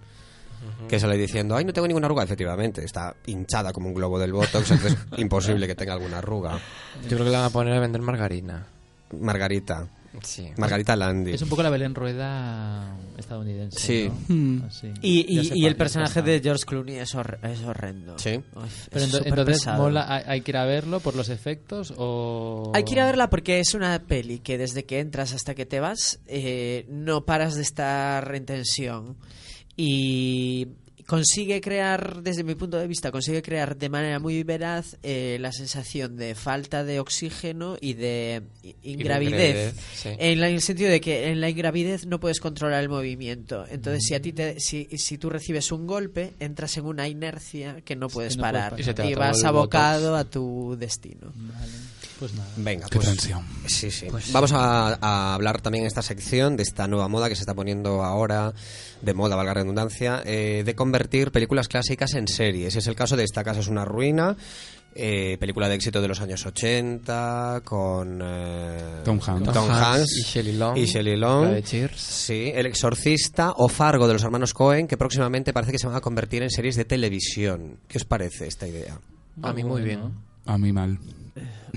que 0.88 1.00
sale 1.00 1.18
diciendo, 1.18 1.56
ay, 1.56 1.66
no 1.66 1.74
tengo 1.74 1.88
ninguna 1.88 2.08
arruga. 2.08 2.24
Efectivamente, 2.24 2.84
está 2.84 3.16
hinchada 3.26 3.74
como 3.74 3.88
un 3.88 3.94
globo 3.94 4.20
del 4.20 4.34
Botox, 4.34 4.72
entonces 4.72 4.98
es 5.12 5.20
imposible 5.20 5.68
que 5.68 5.76
tenga 5.76 5.94
alguna 5.94 6.20
arruga. 6.20 6.60
Yo 7.04 7.10
creo 7.10 7.26
que 7.26 7.32
la 7.32 7.40
van 7.40 7.48
a 7.48 7.52
poner 7.52 7.74
a 7.74 7.80
vender 7.80 8.02
margarina. 8.02 8.68
Margarita. 9.20 9.88
Sí. 10.24 10.50
Margarita 10.58 10.96
Landi. 10.96 11.34
Es 11.34 11.42
un 11.42 11.50
poco 11.50 11.64
la 11.64 11.70
Belén 11.70 11.94
Rueda 11.94 12.96
estadounidense. 13.18 13.80
Sí. 13.80 14.12
¿no? 14.30 14.68
Y, 15.02 15.40
y, 15.40 15.52
y 15.54 15.66
el 15.66 15.76
personaje 15.76 16.22
de 16.22 16.40
George 16.42 16.66
Clooney 16.66 16.96
es, 16.96 17.14
hor 17.16 17.40
es 17.44 17.62
horrendo. 17.62 18.18
Sí. 18.18 18.42
Uf, 18.56 18.88
Pero 18.90 19.06
es 19.06 19.14
ento 19.14 19.28
entonces, 19.28 19.68
mola, 19.68 20.24
¿hay 20.26 20.42
que 20.42 20.52
ir 20.52 20.58
a 20.58 20.66
verlo 20.66 21.00
por 21.00 21.16
los 21.16 21.30
efectos 21.30 21.94
o...? 21.98 22.72
Hay 22.74 22.84
que 22.84 22.94
ir 22.94 23.00
a 23.00 23.06
verla 23.06 23.30
porque 23.30 23.60
es 23.60 23.74
una 23.74 24.00
peli 24.00 24.40
que 24.40 24.58
desde 24.58 24.86
que 24.86 25.00
entras 25.00 25.34
hasta 25.34 25.54
que 25.56 25.66
te 25.66 25.80
vas 25.80 26.20
eh, 26.28 26.86
no 26.90 27.26
paras 27.26 27.56
de 27.56 27.62
estar 27.62 28.34
en 28.34 28.46
tensión. 28.46 29.18
Y 29.78 30.68
consigue 31.06 31.62
crear, 31.62 32.22
desde 32.22 32.44
mi 32.44 32.56
punto 32.56 32.78
de 32.78 32.86
vista, 32.88 33.12
consigue 33.12 33.42
crear 33.42 33.78
de 33.78 33.88
manera 33.88 34.20
muy 34.20 34.44
veraz 34.44 34.98
eh, 35.04 35.38
la 35.40 35.54
sensación 35.54 36.18
de 36.18 36.36
falta 36.36 36.84
de 36.84 37.00
oxígeno 37.00 37.78
y 37.80 37.94
de 37.94 38.42
ingravidez. 38.84 39.74
sí. 39.96 40.10
En, 40.20 40.42
la- 40.42 40.50
en 40.50 40.56
el 40.56 40.62
sentido 40.62 40.90
de 40.90 41.00
que 41.00 41.30
en 41.30 41.40
la 41.40 41.50
ingravidez 41.50 42.06
no 42.08 42.20
puedes 42.20 42.40
controlar 42.42 42.82
el 42.84 42.90
movimiento. 42.90 43.66
Entonces, 43.70 44.04
si 44.06 44.16
a 44.16 44.22
ti 44.22 44.34
te, 44.34 44.60
si, 44.60 44.86
si 44.98 45.18
tú 45.18 45.30
recibes 45.30 45.72
un 45.72 45.88
golpe, 45.88 46.34
entras 46.40 46.76
en 46.78 46.86
una 46.86 47.08
inercia 47.08 47.82
que 47.86 47.96
no 47.96 48.10
puedes 48.10 48.36
no 48.36 48.42
puedes 48.42 48.54
parar 48.54 48.72
parar. 48.72 48.80
Y 49.12 49.14
vas 49.16 49.44
abocado 49.46 50.16
a 50.18 50.24
tu 50.26 50.76
destino. 50.78 51.32
Vale, 51.36 51.72
pues 52.20 52.34
nada. 52.34 52.50
Venga, 52.58 52.88
Qué 52.90 52.98
pues. 52.98 53.08
tensión. 53.10 53.46
Sí, 53.66 53.92
sí. 53.92 54.08
Pues 54.10 54.32
Vamos 54.32 54.52
a, 54.54 54.98
a 55.02 55.34
hablar 55.34 55.62
también 55.62 55.84
en 55.84 55.88
esta 55.88 56.02
sección 56.02 56.58
de 56.58 56.64
esta 56.64 56.88
nueva 56.88 57.08
moda 57.08 57.30
que 57.30 57.36
se 57.36 57.42
está 57.42 57.54
poniendo 57.54 58.04
ahora, 58.04 58.54
de 59.02 59.14
moda, 59.14 59.36
valga 59.36 59.54
la 59.54 59.62
redundancia, 59.62 60.22
eh, 60.26 60.64
de 60.66 60.76
convertir 60.76 61.32
películas 61.32 61.68
clásicas 61.68 62.14
en 62.14 62.28
series. 62.28 62.76
Es 62.76 62.88
el 62.88 62.96
caso 62.96 63.16
de 63.16 63.24
Esta 63.24 63.44
casa 63.44 63.60
es 63.60 63.68
una 63.68 63.86
ruina, 63.86 64.36
eh, 65.00 65.38
película 65.40 65.70
de 65.70 65.76
éxito 65.76 66.02
de 66.02 66.08
los 66.08 66.20
años 66.22 66.44
80, 66.46 67.62
con 67.64 68.20
eh, 68.24 69.02
Tom 69.06 69.20
Hanks. 69.24 69.54
Tom 69.54 69.70
Hanks 69.70 70.18
y 70.18 70.24
Shelley 70.24 70.54
Long. 70.58 70.78
y 70.78 70.86
Shelley 70.86 71.16
Long. 71.18 71.44
La 71.46 71.52
de 71.52 71.64
Cheers. 71.64 72.02
Sí, 72.02 72.52
El 72.56 72.66
Exorcista 72.66 73.52
o 73.58 73.70
Fargo 73.70 74.08
de 74.08 74.14
los 74.14 74.24
hermanos 74.24 74.54
Cohen, 74.56 74.88
que 74.88 74.98
próximamente 74.98 75.54
parece 75.54 75.72
que 75.72 75.78
se 75.80 75.86
van 75.88 75.96
a 75.96 76.02
convertir 76.02 76.42
en 76.42 76.50
series 76.50 76.76
de 76.76 76.86
televisión. 76.86 77.78
¿Qué 77.88 78.00
os 78.00 78.06
parece 78.06 78.48
esta 78.48 78.68
idea? 78.68 79.00
A 79.44 79.54
mí 79.54 79.64
muy 79.64 79.84
bien. 79.84 80.00
A 80.48 80.58
mí 80.58 80.74
mal. 80.74 80.98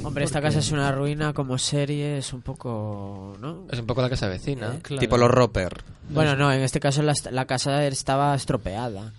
Hombre, 0.02 0.24
esta 0.24 0.40
casa 0.40 0.60
es 0.60 0.70
una 0.72 0.90
ruina 0.92 1.32
como 1.32 1.58
serie, 1.58 2.18
es 2.18 2.32
un 2.32 2.42
poco, 2.42 3.36
¿no? 3.40 3.66
Es 3.70 3.78
un 3.78 3.86
poco 3.86 4.00
la 4.02 4.08
se 4.16 4.24
avecina. 4.24 4.78
Claro. 4.82 5.00
Tipo 5.00 5.16
los 5.18 5.30
Roper. 5.30 5.82
Bueno, 6.08 6.36
no, 6.36 6.52
en 6.52 6.60
este 6.62 6.80
caso 6.80 7.02
la, 7.02 7.14
la 7.30 7.44
casa 7.46 7.84
estaba 7.86 8.34
estropeada. 8.34 9.12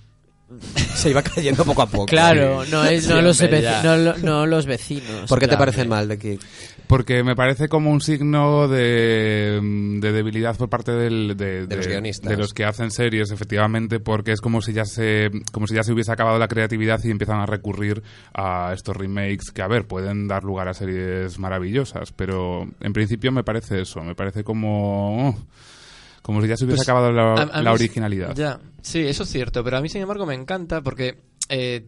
Se 0.96 1.10
iba 1.10 1.22
cayendo 1.22 1.64
poco 1.64 1.82
a 1.82 1.88
poco. 1.88 2.08
Claro, 2.08 2.66
no, 2.70 2.84
es, 2.84 3.08
no, 3.08 3.22
los 3.22 3.38
no, 3.84 3.96
lo- 3.96 4.18
no 4.18 4.46
los 4.46 4.66
vecinos. 4.66 5.30
¿Por 5.30 5.40
qué 5.40 5.46
te 5.46 5.52
Claro. 5.56 5.60
parece 5.60 5.86
mal 5.86 6.10
de 6.10 6.20
Kid? 6.20 6.40
Porque 6.92 7.24
me 7.24 7.36
parece 7.38 7.70
como 7.70 7.90
un 7.90 8.02
signo 8.02 8.68
de, 8.68 9.60
de 10.02 10.12
debilidad 10.12 10.58
por 10.58 10.70
parte 10.70 10.92
del- 10.92 11.38
de, 11.38 11.66
De 11.66 11.76
los 11.78 11.88
guionistas. 11.88 12.30
de 12.30 12.36
los 12.38 12.54
que 12.54 12.66
hacen 12.66 12.92
series, 12.92 13.32
efectivamente, 13.32 14.00
porque 14.02 14.34
es 14.34 14.42
como 14.42 14.62
si 14.62 14.74
ya 14.74 14.84
se 14.84 15.32
como 15.54 15.68
si 15.68 15.76
ya 15.76 15.84
se 15.84 15.94
hubiese 15.94 16.12
acabado 16.12 16.38
la 16.38 16.50
creatividad 16.50 17.00
y 17.04 17.10
empiezan 17.10 17.40
a 17.40 17.46
recurrir 17.46 18.04
a 18.34 18.72
estos 18.74 18.98
remakes 18.98 19.52
que, 19.54 19.62
a 19.62 19.68
ver, 19.68 19.88
pueden 19.88 20.28
dar 20.28 20.44
lugar 20.44 20.68
a 20.68 20.74
series 20.74 21.40
maravillosas, 21.40 22.12
pero 22.12 22.68
en 22.82 22.92
principio 22.94 23.32
me 23.32 23.44
parece 23.46 23.82
eso, 23.82 24.02
me 24.04 24.14
parece 24.14 24.44
como... 24.44 25.30
oh, 25.30 25.36
como 26.22 26.42
si 26.42 26.48
ya 26.50 26.58
se 26.58 26.66
hubiese 26.66 26.80
Pues, 26.80 26.90
acabado 26.90 27.12
la, 27.14 27.34
a- 27.34 27.42
a 27.60 27.62
la 27.64 27.70
mí- 27.72 27.76
originalidad. 27.76 28.36
Ya, 28.36 28.60
sí, 28.82 29.00
eso 29.00 29.24
es 29.24 29.30
cierto, 29.30 29.64
pero 29.64 29.78
a 29.78 29.82
mí 29.82 29.88
sin 29.90 30.02
embargo 30.02 30.26
me 30.26 30.36
encanta 30.36 30.82
porque 30.82 31.18
eh, 31.50 31.86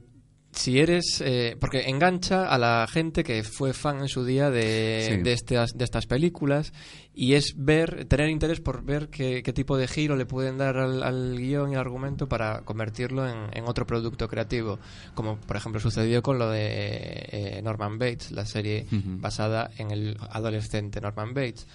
si 0.54 0.80
eres. 0.80 1.22
Eh, 1.26 1.58
porque 1.60 1.90
engancha 1.90 2.48
a 2.48 2.58
la 2.58 2.88
gente 2.90 3.24
que 3.24 3.44
fue 3.44 3.74
fan 3.74 4.00
en 4.00 4.08
su 4.08 4.26
día 4.26 4.50
de, 4.50 5.22
de, 5.24 5.34
estas, 5.34 5.78
de 5.78 5.84
estas 5.84 6.06
películas 6.06 6.74
y 7.14 7.34
es 7.34 7.54
ver, 7.58 8.06
tener 8.06 8.30
interés 8.30 8.60
por 8.60 8.84
ver 8.84 9.10
qué, 9.10 9.42
tipo 9.54 9.78
de 9.78 9.88
giro 9.88 10.16
le 10.16 10.26
pueden 10.26 10.58
dar 10.58 10.78
al, 10.78 11.38
guion 11.38 11.72
y 11.72 11.76
al 11.76 11.82
argumento 11.82 12.28
para 12.28 12.62
convertirlo 12.62 13.28
en, 13.28 13.64
otro 13.66 13.86
producto 13.86 14.28
creativo. 14.28 14.80
Como 15.14 15.38
por 15.38 15.56
ejemplo 15.56 15.80
sucedió 15.80 16.22
con 16.22 16.40
lo 16.40 16.50
de 16.50 17.28
eh, 17.32 17.62
Norman 17.64 17.98
Bates, 18.00 18.32
la 18.32 18.46
serie 18.46 18.86
basada 18.92 19.70
en 19.78 19.92
el 19.92 20.18
adolescente 20.30 21.02
Norman 21.02 21.34
Bates 21.34 21.68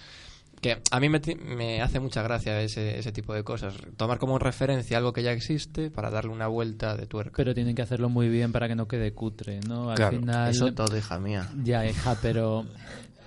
que 0.61 0.81
a 0.91 0.99
mí 0.99 1.09
me, 1.09 1.81
hace 1.81 1.99
mucha 1.99 2.21
gracia 2.21 2.61
ese, 2.61 2.99
ese, 2.99 3.11
tipo 3.11 3.33
de 3.33 3.43
cosas. 3.43 3.73
Tomar 3.97 4.17
como 4.17 4.39
referencia 4.39 4.97
algo 4.97 5.13
que 5.13 5.23
ya 5.23 5.31
existe 5.31 5.89
para 5.89 6.09
darle 6.09 6.31
una 6.31 6.47
vuelta 6.47 6.95
de 6.97 7.05
tuerca. 7.05 7.33
Pero 7.37 7.53
tienen 7.53 7.75
que 7.75 7.81
hacerlo 7.81 8.09
muy 8.09 8.29
bien 8.29 8.51
para 8.51 8.67
que 8.67 8.75
no 8.75 8.87
quede 8.87 9.13
cutre, 9.13 9.59
¿no? 9.61 9.91
Al 9.91 10.09
final... 10.09 10.49
Eso 10.49 10.73
todo, 10.73 10.97
hija 10.97 11.19
mía. 11.19 11.49
Ya, 11.63 11.85
hija, 11.85 12.17
pero 12.21 12.65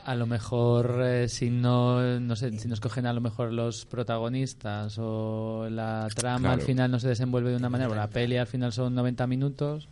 a 0.05 0.15
lo 0.15 0.27
mejor 0.27 1.01
eh, 1.05 1.29
si 1.29 1.51
no 1.51 2.19
no 2.19 2.35
sé 2.35 2.59
si 2.59 2.67
nos 2.67 2.81
cogen 2.81 3.07
a 3.07 3.13
lo 3.13 3.21
mejor 3.21 3.53
los 3.53 3.87
protagonistas 3.87 4.99
o 4.99 5.69
la 5.71 6.09
trama 6.15 6.53
al 6.53 6.61
final 6.61 6.91
no 6.91 6.99
se 6.99 7.07
desenvuelve 7.07 7.51
de 7.51 7.57
una 7.57 7.69
manera 7.69 7.89
o 7.89 7.95
la 7.95 8.09
peli 8.09 8.37
al 8.37 8.49
final 8.49 8.73
son 8.73 8.97
90 8.97 9.29
minutos 9.29 9.89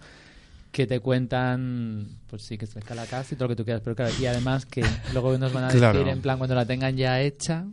que 0.72 0.86
te 0.86 1.00
cuentan, 1.00 2.18
pues 2.28 2.42
sí, 2.42 2.56
que 2.56 2.66
se 2.66 2.80
la 2.94 3.06
casa 3.06 3.34
y 3.34 3.36
todo 3.36 3.48
lo 3.48 3.54
que 3.54 3.56
tú 3.56 3.64
quieras, 3.64 3.82
pero 3.84 3.96
claro, 3.96 4.12
y 4.18 4.26
además 4.26 4.66
que 4.66 4.82
luego 5.12 5.36
nos 5.36 5.52
van 5.52 5.64
a 5.64 5.68
decir 5.68 6.08
en 6.08 6.20
plan 6.20 6.38
cuando 6.38 6.54
la 6.54 6.66
tengan 6.66 6.96
ya 6.96 7.20
hecha. 7.20 7.66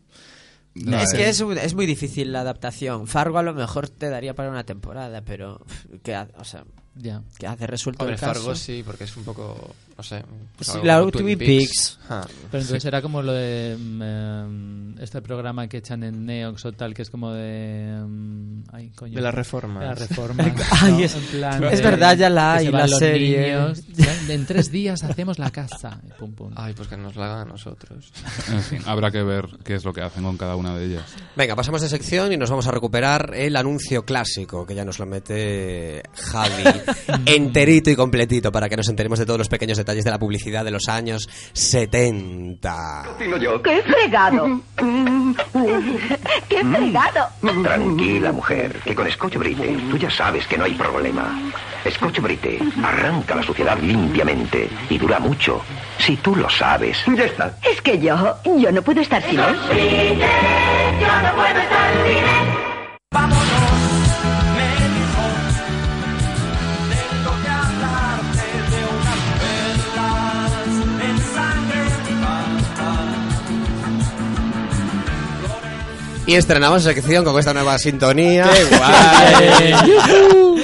es 0.73 1.13
que 1.13 1.29
es, 1.29 1.41
es, 1.41 1.73
muy 1.73 1.85
difícil 1.85 2.31
la 2.31 2.41
adaptación. 2.41 3.07
Fargo 3.07 3.37
a 3.37 3.43
lo 3.43 3.53
mejor 3.53 3.89
te 3.89 4.09
daría 4.09 4.33
para 4.33 4.49
una 4.49 4.63
temporada, 4.63 5.21
pero 5.21 5.65
que, 6.03 6.17
o 6.37 6.43
sea, 6.43 6.65
ya. 6.95 7.21
que 7.37 7.47
hace 7.47 7.67
resuelto 7.67 8.07
el 8.07 8.15
caso. 8.15 8.33
Fargo 8.33 8.55
sí, 8.55 8.83
porque 8.85 9.03
es 9.03 9.15
un 9.15 9.23
poco 9.23 9.75
no 9.97 10.03
sé. 10.03 10.23
Pues 10.55 10.67
sí, 10.67 10.79
claro, 10.79 11.09
Twin 11.09 11.39
Peaks. 11.39 11.97
Ah. 12.07 12.23
Pero 12.51 12.61
entonces 12.61 12.85
era 12.85 13.01
como 13.01 13.23
lo 13.23 13.33
de 13.33 13.75
mm, 13.75 14.01
em, 14.03 14.99
este 14.99 15.23
programa 15.23 15.67
que 15.67 15.77
echan 15.77 16.03
en 16.03 16.23
Neox 16.23 16.65
o 16.65 16.71
tal, 16.71 16.93
que 16.93 17.01
es 17.01 17.09
como 17.09 17.31
de. 17.31 17.99
Um, 17.99 18.63
ay, 18.71 18.91
coño. 18.95 19.15
De 19.15 19.21
la 19.21 19.31
reforma. 19.31 19.83
la 19.83 19.95
reforma. 19.95 20.43
ay, 20.81 21.03
es, 21.03 21.15
es 21.15 21.81
verdad, 21.81 22.15
ya 22.15 22.29
la 22.29 22.53
hay, 22.53 22.67
la 22.67 22.87
serie. 22.87 23.55
Niños, 23.55 23.81
en 24.29 24.45
tres 24.45 24.71
días 24.71 25.03
hacemos 25.03 25.39
la 25.39 25.49
casa. 25.49 25.99
Pum, 26.19 26.31
pum. 26.31 26.51
Ay, 26.55 26.73
pues 26.73 26.87
que 26.87 26.95
nos 26.95 27.15
la 27.15 27.25
hagan 27.25 27.47
a 27.47 27.51
nosotros. 27.53 28.11
En 28.51 28.61
fin, 28.61 28.81
habrá 28.85 29.09
que 29.09 29.23
ver 29.23 29.47
qué 29.63 29.75
es 29.75 29.83
lo 29.83 29.93
que 29.93 30.01
hacen 30.01 30.23
con 30.23 30.37
cada 30.37 30.55
una 30.55 30.77
de 30.77 30.85
ellas. 30.85 31.05
Venga, 31.35 31.55
pasamos 31.55 31.81
de 31.81 31.89
sección 31.89 32.31
y 32.31 32.37
nos 32.37 32.51
vamos 32.51 32.67
a 32.67 32.71
recuperar 32.71 33.31
el 33.33 33.55
anuncio 33.55 34.05
clásico, 34.05 34.63
que 34.63 34.75
ya 34.75 34.85
nos 34.85 34.99
lo 34.99 35.07
mete 35.07 36.03
Javi 36.13 36.63
enterito 37.25 37.89
y 37.89 37.95
completito 37.95 38.51
para 38.51 38.69
que 38.69 38.77
nos 38.77 38.89
enteremos 38.89 39.17
de 39.17 39.25
todos 39.25 39.39
los 39.39 39.49
pequeños 39.49 39.77
detalles 39.77 39.86
detalles 39.87 40.03
de 40.03 40.11
la 40.11 40.19
publicidad 40.19 40.65
de 40.65 40.71
los 40.71 40.89
años 40.89 41.29
70. 41.53 43.03
¡Qué 43.63 43.81
fregado! 43.83 44.61
¡Qué 46.49 46.65
fregado! 46.65 47.27
Tranquila, 47.63 48.33
mujer, 48.33 48.81
que 48.83 48.93
con 48.93 49.09
Scotch 49.09 49.37
Brite 49.37 49.77
tú 49.89 49.97
ya 49.97 50.09
sabes 50.09 50.45
que 50.45 50.57
no 50.57 50.65
hay 50.65 50.73
problema. 50.73 51.39
Scotch 51.89 52.19
Brite 52.19 52.59
arranca 52.83 53.35
la 53.35 53.43
suciedad 53.43 53.77
limpiamente 53.79 54.67
y 54.89 54.97
dura 54.97 55.19
mucho. 55.19 55.61
Si 55.99 56.17
tú 56.17 56.35
lo 56.35 56.49
sabes. 56.49 56.97
Ya 57.15 57.23
está. 57.23 57.57
Es 57.63 57.81
que 57.81 57.97
yo, 57.97 58.35
yo 58.43 58.69
no 58.73 58.81
puedo 58.81 58.99
estar 58.99 59.23
sin 59.23 59.39
él. 59.39 59.55
Yo 60.99 61.21
no 61.21 61.35
puedo 61.35 61.59
estar 61.59 61.93
sin 62.05 62.17
él. 62.17 63.56
Y 76.27 76.35
estrenamos 76.35 76.83
sección 76.83 77.23
con 77.23 77.39
esta 77.39 77.53
nueva 77.53 77.77
sintonía. 77.77 78.49
¡Qué 78.51 78.75
guay! 78.75 79.73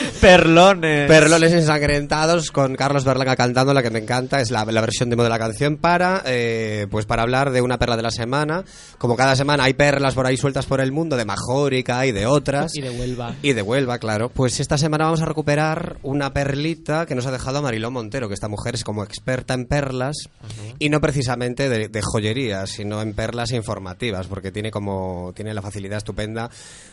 Perlones. 0.20 1.07
Perlones 1.07 1.53
ensangrentados 1.53 2.51
con 2.51 2.76
Carlos 2.76 3.05
Berlanga 3.05 3.38
cantando, 3.38 3.74
la 3.74 3.82
que 3.82 3.89
me 3.89 3.99
encanta, 3.99 4.41
es 4.41 4.51
la, 4.51 4.66
versión 4.66 5.09
demo 5.09 5.24
de 5.24 5.30
la 5.30 5.39
canción 5.39 5.78
para, 5.78 6.22
eh, 6.26 6.88
pues 6.91 7.05
para 7.05 7.24
hablar 7.24 7.51
de 7.51 7.61
una 7.61 7.80
perla 7.80 7.95
de 7.95 8.03
la 8.03 8.11
semana. 8.11 8.66
Como 8.97 9.16
cada 9.16 9.38
semana 9.38 9.64
hay 9.64 9.74
perlas 9.74 10.16
por 10.16 10.26
ahí 10.26 10.36
sueltas 10.36 10.66
por 10.66 10.82
el 10.82 10.91
mundo, 10.91 11.16
de 11.16 11.24
Majórica 11.24 12.05
y 12.05 12.11
de 12.11 12.26
otras. 12.26 12.76
Y 12.76 12.82
de 12.82 12.89
Huelva. 12.89 13.36
Y 13.41 13.53
de 13.53 13.61
Huelva, 13.61 13.99
claro. 13.99 14.30
Pues 14.30 14.59
esta 14.59 14.78
semana 14.78 15.05
vamos 15.05 15.22
a 15.22 15.26
recuperar 15.26 15.97
una 16.03 16.34
perlita 16.34 17.05
que 17.05 17.16
nos 17.16 17.26
ha 17.26 17.32
dejado 17.32 17.61
Mariló 17.61 17.89
Montero, 17.89 18.28
que 18.28 18.34
esta 18.34 18.49
mujer 18.49 18.76
es 18.76 18.84
como 18.84 19.03
experta 19.03 19.53
en 19.53 19.66
perlas 19.66 20.30
y 20.78 20.89
no 20.89 20.99
precisamente 20.99 21.70
de, 21.70 21.88
de 21.88 22.01
joyería, 22.01 22.66
sino 22.66 23.01
en 23.01 23.14
perlas 23.14 23.51
informativas, 23.51 24.28
porque 24.28 24.51
tiene 24.51 24.72
como, 24.72 25.32
tiene 25.34 25.52
la 25.53 25.61
facilidad 25.61 25.97
estupenda 25.97 26.49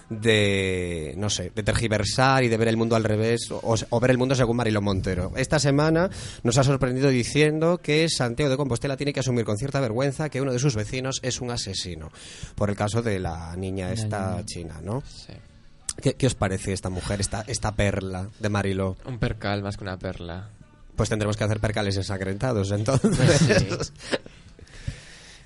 de, 0.09 1.15
no 1.17 1.31
sé, 1.31 1.53
de 1.55 1.63
tergiversar 1.63 2.45
y 2.45 2.49
de 2.49 2.57
ver 2.57 2.69
el 2.69 2.77
mundo 2.77 2.97
al 2.97 3.05
revés 3.05 3.49
o, 3.51 4.01
ver 4.01 4.11
el 4.11 4.19
mundo 4.19 4.35
según 4.35 4.57
Marilón 4.57 4.85
Montero. 4.85 5.33
Esta 5.37 5.59
semana 5.59 6.11
nos 6.43 6.59
ha 6.59 6.65
sorprendido 6.65 7.09
diciendo 7.09 7.79
que 7.79 8.09
Santiago 8.09 8.51
de 8.51 8.57
Compostela 8.57 8.97
tiene 8.97 9.13
que 9.13 9.21
asumir 9.21 9.45
con 9.45 9.57
cierta 9.57 9.81
vergüenza 9.81 10.29
que 10.29 10.41
uno 10.41 10.53
de 10.53 10.59
sus 10.59 10.75
vecinos 10.75 11.21
es 11.23 11.41
un 11.41 11.51
asesino, 11.51 12.11
por 12.55 12.71
el 12.71 12.77
caso 12.77 13.03
de 13.03 13.19
la 13.19 13.57
niña 13.57 13.93
esta 13.93 14.45
china, 14.45 14.81
¿no? 14.83 15.03
¿Qué, 16.01 16.27
os 16.27 16.35
parece 16.35 16.73
esta 16.73 16.89
mujer, 16.89 17.21
esta, 17.21 17.45
esta 17.47 17.73
perla 17.73 18.29
de 18.39 18.49
Mariló? 18.49 18.97
Un 19.05 19.19
percal 19.19 19.63
más 19.63 19.77
que 19.77 19.85
una 19.85 19.99
perla. 19.99 20.49
Pues 20.97 21.09
tendremos 21.09 21.37
que 21.37 21.45
hacer 21.45 21.61
percales 21.61 21.97
ensangrentados, 21.97 22.71
entonces. 22.73 23.93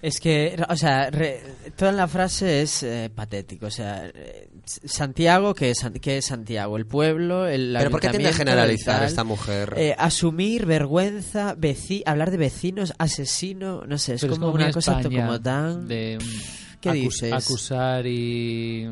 Es 0.04 0.20
que, 0.20 0.54
o 0.68 0.76
sea, 0.76 1.10
toda 1.76 1.90
la 1.90 2.06
frase 2.06 2.60
es 2.60 2.82
eh, 2.82 3.10
patético. 3.14 3.64
O 3.64 3.70
sea, 3.70 4.12
Santiago, 4.66 5.54
¿qué 5.54 5.70
es, 5.70 5.82
qué 6.02 6.18
es 6.18 6.26
Santiago? 6.26 6.76
El 6.76 6.84
pueblo, 6.84 7.46
el 7.48 7.74
¿Pero 7.78 7.90
por 7.90 8.00
qué 8.00 8.10
tiende 8.10 8.28
a 8.28 8.34
generalizar 8.34 9.02
esta 9.02 9.24
mujer? 9.24 9.72
Eh, 9.78 9.94
asumir 9.96 10.66
vergüenza, 10.66 11.56
hablar 12.04 12.30
de 12.30 12.36
vecinos, 12.36 12.92
asesino, 12.98 13.86
no 13.86 13.96
sé, 13.96 14.16
es 14.16 14.26
como, 14.26 14.50
una 14.50 14.70
cosa 14.72 15.00
como 15.02 15.40
tan... 15.40 15.88
De, 15.88 16.18
¿Qué 16.84 16.92
dices? 16.92 17.32
Acusar 17.32 18.06
y 18.06 18.86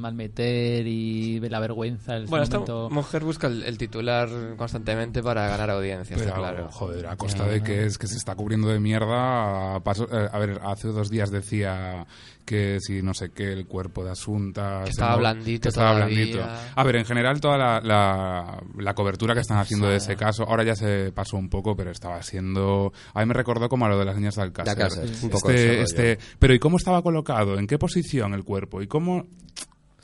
malmeter 0.00 0.86
y 0.86 1.38
la 1.40 1.60
vergüenza. 1.60 2.16
El 2.16 2.26
bueno, 2.26 2.44
esta 2.44 2.58
mujer 2.58 3.22
busca 3.22 3.46
el, 3.46 3.78
titular 3.78 4.28
constantemente 4.56 5.22
para 5.22 5.46
ganar 5.48 5.70
audiencia, 5.70 6.16
claro. 6.16 6.68
Joder, 6.70 7.06
a 7.06 7.16
costa 7.16 7.46
de 7.46 7.62
que 7.62 7.84
es 7.84 7.98
que 7.98 8.06
se 8.06 8.16
está 8.16 8.34
cubriendo 8.34 8.68
de 8.68 8.80
mierda. 8.80 9.76
Eh, 9.76 10.28
a 10.32 10.38
ver, 10.38 10.60
hace 10.64 10.88
dos 10.88 11.10
días 11.10 11.30
decía 11.30 12.06
que 12.44 12.78
si 12.80 13.02
no 13.02 13.14
sé 13.14 13.30
qué, 13.30 13.52
el 13.52 13.66
cuerpo 13.66 14.04
de 14.04 14.10
Asunta... 14.10 14.84
estaba 14.84 15.16
blandito 15.16 15.68
estaba 15.68 15.94
blandito. 15.94 16.40
A 16.74 16.84
ver, 16.84 16.96
en 16.96 17.04
general 17.04 17.40
toda 17.40 17.56
la, 17.56 18.60
la, 18.76 18.94
cobertura 18.94 19.34
que 19.34 19.40
están 19.40 19.58
haciendo 19.58 19.88
de 19.88 19.96
ese 19.96 20.16
caso, 20.16 20.44
ahora 20.44 20.64
ya 20.64 20.74
se 20.74 21.12
pasó 21.12 21.36
un 21.36 21.48
poco, 21.48 21.76
pero 21.76 21.90
estaba 21.90 22.22
siendo... 22.22 22.92
A 23.14 23.20
mí 23.20 23.26
me 23.26 23.34
recordó 23.34 23.68
como 23.68 23.86
a 23.86 23.88
lo 23.88 23.98
de 23.98 24.04
las 24.04 24.16
niñas 24.16 24.36
de 24.36 24.42
Alcácer. 24.42 25.08
un 25.22 25.30
poco 25.30 25.50
este, 25.50 25.82
este, 25.82 26.18
pero 26.38 26.54
¿y 26.54 26.58
cómo 26.58 26.76
estaba 26.76 27.02
colocado? 27.02 27.58
¿En 27.58 27.66
qué 27.66 27.78
posición 27.78 28.34
el 28.34 28.44
cuerpo? 28.44 28.82
¿Y 28.82 28.86
cómo...? 28.86 29.26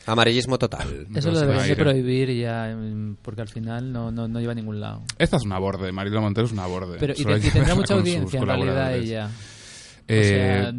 Amarillismo 0.07 0.57
total. 0.57 1.09
Eso 1.14 1.32
lo 1.32 1.41
deberían 1.41 1.66
de 1.66 1.76
prohibir 1.76 2.30
ya, 2.30 2.70
em, 2.70 3.16
porque 3.16 3.41
al 3.41 3.49
final 3.49 3.93
no, 3.93 4.12
no, 4.12 4.28
no 4.28 4.39
lleva 4.39 4.53
a 4.53 4.55
ningún 4.55 4.80
lado. 4.80 5.03
Esta 5.18 5.37
es 5.37 5.45
una 5.45 5.59
borde, 5.59 5.91
Marilo 5.91 6.20
Montero 6.20 6.47
es 6.47 6.53
una 6.53 6.66
borde. 6.66 6.97
Pero, 7.01 7.12
y, 7.16 7.24
tendrá 7.51 7.74
mucha 7.74 7.95
audiencia 7.95 8.39
en 8.39 8.47
realidad 8.47 8.97
ella. 8.97 9.30
Eh, 10.09 10.73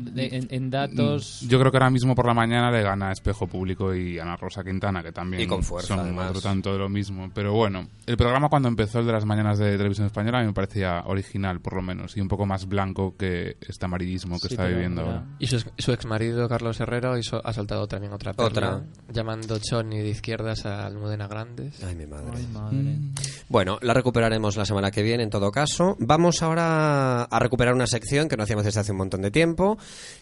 en, 0.50 0.70
datos. 0.70 1.42
Yo 1.42 1.60
creo 1.60 1.72
que 1.72 1.78
ahora 1.78 1.90
mismo 1.90 2.16
por 2.16 2.26
la 2.26 2.34
mañana 2.34 2.72
le 2.72 2.82
gana 2.82 3.12
Espejo 3.12 3.48
Público 3.48 3.94
y 3.94 4.20
Ana 4.20 4.38
Rosa 4.38 4.64
Quintana, 4.64 5.04
que 5.04 5.12
también 5.12 5.44
y 5.44 5.48
con 5.48 5.64
fuerza, 5.64 5.96
son 5.96 6.18
otro 6.18 6.42
tanto 6.42 6.72
de 6.72 6.80
lo 6.80 6.90
mismo. 6.90 7.30
Pero 7.34 7.54
bueno, 7.54 7.88
el 8.06 8.16
programa 8.18 8.50
cuando 8.50 8.70
empezó 8.70 9.00
el 9.00 9.06
de 9.06 9.12
las 9.12 9.26
mañanas 9.26 9.58
de 9.60 9.78
televisión 9.78 10.08
española 10.08 10.40
a 10.40 10.42
mí 10.42 10.48
me 10.48 10.54
parecía 10.54 11.04
original, 11.06 11.60
por 11.60 11.76
lo 11.76 11.82
menos, 11.82 12.16
y 12.16 12.22
un 12.22 12.28
poco 12.28 12.46
más 12.46 12.68
blanco 12.68 13.16
que 13.18 13.58
este 13.62 13.86
amarillismo 13.86 14.40
que 14.40 14.48
está 14.48 14.66
viviendo 14.66 15.02
ahora. 15.02 15.26
Y 15.40 15.48
su, 15.48 15.64
su 15.78 15.92
ex 15.92 16.06
marido, 16.06 16.48
Carlos 16.48 16.80
Herrero, 16.80 17.14
ha 17.14 17.54
soltado 17.54 17.88
también 17.88 18.14
otra 18.14 18.34
perla, 18.34 18.48
¿Otra? 18.48 18.84
llamando 19.12 19.60
Choni 19.60 20.00
de 20.00 20.10
izquierdas 20.10 20.66
a 20.66 20.86
Almudena 20.86 21.28
Grandes. 21.28 21.84
Ay, 21.84 21.96
mi 21.96 22.06
madre. 22.06 22.38
Mm. 22.72 23.14
Bueno, 23.50 23.80
la 23.82 23.94
recuperaremos 23.94 24.58
la 24.58 24.66
semana 24.66 24.92
que 24.92 25.04
viene, 25.04 25.24
en 25.24 25.30
todo 25.30 25.52
caso. 25.52 25.96
Vamos 26.00 26.44
ahora 26.44 27.24
a 27.24 27.40
recuperar 27.40 27.74
una 27.74 27.88
sección 27.88 28.28
que 28.28 28.36
no 28.36 28.44
hacíamos 28.44 28.66
desde 28.66 28.82
hace 28.82 28.92
un 28.92 28.98
montón 28.98 29.22
de 29.22 29.32
tiempo, 29.32 29.78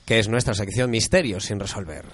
que 0.05 0.19
es 0.19 0.29
nuestra 0.29 0.53
sección 0.53 0.91
Misterios 0.91 1.45
sin 1.45 1.59
resolver. 1.59 2.05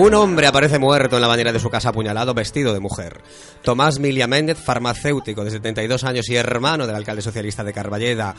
Un 0.00 0.14
hombre 0.14 0.46
aparece 0.46 0.78
muerto 0.78 1.16
en 1.16 1.20
la 1.20 1.28
bañera 1.28 1.52
de 1.52 1.60
su 1.60 1.68
casa 1.68 1.90
apuñalado 1.90 2.32
vestido 2.32 2.72
de 2.72 2.80
mujer. 2.80 3.20
Tomás 3.62 3.98
Milia 3.98 4.26
Méndez, 4.26 4.56
farmacéutico 4.56 5.44
de 5.44 5.50
72 5.50 6.04
años 6.04 6.26
y 6.30 6.36
hermano 6.36 6.86
del 6.86 6.96
alcalde 6.96 7.20
socialista 7.20 7.64
de 7.64 7.74
Carballeda, 7.74 8.34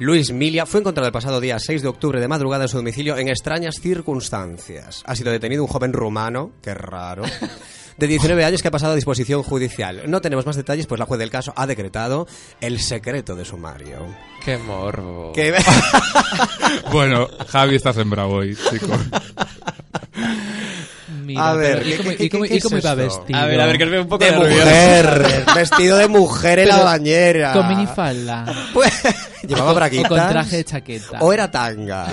Luis 0.00 0.32
Milia, 0.32 0.66
fue 0.66 0.80
encontrado 0.80 1.06
el 1.06 1.12
pasado 1.12 1.40
día 1.40 1.60
6 1.60 1.82
de 1.82 1.86
octubre 1.86 2.20
de 2.20 2.26
madrugada 2.26 2.64
en 2.64 2.68
su 2.68 2.78
domicilio 2.78 3.16
en 3.18 3.28
extrañas 3.28 3.76
circunstancias. 3.80 5.04
Ha 5.06 5.14
sido 5.14 5.30
detenido 5.30 5.62
un 5.62 5.68
joven 5.68 5.92
rumano, 5.92 6.50
qué 6.60 6.74
raro, 6.74 7.22
de 7.96 8.06
19 8.08 8.44
años 8.44 8.60
que 8.60 8.66
ha 8.66 8.72
pasado 8.72 8.94
a 8.94 8.96
disposición 8.96 9.44
judicial. 9.44 10.10
No 10.10 10.20
tenemos 10.20 10.44
más 10.44 10.56
detalles, 10.56 10.88
pues 10.88 10.98
la 10.98 11.06
juez 11.06 11.20
del 11.20 11.30
caso 11.30 11.52
ha 11.54 11.68
decretado 11.68 12.26
el 12.60 12.80
secreto 12.80 13.36
de 13.36 13.44
sumario. 13.44 14.08
¡Qué 14.44 14.58
morbo! 14.58 15.32
bueno, 16.92 17.28
Javi 17.46 17.76
está 17.76 17.92
sembrado 17.92 18.30
hoy, 18.30 18.56
chicos. 18.56 18.98
Mira, 21.26 21.50
A 21.50 21.54
ver, 21.54 21.86
¿y 21.86 21.90
¿qué- 21.90 21.96
cómo, 22.30 22.44
y 22.44 22.48
es 22.56 22.64
iba 22.64 22.94
vestido? 22.94 23.38
A 23.38 23.44
ver, 23.46 23.60
a 23.60 23.66
ver, 23.66 23.78
que 23.78 23.84
os 23.84 23.90
veo 23.90 24.02
un 24.02 24.08
poco 24.08 24.24
De 24.24 24.30
mujer, 24.32 25.26
vestido 25.54 25.98
de 25.98 26.08
mujer 26.08 26.58
en 26.60 26.68
la 26.68 26.84
bañera. 26.84 27.52
Con 27.52 27.68
minifalda. 27.68 28.44
Pues, 28.72 28.92
llevaba 29.46 29.72
braguitas. 29.72 30.10
O 30.10 30.14
con 30.16 30.28
traje 30.28 30.56
de 30.58 30.64
chaqueta. 30.64 31.18
O 31.20 31.32
era 31.32 31.50
tanga. 31.50 32.06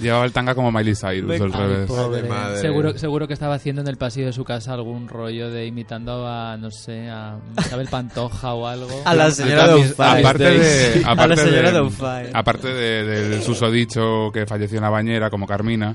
Llevaba 0.00 0.24
el 0.24 0.32
tanga 0.32 0.54
como 0.54 0.72
Miley 0.72 0.94
Cyrus, 0.94 1.38
al 1.38 1.52
revés. 1.52 1.86
Pobre. 1.86 2.22
madre. 2.22 2.60
Seguro, 2.62 2.96
seguro 2.98 3.28
que 3.28 3.34
estaba 3.34 3.56
haciendo 3.56 3.82
en 3.82 3.88
el 3.88 3.98
pasillo 3.98 4.24
de 4.26 4.32
su 4.32 4.42
casa 4.42 4.72
algún 4.72 5.06
rollo 5.06 5.50
de 5.50 5.66
imitando 5.66 6.26
a, 6.26 6.56
no 6.56 6.70
sé, 6.70 7.10
a 7.10 7.36
Isabel 7.58 7.88
Pantoja 7.88 8.54
o 8.54 8.66
algo. 8.66 9.02
A 9.04 9.14
la 9.14 9.30
señora 9.30 9.64
Aparte- 9.64 9.82
Doubtfire. 9.82 10.20
aparte 10.20 10.44
de, 10.44 11.02
A 11.04 11.10
aparte 11.10 11.28
la 11.28 11.36
señora 11.36 11.70
de- 11.72 11.78
Doubtfire. 11.78 12.30
aparte 12.32 12.68
de- 12.68 13.04
del 13.04 13.42
susodicho 13.42 14.30
que 14.32 14.46
falleció 14.46 14.78
en 14.78 14.84
la 14.84 14.90
bañera 14.90 15.28
como 15.28 15.46
Carmina 15.46 15.94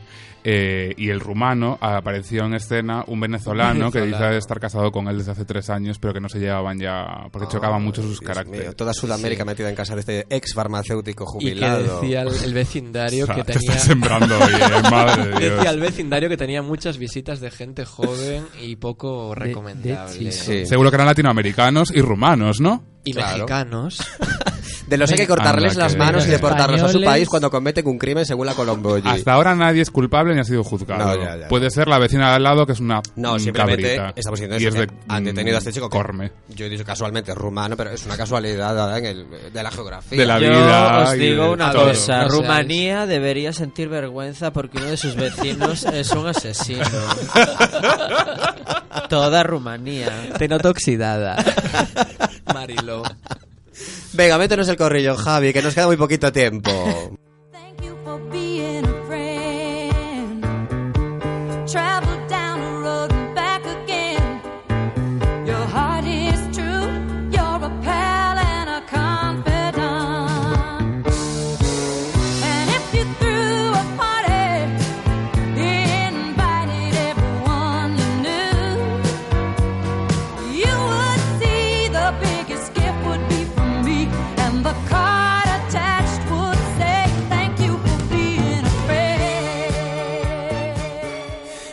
eh, 0.50 0.94
y 0.96 1.10
el 1.10 1.20
rumano 1.20 1.78
apareció 1.82 2.46
en 2.46 2.54
escena 2.54 3.04
un 3.08 3.20
venezolano, 3.20 3.92
que 3.92 4.00
dice 4.02 4.38
estar 4.38 4.62
casado 4.62 4.94
con 4.94 5.10
él 5.10 5.18
desde 5.18 5.34
hace 5.34 5.44
tres 5.44 5.70
años 5.70 6.00
pero 6.00 6.14
que 6.14 6.22
no 6.22 6.30
se 6.30 6.40
llevaban 6.40 6.80
ya 6.80 7.28
porque 7.34 7.50
chocaban 7.50 7.84
mucho 7.84 8.02
sus 8.02 8.20
Dios 8.22 8.22
caracteres 8.22 8.68
mío, 8.68 8.74
toda 8.74 8.94
Sudamérica 8.94 9.44
metida 9.44 9.68
en 9.70 9.76
casa 9.76 9.94
de 9.96 10.00
este 10.00 10.26
ex 10.30 10.54
farmacéutico 10.54 11.26
Y 11.40 11.46
que 11.50 11.50
jubilado. 11.52 12.00
decía 12.02 12.22
el, 12.22 12.30
el 12.46 12.54
vecindario 12.54 13.24
O 13.24 13.28
sea, 13.28 13.36
que 13.36 13.44
te 13.44 13.54
tenía... 13.54 13.72
estás 13.72 13.84
sembrando 13.88 14.38
hoy, 14.40 14.54
eh, 14.54 14.90
madre 14.90 15.26
de 15.26 15.40
Dios. 15.40 15.56
Decía 15.58 15.70
el 15.72 15.80
vecindario 15.82 16.30
que 16.30 16.38
tenía 16.38 16.62
muchas 16.62 16.98
visitas 16.98 17.42
de 17.42 17.52
gente 17.52 17.84
joven 17.84 18.46
y 18.62 18.78
poco 18.78 19.30
De- 19.36 19.36
recomendable. 19.36 20.18
de 20.24 20.32
Sí. 20.32 20.66
seguro 20.66 20.90
que 20.92 20.96
eran 20.96 21.08
latinoamericanos 21.08 21.92
y 21.94 22.00
rumanos 22.02 22.62
¿no? 22.62 22.86
Y 23.04 23.12
Claro. 23.14 23.34
mexicanos. 23.38 24.00
De 24.88 24.98
los 24.98 25.10
que 25.10 25.16
hay 25.16 25.20
que 25.20 25.28
cortarles 25.28 25.74
Anda, 25.74 25.84
las 25.84 25.94
que- 25.94 26.00
manos 26.00 26.26
y 26.26 26.30
deportarlos 26.30 26.82
a 26.82 26.90
su 26.90 27.02
país 27.02 27.28
cuando 27.28 27.52
cometen 27.52 27.86
un 27.88 27.98
crimen 27.98 28.26
según 28.26 28.46
la 28.46 28.54
Colombo. 28.54 28.98
hasta 29.04 29.34
ahora 29.34 29.54
nadie 29.54 29.82
es 29.82 29.92
culpable 29.92 30.34
ni 30.34 30.40
ha 30.40 30.44
sido 30.46 30.64
juzgado 30.64 31.06
No, 31.06 31.22
ya, 31.24 31.38
ya. 31.38 31.48
puede 31.50 31.70
ser 31.70 31.88
la 31.88 32.00
vecina 32.00 32.30
de 32.30 32.36
al 32.38 32.44
lado 32.44 32.66
que 32.66 32.72
es 32.72 32.80
una 32.80 33.02
No, 33.16 33.38
simplemente 33.38 33.96
cabrita. 33.98 34.14
estamos 34.18 34.40
diciendo 34.40 34.64
y 34.64 34.68
eso, 34.68 34.82
es 34.82 34.88
que 34.88 34.94
de 34.96 35.02
han 35.10 35.24
detenido 35.26 35.58
a 35.58 35.60
este 35.60 35.74
chico 35.74 35.90
que 35.90 35.98
Corme 35.98 36.32
yo 36.50 36.66
he 36.66 36.70
dicho 36.70 36.86
casualmente 36.86 37.34
rumano, 37.36 37.76
pero 37.76 37.92
es 37.92 38.06
una 38.06 38.16
casualidad 38.18 38.74
dada 38.76 38.98
en 38.98 39.06
el, 39.06 39.28
de 39.54 39.64
la 39.64 39.72
geografía. 39.72 40.18
De 40.18 40.26
la 40.26 40.40
Yo 40.40 40.50
vida 40.50 41.00
os 41.04 41.14
digo 41.14 41.52
una 41.52 41.72
todo. 41.72 41.90
cosa, 41.90 42.24
No 42.24 42.30
Rumanía 42.30 43.06
debería 43.06 43.52
sentir 43.54 43.90
vergüenza 43.90 44.52
porque 44.54 44.78
uno 44.78 44.88
de 44.88 44.98
sus 44.98 45.16
vecinos 45.16 45.84
es 45.94 46.12
un 46.12 46.28
asesino. 46.28 46.84
Toda 49.10 49.44
Rumanía. 49.44 50.12
Te 50.38 50.48
noto 50.48 50.70
oxidada. 50.70 51.36
Marilo. 52.54 53.04
Venga, 54.14 54.38
métenos 54.38 54.68
el 54.70 54.78
corrillo, 54.78 55.16
Javi, 55.16 55.54
que 55.54 55.62
nos 55.62 55.74
queda 55.74 55.88
muy 55.88 55.98
poquito 55.98 56.32
tiempo. 56.32 56.72
Thank 57.52 57.82
you 57.84 57.96
for 58.04 58.20
being 58.32 58.86
a 58.86 59.06
friend. 59.08 60.44
Travel 61.68 62.17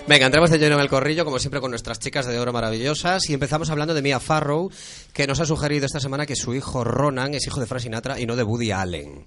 Venga, 0.06 0.26
entramos 0.26 0.50
de 0.50 0.58
lleno 0.58 0.74
en 0.74 0.82
el 0.82 0.90
corrillo, 0.90 1.24
como 1.24 1.38
siempre 1.38 1.62
con 1.62 1.70
nuestras 1.70 1.98
chicas 1.98 2.26
de 2.26 2.38
oro 2.38 2.52
maravillosas, 2.52 3.30
y 3.30 3.32
empezamos 3.32 3.70
hablando 3.70 3.94
de 3.94 4.02
Mia 4.02 4.20
Farrow, 4.20 4.70
que 5.14 5.26
nos 5.26 5.40
ha 5.40 5.46
sugerido 5.46 5.86
esta 5.86 5.98
semana 5.98 6.26
que 6.26 6.36
su 6.36 6.54
hijo 6.54 6.84
Ronan 6.84 7.32
es 7.32 7.46
hijo 7.46 7.58
de 7.58 7.66
Frank 7.66 7.86
y 8.18 8.26
no 8.26 8.36
de 8.36 8.42
Woody 8.42 8.70
Allen. 8.70 9.24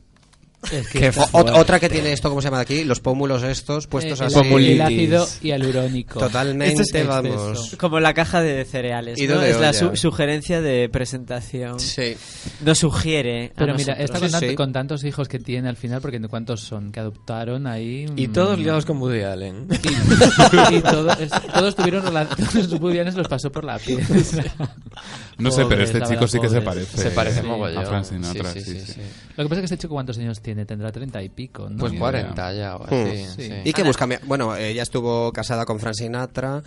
Es 0.72 0.88
que 0.89 1.12
otra 1.32 1.80
que 1.80 1.88
tiene 1.88 2.12
esto, 2.12 2.30
¿cómo 2.30 2.41
se 2.41 2.47
llama 2.47 2.60
aquí? 2.60 2.84
Los 2.84 2.99
pómulos 2.99 3.43
estos 3.43 3.86
puestos 3.88 4.20
Eh, 4.20 4.26
el, 4.26 4.28
así. 4.51 4.72
el 4.74 4.82
ácido 4.82 5.28
hialurónico. 5.41 6.20
Totalmente, 6.20 6.82
Este 6.82 7.01
es 7.01 7.08
vamos. 7.08 7.58
exceso. 7.60 7.78
Como 7.78 7.99
la 7.99 8.14
caja 8.14 8.41
de 8.41 8.66
cereales. 8.66 9.20
¿no? 9.20 9.41
Es 9.43 9.60
la 9.60 9.72
su- 9.72 9.95
sugerencia 9.95 10.60
de 10.60 10.89
presentación. 10.89 11.80
Sí. 11.80 12.16
Nos 12.66 12.80
sugiere. 12.80 13.53
Pero 13.55 13.76
mira, 13.76 13.93
está 13.93 14.20
con, 14.20 14.30
Sí, 14.32 14.49
sí. 14.49 14.55
con 14.55 14.74
tantos 14.74 15.03
hijos 15.03 15.28
que 15.28 15.39
tiene 15.39 15.70
al 15.70 15.78
final, 15.78 16.01
porque 16.01 16.20
¿cuántos 16.22 16.62
son? 16.62 16.91
Que 16.91 16.99
adoptaron 17.01 17.68
ahí. 17.68 18.08
Y 18.16 18.28
todos 18.28 18.58
ligados 18.58 18.86
con 18.86 18.97
Woody 18.99 19.22
Allen. 19.22 19.68
Y, 19.72 19.78
y 20.76 20.82
todo- 20.82 21.12
es- 21.14 21.32
todos 21.53 21.76
tuvieron 21.76 22.03
relaciones, 22.03 22.74
Woody 22.82 22.97
los 23.16 23.28
pasó 23.28 23.51
por 23.51 23.64
la 23.64 23.78
piel. 23.80 23.99
no 25.40 25.52
sé 25.52 25.66
pero 25.66 25.84
este 25.84 26.02
chico 26.02 26.28
sí 26.28 26.40
que 26.40 26.50
se 26.50 26.62
parece 26.62 26.98
Se 26.98 27.12
parece 27.12 27.44
mogollón. 27.44 27.84
a 27.84 27.86
Frank 27.86 28.06
Sinatra 28.06 28.52
Sí. 28.54 28.78
Lo 29.36 29.44
que 29.44 29.50
pasa 29.50 29.56
es 29.56 29.70
que 29.70 29.74
este 29.76 29.78
chico, 29.78 29.94
¿cuántos 29.94 30.18
años 30.18 30.42
tiene? 30.42 30.66
Tendrá 30.66 30.92
treinta 30.92 31.22
y 31.22 31.30
pico, 31.30 31.70
¿no? 31.70 31.78
Pues 31.78 31.94
40 31.94 32.54
ya 32.54 32.76
o 32.76 32.84
así. 32.86 32.96
Mm. 32.96 33.12
Sí. 33.36 33.44
sí. 33.44 33.54
¿Y 33.66 33.74
qué 33.74 33.84
busca? 33.84 34.08
Bueno, 34.26 34.56
ella 34.56 34.82
estuvo 34.84 35.32
casada 35.32 35.66
con 35.66 35.80
Frank 35.80 35.94
Sinatra 35.96 36.64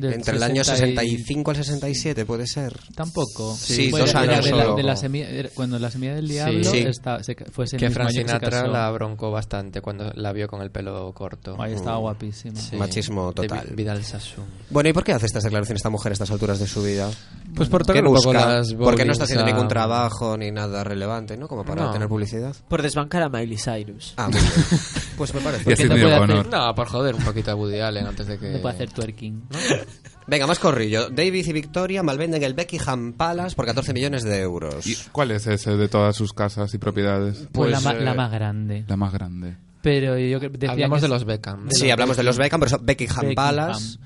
entre 0.00 0.36
el 0.36 0.42
año 0.42 0.62
60 0.64 1.02
y- 1.02 1.10
65 1.16 1.50
al 1.50 1.56
67, 1.56 2.24
puede 2.24 2.46
ser. 2.46 2.78
Tampoco. 2.94 3.54
Sí, 3.56 3.90
dos 3.90 4.14
años 4.14 4.46
era- 4.46 5.48
cuando 5.54 5.78
la 5.78 5.90
semilla 5.90 6.14
del 6.14 6.28
diablo 6.28 6.70
fue 7.52 7.64
ese 7.64 7.76
Que 7.76 7.90
Frank 7.90 8.10
que 8.10 8.18
Sinatra 8.20 8.66
la 8.66 8.90
broncó 8.90 9.30
bastante 9.30 9.80
cuando 9.80 10.10
la 10.14 10.32
vio 10.32 10.48
con 10.48 10.62
el 10.62 10.70
pelo 10.70 11.12
corto. 11.12 11.56
Ahí 11.60 11.72
estaba 11.72 11.96
guapísima. 11.98 12.56
Sí. 12.60 12.76
Machismo 12.76 13.32
total. 13.32 13.68
Vidal 13.74 14.04
Sassoon. 14.04 14.46
Bueno, 14.70 14.88
¿y 14.88 14.92
por 14.92 15.04
qué 15.04 15.12
hace 15.12 15.26
estas 15.26 15.42
declaraciones 15.42 15.80
esta 15.80 15.90
mujer 15.90 16.12
a 16.12 16.14
estas 16.14 16.30
alturas 16.30 16.58
de 16.58 16.66
su 16.66 16.82
vida? 16.82 17.10
Pues 17.54 17.68
por 17.68 17.82
¿Qué 17.82 17.86
tocar 17.88 18.03
busca? 18.10 18.32
las 18.32 18.74
Porque 18.74 19.04
no 19.04 19.12
está 19.12 19.24
haciendo 19.24 19.44
a- 19.44 19.46
ningún 19.46 19.68
trabajo 19.68 20.36
ni 20.36 20.50
nada 20.50 20.84
relevante, 20.84 21.36
¿no? 21.36 21.48
Como 21.48 21.64
para 21.64 21.84
No. 21.84 21.90
tener 21.92 22.08
publicidad. 22.08 22.54
Por 22.68 22.82
desbancar 22.82 23.22
a 23.22 23.28
Miley 23.28 23.56
Cyrus. 23.58 24.14
Ah, 24.16 24.28
muy 24.28 24.40
bien. 24.40 24.52
Pues 25.16 25.32
me 25.32 25.40
parece. 25.40 25.72
así 25.72 25.84
no 25.84 25.90
puede 25.90 26.12
hacer- 26.14 26.46
No, 26.50 26.74
por 26.74 26.88
joder 26.88 27.14
un 27.14 27.22
poquito 27.22 27.52
a 27.52 27.54
Woody 27.54 27.78
Allen 27.80 28.06
antes 28.06 28.26
de 28.26 28.36
que... 28.38 28.50
No 28.50 28.60
puede 28.60 28.74
hacer 28.74 28.90
twerking. 28.90 29.44
Venga, 30.26 30.46
más 30.46 30.58
corrillo. 30.58 31.08
David 31.10 31.46
y 31.46 31.52
Victoria 31.52 32.02
malvenden 32.02 32.42
el 32.42 32.54
Buckingham 32.54 33.12
Palace 33.12 33.54
por 33.54 33.64
14 33.66 33.92
millones 33.92 34.24
de 34.24 34.40
euros. 34.40 34.86
¿Y 34.86 34.96
cuál 35.12 35.30
es 35.30 35.46
ese 35.46 35.76
de 35.76 35.88
todas 35.88 36.16
sus 36.16 36.32
casas 36.32 36.72
y 36.74 36.78
propiedades? 36.78 37.46
Pues, 37.52 37.70
la, 37.70 37.78
Pues, 37.80 37.94
eh, 37.96 38.00
la 38.00 38.14
más 38.14 38.32
grande. 38.32 38.84
La 38.88 38.96
más 38.96 39.12
grande. 39.12 39.56
Pero 39.82 40.18
yo 40.18 40.38
creo 40.38 40.50
decía 40.50 40.70
Hablamos 40.72 40.98
que 40.98 41.02
de 41.02 41.08
los 41.08 41.24
Beckham. 41.26 41.68
Sí, 41.70 41.90
hablamos 41.90 42.16
de 42.16 42.22
los 42.22 42.38
Beckham, 42.38 42.58
pero 42.58 42.70
son 42.70 42.86
Buckingham, 42.86 43.16
Buckingham. 43.16 43.34
Palace. 43.34 43.98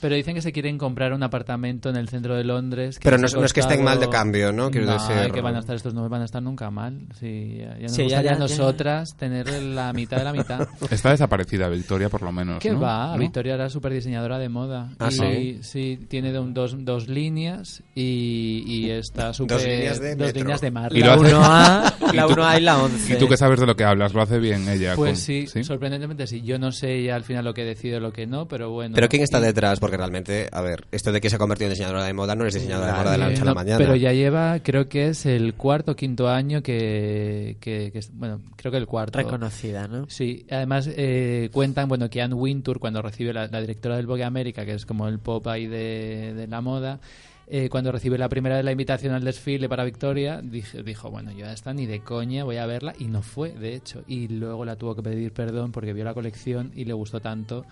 Pero 0.00 0.14
dicen 0.14 0.34
que 0.34 0.42
se 0.42 0.52
quieren 0.52 0.78
comprar 0.78 1.12
un 1.12 1.22
apartamento 1.22 1.88
en 1.88 1.96
el 1.96 2.08
centro 2.08 2.36
de 2.36 2.44
Londres. 2.44 2.98
que 2.98 3.04
Pero 3.04 3.16
no 3.18 3.26
no 3.28 3.44
es 3.44 3.52
que 3.52 3.60
estén 3.60 3.82
mal 3.82 3.98
de 3.98 4.08
cambio, 4.08 4.52
¿no? 4.52 4.70
Quiero 4.70 4.92
decir- 4.92 5.32
que 5.32 5.40
van 5.40 5.56
a 5.56 5.60
estar 5.60 5.74
estos 5.76 5.94
no 5.94 6.08
van 6.08 6.22
a 6.22 6.24
estar 6.26 6.42
nunca 6.42 6.70
mal. 6.70 7.06
Sí, 7.18 7.56
ya, 7.58 7.76
ya 7.76 7.82
nos 7.82 7.92
Sí, 7.92 7.96
ya, 7.98 8.04
gustaría 8.04 8.22
ya, 8.22 8.32
ya. 8.34 8.38
nosotras 8.38 9.16
tener 9.16 9.50
la 9.62 9.92
mitad 9.92 10.18
de 10.18 10.24
la 10.24 10.32
mitad. 10.32 10.68
Está 10.90 11.10
desaparecida 11.10 11.68
Victoria, 11.68 12.08
por 12.08 12.22
lo 12.22 12.32
menos. 12.32 12.58
¿Qué 12.60 12.72
¿no? 12.72 12.80
va? 12.80 13.12
¿No? 13.12 13.18
Victoria 13.18 13.54
era 13.54 13.68
súper 13.70 13.92
diseñadora 13.92 14.38
de 14.38 14.48
moda. 14.48 14.90
Ah, 14.98 15.08
y, 15.10 15.12
¿sí? 15.12 15.58
sí, 15.62 15.98
tiene 16.08 16.32
de 16.32 16.38
un- 16.40 16.52
dos, 16.54 16.74
dos 16.84 17.08
líneas 17.08 17.82
y, 17.94 18.62
y 18.66 18.90
está 18.90 19.32
súper... 19.34 19.60
líneas 19.62 20.00
de 20.00 20.14
dos 20.16 20.26
metro. 20.26 20.40
líneas 20.42 20.60
de 20.60 20.70
lo 20.70 20.80
La 21.06 21.14
hace- 21.14 21.34
1A, 21.34 21.94
la 22.14 22.24
¿Y 22.24 22.28
tú- 22.28 22.34
1A 22.34 22.58
y 22.58 22.60
la 22.60 22.82
11. 22.82 23.14
¿Y 23.14 23.18
tú 23.18 23.28
qué 23.28 23.36
sabes 23.36 23.60
de 23.60 23.66
lo 23.66 23.74
que 23.76 23.84
hablas? 23.84 24.12
¿Lo 24.14 24.22
hace 24.22 24.38
bien 24.38 24.68
ella? 24.68 24.94
Pues 24.94 25.10
con- 25.12 25.16
sí, 25.16 25.46
sorprendentemente 25.64 26.26
sí. 26.26 26.42
Yo 26.42 26.58
no 26.58 26.70
sé 26.72 27.02
ya 27.02 27.16
al 27.16 27.24
final 27.24 27.44
lo 27.44 27.54
que 27.54 27.64
decido 27.64 27.98
lo 28.00 28.12
que 28.12 28.26
no, 28.26 28.46
pero 28.46 28.70
bueno. 28.70 28.94
Pero 28.94 29.08
¿quién 29.08 29.22
está 29.22 29.38
Y- 29.38 29.42
detrás? 29.42 29.80
Porque 29.80 29.95
realmente, 29.96 30.48
a 30.52 30.60
ver, 30.60 30.86
esto 30.92 31.12
de 31.12 31.20
que 31.20 31.30
se 31.30 31.36
ha 31.36 31.38
convertido 31.38 31.66
en 31.68 31.72
diseñadora 31.74 32.04
de 32.04 32.12
moda 32.12 32.34
no 32.34 32.46
es 32.46 32.54
diseñadora 32.54 32.92
de 32.92 32.98
moda 32.98 33.12
de 33.12 33.18
la 33.18 33.26
noche 33.28 33.40
a 33.40 33.44
no, 33.44 33.50
la 33.50 33.54
mañana. 33.54 33.78
Pero 33.78 33.96
ya 33.96 34.12
lleva, 34.12 34.58
creo 34.62 34.88
que 34.88 35.08
es 35.08 35.26
el 35.26 35.54
cuarto 35.54 35.92
o 35.92 35.96
quinto 35.96 36.28
año 36.28 36.62
que, 36.62 37.56
que- 37.60 37.90
que 37.92 38.00
bueno, 38.12 38.40
creo 38.56 38.72
que 38.72 38.78
el 38.78 38.86
cuarto. 38.86 39.18
Reconocida, 39.18 39.88
¿no? 39.88 40.08
Sí, 40.08 40.46
además 40.50 40.88
eh, 40.94 41.50
cuentan, 41.52 41.88
bueno, 41.88 42.08
que 42.10 42.22
Anne 42.22 42.34
Wintour, 42.34 42.78
cuando 42.78 43.02
recibe 43.02 43.32
la, 43.32 43.46
la 43.48 43.60
directora 43.60 43.96
del 43.96 44.06
Vogue 44.06 44.24
América, 44.24 44.64
que 44.64 44.74
es 44.74 44.86
como 44.86 45.08
el 45.08 45.18
pop 45.18 45.46
ahí 45.48 45.66
de, 45.66 46.34
de 46.34 46.46
la 46.46 46.60
moda, 46.60 47.00
eh, 47.48 47.68
cuando 47.68 47.92
recibe 47.92 48.18
la 48.18 48.28
primera 48.28 48.56
de 48.56 48.64
la 48.64 48.72
invitación 48.72 49.14
al 49.14 49.22
desfile 49.22 49.68
para 49.68 49.84
Victoria, 49.84 50.40
dije- 50.42 50.82
dijo, 50.82 51.10
bueno, 51.12 51.30
yo 51.30 51.46
a 51.46 51.52
esta 51.52 51.72
ni 51.72 51.86
de 51.86 52.00
coña 52.00 52.42
voy 52.42 52.56
a 52.56 52.66
verla, 52.66 52.92
y 52.98 53.04
no 53.04 53.22
fue, 53.22 53.52
de 53.52 53.74
hecho. 53.74 54.02
Y 54.08 54.26
luego 54.26 54.64
la 54.64 54.74
tuvo 54.74 54.96
que 54.96 55.02
pedir 55.02 55.32
perdón 55.32 55.70
porque 55.70 55.92
vio 55.92 56.02
la 56.04 56.12
colección 56.12 56.72
y 56.74 56.86
le 56.86 56.92
gustó 56.92 57.20
tanto 57.20 57.64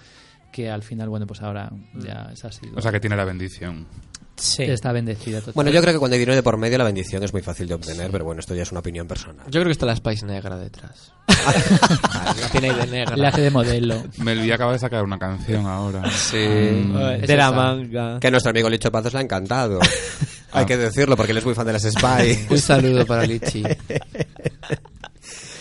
que 0.54 0.70
al 0.70 0.84
final, 0.84 1.08
bueno, 1.08 1.26
pues 1.26 1.42
ahora 1.42 1.68
ya 1.94 2.30
es 2.32 2.44
así. 2.44 2.60
O 2.76 2.80
sea, 2.80 2.92
que 2.92 3.00
tiene 3.00 3.16
la 3.16 3.24
bendición. 3.24 3.88
Sí. 4.36 4.62
Está 4.62 4.92
bendecida. 4.92 5.40
Total. 5.40 5.54
Bueno, 5.54 5.72
yo 5.72 5.80
creo 5.80 5.92
que 5.92 5.98
cuando 5.98 6.14
hay 6.14 6.20
dinero 6.20 6.36
de 6.36 6.44
por 6.44 6.56
medio 6.58 6.78
la 6.78 6.84
bendición 6.84 7.24
es 7.24 7.32
muy 7.32 7.42
fácil 7.42 7.66
de 7.66 7.74
obtener, 7.74 8.12
pero 8.12 8.24
bueno, 8.24 8.38
esto 8.38 8.54
ya 8.54 8.62
es 8.62 8.70
una 8.70 8.78
opinión 8.78 9.08
personal. 9.08 9.46
Yo 9.46 9.60
creo 9.60 9.64
que 9.64 9.72
está 9.72 9.86
la 9.86 9.96
Spice 9.96 10.24
negra 10.24 10.56
detrás. 10.56 11.12
la 11.26 12.48
tiene 12.52 12.70
ahí 12.70 12.76
de 12.76 12.86
negra. 12.86 13.16
La 13.16 13.28
hace 13.30 13.40
de 13.40 13.50
modelo. 13.50 14.00
Melví 14.18 14.52
acaba 14.52 14.72
de 14.72 14.78
sacar 14.78 15.02
una 15.02 15.18
canción 15.18 15.66
ahora. 15.66 16.08
Sí. 16.08 16.36
Mm. 16.36 17.26
de 17.26 17.36
la 17.36 17.50
manga. 17.50 18.20
Que 18.20 18.28
a 18.28 18.30
nuestro 18.30 18.50
amigo 18.50 18.70
Licho 18.70 18.92
Pazos 18.92 19.12
le 19.12 19.18
ha 19.18 19.22
encantado. 19.22 19.80
Hay 20.52 20.66
que 20.66 20.76
decirlo 20.76 21.16
porque 21.16 21.32
él 21.32 21.38
es 21.38 21.44
muy 21.44 21.54
fan 21.54 21.66
de 21.66 21.72
las 21.72 21.82
Spy. 21.82 22.46
Un 22.48 22.58
saludo 22.58 23.04
para 23.04 23.26
Lichi. 23.26 23.64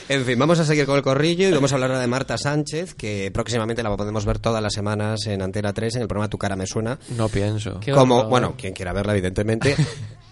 En 0.10 0.26
fin, 0.26 0.38
vamos 0.38 0.60
a 0.60 0.66
seguir 0.66 0.86
con 0.86 0.97
el 0.97 1.01
corrillo 1.01 1.47
y 1.47 1.51
vamos 1.51 1.72
a 1.72 1.76
hablar 1.76 1.91
ahora 1.91 2.01
de 2.01 2.08
Marta 2.08 2.38
Sánchez, 2.38 2.93
que 2.93 3.32
próximamente 3.34 3.84
la 3.84 3.95
podemos 3.95 4.26
ver 4.26 4.39
todas 4.39 4.62
las 4.62 4.74
semanas 4.74 5.26
en 5.28 5.41
Antena 5.41 5.74
3 5.74 5.95
en 5.95 6.01
el 6.01 6.08
programa 6.08 6.30
Tu 6.30 6.38
cara 6.38 6.56
me 6.56 6.68
suena. 6.68 6.99
No 7.16 7.30
pienso. 7.30 7.80
Como, 7.93 8.26
bueno, 8.26 8.56
quien 8.58 8.74
quiera 8.74 8.93
verla, 8.93 9.14
evidentemente. 9.14 9.76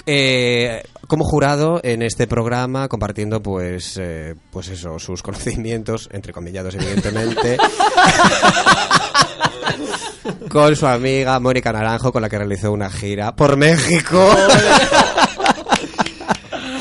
Eh, 0.08 0.82
como 1.06 1.24
jurado 1.24 1.80
en 1.84 2.02
este 2.02 2.26
programa, 2.26 2.88
compartiendo 2.88 3.44
pues, 3.44 4.00
eh, 4.02 4.34
pues 4.50 4.70
eso, 4.70 4.98
sus 4.98 5.22
conocimientos, 5.22 6.10
entre 6.12 6.34
comillados 6.34 6.74
evidentemente, 6.74 7.58
con 10.50 10.76
su 10.76 10.88
amiga 10.88 11.40
Mónica 11.40 11.72
Naranjo, 11.72 12.12
con 12.12 12.24
la 12.24 12.30
que 12.30 12.40
realizó 12.40 12.72
una 12.72 12.90
gira 12.90 13.36
por 13.36 13.58
México. 13.58 14.28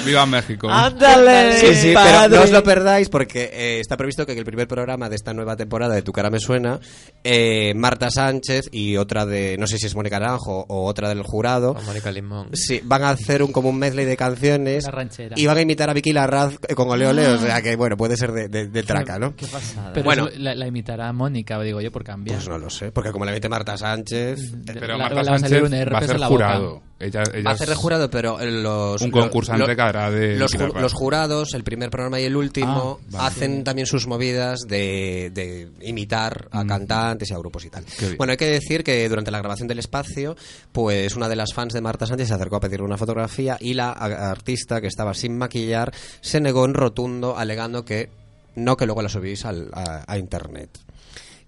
¡Viva 0.05 0.25
México! 0.27 0.69
¡Ándale! 0.71 1.53
Sí, 1.59 1.75
sí, 1.75 1.95
pero 1.95 2.29
no 2.29 2.43
os 2.43 2.51
lo 2.51 2.63
perdáis 2.63 3.09
porque 3.09 3.51
eh, 3.53 3.81
está 3.81 3.97
previsto 3.97 4.25
que 4.25 4.33
en 4.33 4.39
el 4.39 4.45
primer 4.45 4.67
programa 4.67 5.09
de 5.09 5.17
esta 5.17 5.33
nueva 5.35 5.57
temporada 5.57 5.95
de 5.95 6.03
Tu 6.03 6.11
cara 6.13 6.31
me 6.31 6.41
suena, 6.41 6.81
eh, 7.23 7.75
Marta 7.75 8.11
Sánchez 8.11 8.69
y 8.73 8.97
otra 8.97 9.27
de, 9.27 9.57
no 9.59 9.67
sé 9.67 9.77
si 9.79 9.87
es 9.87 9.95
Mónica 9.95 10.19
Naranjo 10.19 10.65
o 10.69 10.87
otra 10.87 11.09
del 11.11 11.23
jurado, 11.23 11.73
O 11.73 11.83
Mónica 11.83 12.11
Limón. 12.11 12.49
sí, 12.55 12.81
van 12.83 13.03
a 13.05 13.11
hacer 13.11 13.43
un 13.43 13.53
como 13.53 13.69
un 13.69 13.79
medley 13.79 14.05
de 14.07 14.17
canciones 14.17 14.85
Una 14.85 14.93
ranchera. 14.93 15.37
y 15.39 15.47
van 15.47 15.59
a 15.59 15.61
imitar 15.61 15.91
a 15.91 15.93
Vicky 15.93 16.13
Larraz 16.13 16.55
eh, 16.67 16.75
con 16.75 16.89
Ole 16.91 17.07
Ole, 17.07 17.27
o 17.29 17.39
sea 17.39 17.61
que 17.63 17.77
bueno, 17.77 17.97
puede 17.97 18.17
ser 18.17 18.33
de, 18.33 18.49
de- 18.49 18.69
de 18.69 18.83
traca, 18.83 19.19
¿no? 19.19 19.37
Qué 19.37 19.47
pasada. 19.47 19.93
Pero 19.93 20.05
Bueno. 20.05 20.29
la, 20.39 20.55
la 20.55 20.67
imitará 20.67 21.13
Mónica, 21.13 21.61
digo 21.63 21.81
yo, 21.81 21.93
por 21.93 22.05
cambiar. 22.05 22.37
Pues 22.39 22.49
no 22.49 22.59
lo 22.59 22.71
sé, 22.71 22.91
porque 22.91 23.13
como 23.13 23.25
le 23.27 23.33
mete 23.33 23.49
Marta 23.49 23.77
Sánchez, 23.77 24.41
Pero 24.67 24.97
La- 24.97 24.99
Marta 24.99 25.23
le 25.23 25.31
va 25.31 25.37
a 25.37 25.39
salir 25.39 25.61
Sánchez 25.61 25.87
un 25.89 25.95
va 25.95 25.99
a 25.99 26.07
ser 26.07 26.21
la 26.21 26.29
boca. 26.29 26.61
Ella, 27.01 27.23
ella 27.33 27.43
va 27.45 27.51
a 27.53 27.57
ser 27.57 27.69
de 27.69 27.73
es 27.73 27.79
jurado, 27.79 28.11
pero 28.11 28.39
los... 28.45 29.01
un 29.01 29.11
concursante 29.11 29.67
lo- 29.67 29.75
que 29.75 29.81
hará 29.81 30.11
de 30.11 30.37
los, 30.37 30.53
ju- 30.53 30.79
los 30.81 30.93
jurados, 30.93 31.55
el 31.55 31.65
primer 31.65 31.89
programa 31.91 32.21
y 32.21 32.25
el 32.25 32.37
último, 32.37 33.01
Ah, 33.01 33.07
vale. 33.11 33.27
hacen 33.27 33.65
también 33.65 33.87
sus 33.87 34.07
movidas 34.07 34.61
de, 34.69 35.31
de 35.33 35.71
imitar 35.81 36.49
a 36.53 36.65
cantantes 36.67 37.31
y 37.31 37.35
a 37.35 37.39
grupos 37.39 37.65
y 37.65 37.71
tal. 37.71 37.85
Bueno, 38.19 38.33
hay 38.33 38.37
que 38.37 38.47
decir 38.51 38.85
que 38.85 39.09
durante 39.09 39.31
la 39.31 39.39
grabación 39.39 39.67
del 39.67 39.79
espacio, 39.79 40.37
pues 40.73 41.17
una 41.17 41.29
de 41.29 41.37
las 41.37 41.55
fans 41.55 41.73
de 41.73 41.81
Marta 41.81 42.07
Sánchez 42.07 42.29
se 42.29 42.35
acercó 42.35 42.57
a 42.57 42.61
pedirle 42.61 42.85
una 42.85 42.99
fotografía 42.99 43.57
y 43.59 43.73
la 43.73 43.93
artista, 43.93 44.81
que 44.83 44.87
estaba 44.89 45.15
sin 45.15 45.39
maquillar, 45.39 45.93
se 46.21 46.41
negó 46.41 46.67
en 46.67 46.75
rotundo, 46.75 47.39
alegando 47.39 47.85
que 47.85 48.11
no, 48.57 48.77
que 48.77 48.85
luego 48.85 49.01
la 49.01 49.09
subís 49.09 49.47
al- 49.47 49.71
a, 49.73 50.05
a 50.07 50.19
internet. 50.19 50.69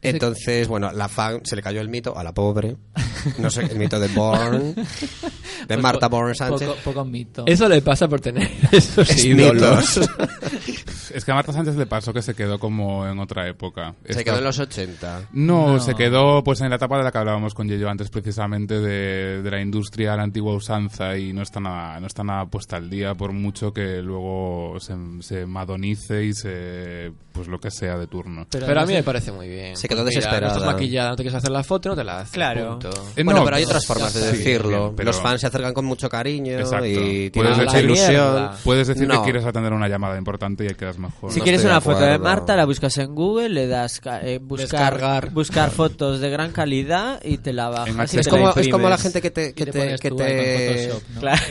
Entonces, 0.03 0.67
bueno, 0.67 0.91
la 0.93 1.09
fan 1.09 1.41
se 1.45 1.55
le 1.55 1.63
cayó 1.63 1.81
el 1.81 1.89
mito 1.89 2.17
a 2.19 2.25
la 2.25 2.33
pobre. 2.33 2.77
No 3.39 3.51
sé, 3.51 3.63
el 3.63 3.79
mito 3.79 4.01
de 4.01 4.09
Born, 4.09 4.75
de 4.75 4.85
Pues 5.69 5.81
Marta 5.81 6.09
Born 6.09 6.35
Sánchez. 6.35 6.69
Poco, 6.69 6.81
poco 6.83 7.05
mito. 7.05 7.45
Eso 7.47 7.69
le 7.69 7.81
pasa 7.83 8.09
por 8.09 8.21
tener 8.21 8.51
esos 8.73 9.09
Es 9.09 9.25
ídolos. 9.25 10.01
Es 11.15 11.25
que 11.25 11.31
a 11.33 11.35
Marta 11.35 11.53
Sánchez 11.53 11.77
le 11.77 11.87
pasó 11.87 12.13
que 12.13 12.23
se 12.23 12.35
quedó 12.35 12.59
como 12.59 13.07
en 13.07 13.19
otra 13.19 13.49
época. 13.49 13.95
Se 14.05 14.13
Esta- 14.13 14.25
quedó 14.25 14.39
en 14.39 14.45
los 14.45 14.59
80. 14.59 15.29
No, 15.33 15.75
No. 15.75 15.81
se 15.81 15.95
quedó 15.95 16.43
pues 16.45 16.61
en 16.61 16.71
la 16.71 16.77
etapa 16.77 16.99
de 16.99 17.05
la 17.05 17.13
que 17.13 17.19
hablábamos 17.19 17.55
con 17.55 17.69
Yello 17.69 17.89
antes 17.89 18.09
precisamente 18.11 18.81
de, 18.81 19.43
de 19.43 19.51
la 19.51 19.61
industria 19.61 20.15
a 20.15 20.17
la 20.17 20.23
antigua 20.25 20.55
usanza 20.55 21.17
y 21.19 21.33
no 21.33 21.43
está 21.43 21.61
nada 21.61 22.01
no 22.01 22.07
está 22.07 22.23
nada 22.25 22.47
puesta 22.47 22.77
al 22.77 22.89
día 22.91 23.15
por 23.15 23.33
mucho 23.33 23.73
que 23.73 24.03
luego 24.03 24.77
se, 24.81 24.95
se 25.21 25.47
madonice 25.47 26.25
y 26.25 26.33
se 26.33 27.13
pues 27.33 27.49
lo 27.49 27.59
que 27.59 27.71
sea 27.71 27.97
de 27.97 28.07
turno. 28.07 28.47
Pero, 28.51 28.67
Pero 28.67 28.81
a 28.83 28.85
mí 28.87 28.93
me 28.93 29.03
parece 29.03 29.33
muy 29.33 29.49
bien. 29.49 29.75
Se 29.75 29.89
quedó 29.89 30.03
Pues 30.03 30.15
mira, 30.17 30.21
desesperada. 30.21 30.53
No 30.53 30.59
estás 30.61 30.75
maquillada, 30.75 31.11
no 31.11 31.17
te 31.17 31.23
quieres 31.23 31.39
hacer 31.39 31.51
la 31.51 31.65
foto, 31.65 31.89
no 31.89 31.97
te 31.97 32.05
la 32.05 32.19
haces. 32.21 32.33
Claro. 32.35 32.79
Eh, 33.17 33.23
Bueno, 33.25 33.41
no, 33.41 33.45
pero 33.47 33.57
hay 33.57 33.65
otras 33.65 33.87
formas 33.87 34.13
de 34.13 34.21
sí, 34.21 34.27
decirlo. 34.37 34.69
bien, 34.89 34.97
pero- 34.97 35.07
Los 35.07 35.21
fans 35.21 35.41
se 35.41 35.47
acercan 35.47 35.73
con 35.73 35.87
mucho 35.87 36.11
cariño 36.11 36.53
Exacto. 36.59 36.85
y 36.87 37.31
tienen 37.31 37.57
mucha 37.57 37.81
ilusión. 37.81 38.11
Mierda. 38.11 38.57
Puedes 38.63 38.87
decir 38.89 39.09
No. 39.09 39.15
que 39.21 39.25
quieres 39.25 39.47
atender 39.47 39.73
una 39.73 39.89
llamada 39.89 40.19
importante 40.19 40.67
y 40.67 40.75
quedas 40.75 40.99
mejor. 41.03 41.31
Si 41.33 41.39
No 41.39 41.43
quieres 41.45 41.65
una 41.65 41.81
foto 41.81 42.01
de. 42.01 42.19
Marta, 42.19 42.57
la 42.57 42.65
buscas 42.65 42.97
en 42.99 43.15
Google, 43.15 43.49
le 43.51 43.67
das 43.67 44.01
eh, 44.23 44.39
buscar, 44.43 44.69
Descargar. 44.95 45.31
buscar 45.31 45.71
fotos 45.71 46.21
de 46.21 46.31
gran 46.31 46.53
calidad 46.53 47.21
y 47.25 47.39
te 47.39 47.53
la 47.53 47.69
bajas. 47.69 48.11
Te 48.11 48.21
Es 48.21 48.27
la 48.27 48.31
como, 48.31 48.43
es 48.51 48.57
imprimes. 48.57 48.73
como 48.73 48.89
la 48.89 48.99
gente 48.99 49.21
que 49.21 49.31
te, 49.31 49.53
que 49.55 49.67
te, 49.67 49.97
que 49.99 50.11
te- 50.11 50.89
Photoshop, 50.89 51.03
¿no? 51.15 51.21
Claro. 51.21 51.43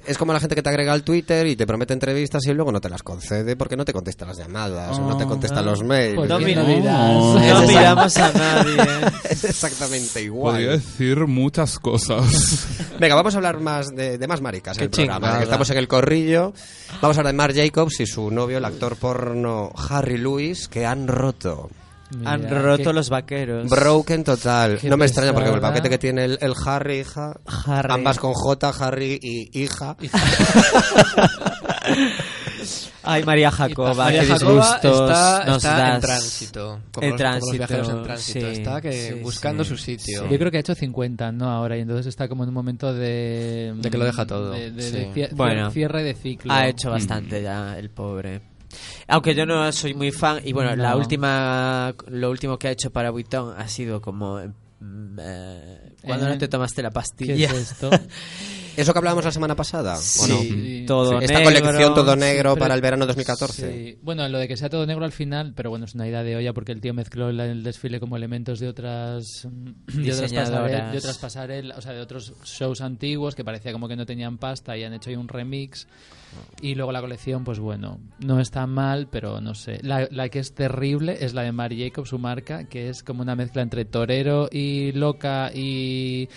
es 0.06 0.18
como 0.18 0.32
la 0.32 0.40
gente 0.40 0.54
que 0.54 0.62
te 0.62 0.68
agrega 0.68 0.92
al 0.92 1.02
Twitter 1.04 1.46
y 1.46 1.56
te 1.56 1.66
promete 1.66 1.92
entrevistas 1.94 2.44
y 2.46 2.52
luego 2.54 2.72
no 2.72 2.80
te 2.80 2.88
las 2.88 3.02
concede 3.02 3.56
porque 3.56 3.76
no 3.76 3.84
te 3.84 3.92
contesta 3.92 4.24
las 4.26 4.38
llamadas 4.38 4.98
o 4.98 5.02
no 5.08 5.16
te 5.16 5.24
contesta 5.26 5.62
los 5.62 5.82
mails. 5.82 6.16
Pues 6.16 6.28
No 6.28 6.38
miramos 6.40 7.36
a 8.16 8.32
nadie. 8.32 8.76
es 9.30 9.44
exactamente 9.44 10.22
igual. 10.22 10.54
Podría 10.54 10.70
decir 10.72 11.26
muchas 11.26 11.78
cosas. 11.78 12.66
Venga, 12.98 13.14
vamos 13.14 13.34
a 13.34 13.38
hablar 13.38 13.60
más 13.60 13.94
de, 13.94 14.18
de 14.18 14.26
más 14.28 14.40
maricas 14.40 14.76
en 14.78 14.84
el 14.84 14.90
programa. 14.90 15.42
Estamos 15.42 15.68
en 15.70 15.78
el 15.78 15.88
corrillo. 15.88 16.52
Vamos 17.00 17.16
a 17.16 17.20
hablar 17.20 17.32
de 17.32 17.36
Marc 17.36 17.54
Jacobs 17.56 18.00
y 18.00 18.06
su 18.06 18.30
novio, 18.30 18.58
el 18.58 18.64
actor 18.64 18.93
porno 18.96 19.70
Harry 19.88 20.18
Lewis, 20.18 20.68
que 20.68 20.84
han 20.86 21.06
roto. 21.08 21.70
Han 22.24 22.48
roto 22.48 22.84
qué- 22.90 22.92
los 22.92 23.08
vaqueros. 23.08 23.68
Broken 23.68 24.22
total. 24.22 24.78
Qué 24.78 24.88
No 24.88 24.96
me 24.96 25.06
extraña 25.06 25.32
porque 25.32 25.48
con 25.48 25.56
el 25.56 25.62
paquete 25.62 25.88
que 25.90 25.98
tiene 25.98 26.24
el, 26.26 26.38
el 26.40 26.54
Harry, 26.64 27.00
hija. 27.00 27.34
Harry. 27.66 27.92
Ambas 27.92 28.18
con 28.20 28.32
J, 28.34 28.68
Harry 28.68 29.18
y 29.20 29.62
hija. 29.62 29.96
Ay, 33.06 33.22
María 33.24 33.50
Jacoba, 33.50 33.92
María 33.94 34.20
qué 34.22 34.28
Jacoba 34.28 34.52
disgustos 34.78 35.00
está, 35.10 35.44
nos 35.44 35.56
está 35.56 35.76
das. 35.76 35.94
en 35.96 36.00
tránsito. 36.00 36.80
Como 36.92 37.06
En 37.06 37.10
los, 37.10 37.10
como 37.10 37.10
los 37.10 37.18
tránsito, 37.18 37.58
viajeros 37.58 37.88
en 37.90 38.02
tránsito. 38.02 38.40
sí, 38.40 38.46
está 38.46 38.80
que 38.80 38.92
sí, 38.92 39.14
buscando 39.20 39.64
sí, 39.64 39.70
su 39.70 39.76
sitio. 39.76 40.22
sí. 40.22 40.28
Yo 40.30 40.38
creo 40.38 40.50
que 40.50 40.56
ha 40.56 40.60
hecho 40.60 40.74
50, 40.74 41.32
¿no? 41.32 41.50
Ahora, 41.50 41.76
y 41.76 41.80
entonces 41.80 42.06
está 42.06 42.28
como 42.28 42.44
en 42.44 42.48
un 42.48 42.54
momento 42.54 42.94
de... 42.94 43.74
De 43.76 43.90
que 43.90 43.98
lo 43.98 44.04
deja 44.06 44.24
todo, 44.26 44.52
De, 44.52 44.70
de- 44.70 44.82
sí. 44.82 44.92
de 44.96 45.12
cie- 45.12 45.28
Bueno. 45.32 45.70
cierre 45.70 46.02
de 46.02 46.14
ciclo. 46.14 46.52
Ha 46.52 46.66
hecho 46.68 46.90
bastante 46.90 47.42
ya 47.42 47.76
el 47.76 47.90
pobre. 47.90 48.40
Aunque 49.08 49.34
yo 49.34 49.46
no 49.46 49.70
soy 49.72 49.94
muy 49.94 50.10
fan 50.12 50.40
y 50.44 50.52
bueno, 50.52 50.74
la 50.76 50.96
última 50.96 51.94
lo 52.08 52.30
último 52.30 52.58
que 52.58 52.68
ha 52.68 52.70
hecho 52.70 52.90
para 52.90 53.10
Vuitton 53.10 53.54
ha 53.58 53.68
sido 53.68 54.00
como 54.00 54.38
mm, 54.80 55.18
eh, 55.20 55.92
cuando 56.04 56.26
Eh, 56.26 56.30
no 56.30 56.38
te 56.38 56.48
tomaste 56.48 56.82
la 56.82 56.90
¿Qué 56.90 56.94
pastilla. 56.94 57.50
es 57.50 57.52
esto? 57.72 57.90
¿Eso 58.76 58.92
que 58.92 58.98
hablábamos 58.98 59.24
la 59.24 59.30
semana 59.30 59.54
pasada? 59.56 59.94
¿O 59.94 60.26
no? 60.26 60.38
Sí. 60.40 60.84
todo 60.86 61.20
Esta 61.20 61.38
negro. 61.38 61.60
colección 61.60 61.94
todo 61.94 62.16
negro 62.16 62.54
Sí, 62.54 62.60
para 62.60 62.74
el 62.74 62.80
verano 62.80 63.06
2014. 63.06 63.72
Sí. 63.72 63.98
Bueno, 64.02 64.28
lo 64.28 64.38
de 64.38 64.48
que 64.48 64.56
sea 64.56 64.68
todo 64.68 64.86
negro 64.86 65.04
al 65.04 65.12
final, 65.12 65.52
pero 65.54 65.70
bueno, 65.70 65.84
es 65.84 65.94
una 65.94 66.06
idea 66.08 66.22
de 66.22 66.36
olla 66.36 66.52
porque 66.52 66.72
el 66.72 66.80
tío 66.80 66.92
mezcló 66.94 67.28
el 67.30 67.62
desfile 67.62 68.00
como 68.00 68.16
elementos 68.16 68.60
de 68.60 68.68
otras 68.68 69.46
mm, 69.50 70.02
de 70.02 70.12
otras 70.12 70.20
Diseñadoras. 70.30 70.50
pasarelas, 70.60 70.92
de 70.92 70.98
otras 70.98 71.18
pasarelas, 71.18 71.78
o 71.78 71.80
sea, 71.80 71.92
de 71.92 72.00
otros 72.00 72.32
shows 72.44 72.80
antiguos 72.80 73.34
que 73.34 73.44
parecía 73.44 73.72
como 73.72 73.88
que 73.88 73.96
no 73.96 74.06
tenían 74.06 74.38
pasta 74.38 74.76
y 74.76 74.84
han 74.84 74.92
hecho 74.94 75.10
ahí 75.10 75.16
un 75.16 75.28
remix. 75.28 75.86
Y 76.60 76.74
luego 76.74 76.90
la 76.90 77.00
colección, 77.00 77.44
pues 77.44 77.60
bueno, 77.60 78.00
no 78.18 78.40
está 78.40 78.66
mal, 78.66 79.06
pero 79.08 79.40
no 79.40 79.54
sé. 79.54 79.78
La, 79.82 80.08
la 80.10 80.28
que 80.28 80.40
es 80.40 80.52
terrible 80.52 81.18
es 81.20 81.32
la 81.32 81.42
de 81.42 81.52
Mary 81.52 81.80
Jacob, 81.80 82.06
su 82.06 82.18
marca, 82.18 82.64
que 82.64 82.88
es 82.88 83.04
como 83.04 83.22
una 83.22 83.36
mezcla 83.36 83.62
entre 83.62 83.84
torero 83.84 84.48
y 84.50 84.90
loca 84.92 85.52
y... 85.54 86.28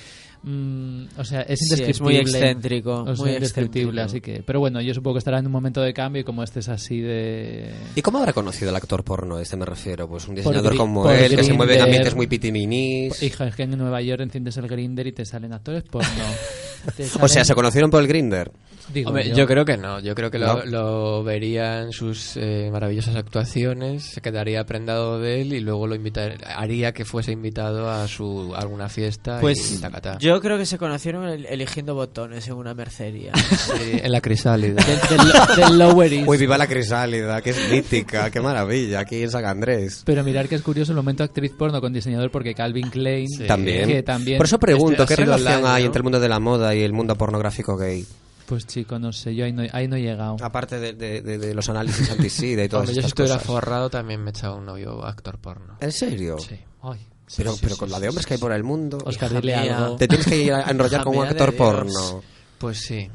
mm, 0.48 1.20
o 1.20 1.24
sea, 1.24 1.42
es 1.42 1.60
Sí, 1.60 1.66
es 1.66 1.72
indescriptible. 1.72 2.04
muy 2.04 2.18
excéntrico, 2.18 2.94
O 3.04 3.16
sea, 3.16 3.26
muy 3.26 3.34
indescriptible, 3.34 4.02
excéntrico. 4.02 4.32
así 4.32 4.40
que... 4.40 4.44
Pero 4.44 4.60
bueno, 4.60 4.82
yo 4.82 4.94
supongo 4.94 5.16
que 5.16 5.20
estará 5.20 5.40
en 5.40 5.46
un 5.46 5.52
momento 5.52 5.82
de 5.82 5.94
cambio 5.94 6.22
y 6.22 6.24
como 6.24 6.44
este 6.44 6.60
es 6.60 6.70
así 6.70 7.02
de... 7.02 7.72
¿Y 7.96 8.02
cómo 8.02 8.20
habrá 8.20 8.34
conocido 8.34 8.70
el 8.70 8.76
actor 8.76 9.04
porno 9.04 9.40
este 9.40 9.58
me 9.58 9.66
refiero? 9.66 10.08
Pues 10.08 10.28
un 10.28 10.36
diseñador 10.36 10.76
como 10.76 11.04
por 11.04 11.14
él, 11.14 11.36
que 11.36 11.44
se 11.44 11.54
mueve 11.54 11.76
en 11.76 11.82
ambientes 11.82 12.16
muy 12.16 12.28
pitiminis. 12.28 13.22
Hija, 13.22 13.48
es 13.48 13.56
que 13.56 13.64
en 13.64 13.78
Nueva 13.78 14.02
York 14.02 14.22
enciendes 14.22 14.58
el 14.58 14.68
grinder 14.68 15.08
y 15.08 15.12
te 15.12 15.26
salen 15.26 15.54
actores 15.54 15.84
porno. 15.84 16.08
O 17.22 17.28
sea, 17.28 17.44
se 17.44 17.54
conocieron 17.54 17.90
por 17.90 18.02
el 18.02 18.08
Grinder. 18.08 18.52
Digo 18.94 19.10
Hombre, 19.10 19.30
yo. 19.30 19.36
yo. 19.36 19.48
creo 19.48 19.66
que 19.66 19.78
no, 19.78 20.00
yo 20.00 20.16
creo 20.16 20.32
que 20.32 20.40
¿No? 20.40 20.58
lo, 20.60 20.66
lo 20.66 21.24
vería 21.24 21.82
en 21.82 21.92
sus 21.92 22.38
eh, 22.38 22.70
maravillosas 22.72 23.16
actuaciones, 23.16 24.04
se 24.04 24.22
quedaría 24.22 24.66
prendado 24.66 25.20
de 25.20 25.42
él 25.42 25.54
y 25.54 25.60
luego 25.60 25.88
lo 25.88 25.96
invitar, 25.96 26.38
haría 26.56 26.92
que 26.94 27.06
fuese 27.06 27.32
invitado 27.32 27.90
a 27.90 28.08
su 28.08 28.54
a 28.56 28.60
alguna 28.60 28.90
fiesta 28.90 29.38
y 29.38 29.42
Pues 29.42 29.80
tacatá. 29.82 30.18
yo 30.20 30.40
creo 30.42 30.58
que 30.58 30.66
se 30.66 30.78
conocieron 30.78 31.28
el- 31.28 31.46
eligiendo 31.46 31.96
botones 31.96 32.48
en 32.48 32.54
una 32.54 32.74
mercería. 32.74 33.32
Sí, 33.78 34.00
en 34.02 34.12
la 34.12 34.22
crisálida. 34.22 34.82
Del, 34.84 35.00
del- 35.20 35.56
del 35.70 35.80
Lower 35.80 36.14
East. 36.14 36.28
Uy, 36.28 36.38
viva 36.38 36.58
la 36.58 36.68
crisálida, 36.68 37.42
que 37.42 37.50
es 37.52 37.70
mítica, 37.72 38.30
qué 38.32 38.40
maravilla, 38.42 39.00
aquí 39.02 39.22
en 39.24 39.30
San 39.32 39.46
Andrés. 39.46 40.04
Pero 40.06 40.24
mirar 40.24 40.48
que 40.48 40.56
es 40.56 40.62
curioso 40.62 40.92
el 40.94 40.96
momento 40.96 41.24
actriz 41.24 41.52
porno 41.58 41.82
con 41.82 41.92
diseñador 41.94 42.32
porque 42.32 42.54
Calvin 42.54 42.90
Klein 42.90 43.28
Sí. 43.28 43.46
También. 43.48 43.88
que 43.88 44.04
también 44.04 44.38
Por 44.38 44.46
eso 44.46 44.60
pregunto, 44.60 45.04
Este 45.04 45.16
¿qué 45.16 45.22
relación 45.26 45.54
año, 45.66 45.68
hay 45.68 45.84
¿no? 45.84 45.88
entre 45.88 46.00
el 46.00 46.04
mundo 46.04 46.20
de 46.20 46.30
la 46.30 46.40
moda 46.40 46.74
y 46.76 46.82
el 46.84 46.94
mundo 46.94 47.16
pornográfico 47.16 47.76
gay? 47.78 48.06
Pues 48.48 48.66
chico 48.66 48.98
no 48.98 49.12
sé 49.12 49.36
yo 49.36 49.44
ahí 49.46 49.52
no, 49.52 49.64
ahí 49.74 49.88
no 49.88 49.98
he 49.98 50.02
llegado 50.02 50.38
Aparte 50.42 50.80
de, 50.80 50.94
de- 50.94 51.22
de- 51.22 51.38
de 51.38 51.54
los 51.54 51.68
análisis 51.70 52.10
antisida 52.10 52.64
y 52.64 52.70
todas 52.70 52.84
Hombre, 52.88 52.96
yo 52.96 53.02
si 53.02 53.08
estuviera 53.10 53.38
forrado 53.40 53.90
también 53.90 54.22
me 54.24 54.30
he 54.30 54.32
echado 54.32 54.56
un 54.56 54.66
novio 54.66 55.06
actor 55.06 55.38
porno. 55.38 55.78
¿En 55.82 55.92
serio? 55.92 56.38
Sí. 56.40 56.58
Ay, 56.82 57.00
pero, 57.36 57.56
pero 57.62 57.76
con 57.76 57.92
la 57.92 58.00
de 58.00 58.08
hombres 58.08 58.26
que 58.26 58.36
hay 58.36 58.40
por 58.40 58.54
el 58.54 58.64
mundo. 58.64 59.00
Oscar, 59.06 59.34
dile 59.34 59.54
algo. 59.54 59.98
Te 59.98 60.08
tienes 60.08 60.26
que 60.26 60.38
ir 60.38 60.54
a 60.54 60.64
enrollar 60.72 61.04
con 61.04 61.18
un 61.18 61.26
actor 61.28 61.54
porno. 61.56 62.24
Pues 62.58 62.80
sí. 62.80 63.10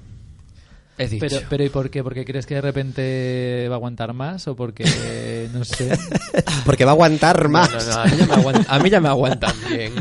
Pero, 0.96 1.38
pero 1.48 1.64
¿y 1.64 1.68
por 1.70 1.88
qué? 1.90 2.02
¿Porque 2.04 2.24
crees 2.24 2.44
que 2.46 2.54
de 2.56 2.60
repente 2.60 3.66
va 3.68 3.74
a 3.74 3.78
aguantar 3.78 4.12
más 4.12 4.46
o 4.46 4.54
porque, 4.54 5.48
no 5.52 5.64
sé? 5.64 5.98
porque 6.66 6.84
va 6.84 6.90
a 6.92 6.94
aguantar 6.94 7.48
más. 7.48 7.72
a, 7.96 8.04
mí 8.04 8.16
ya 8.18 8.26
me 8.26 8.34
aguantan, 8.34 8.66
a 8.68 8.78
mí 8.78 8.90
ya 8.90 9.00
me 9.00 9.08
aguantan 9.08 9.54
bien. 9.68 9.94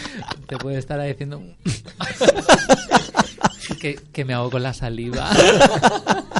Te 0.48 0.56
puede 0.56 0.78
estar 0.78 0.98
ahí 0.98 1.10
diciendo 1.12 1.42
que, 3.78 4.24
me 4.24 4.34
con 4.50 4.62
la 4.62 4.74
saliva. 4.74 5.30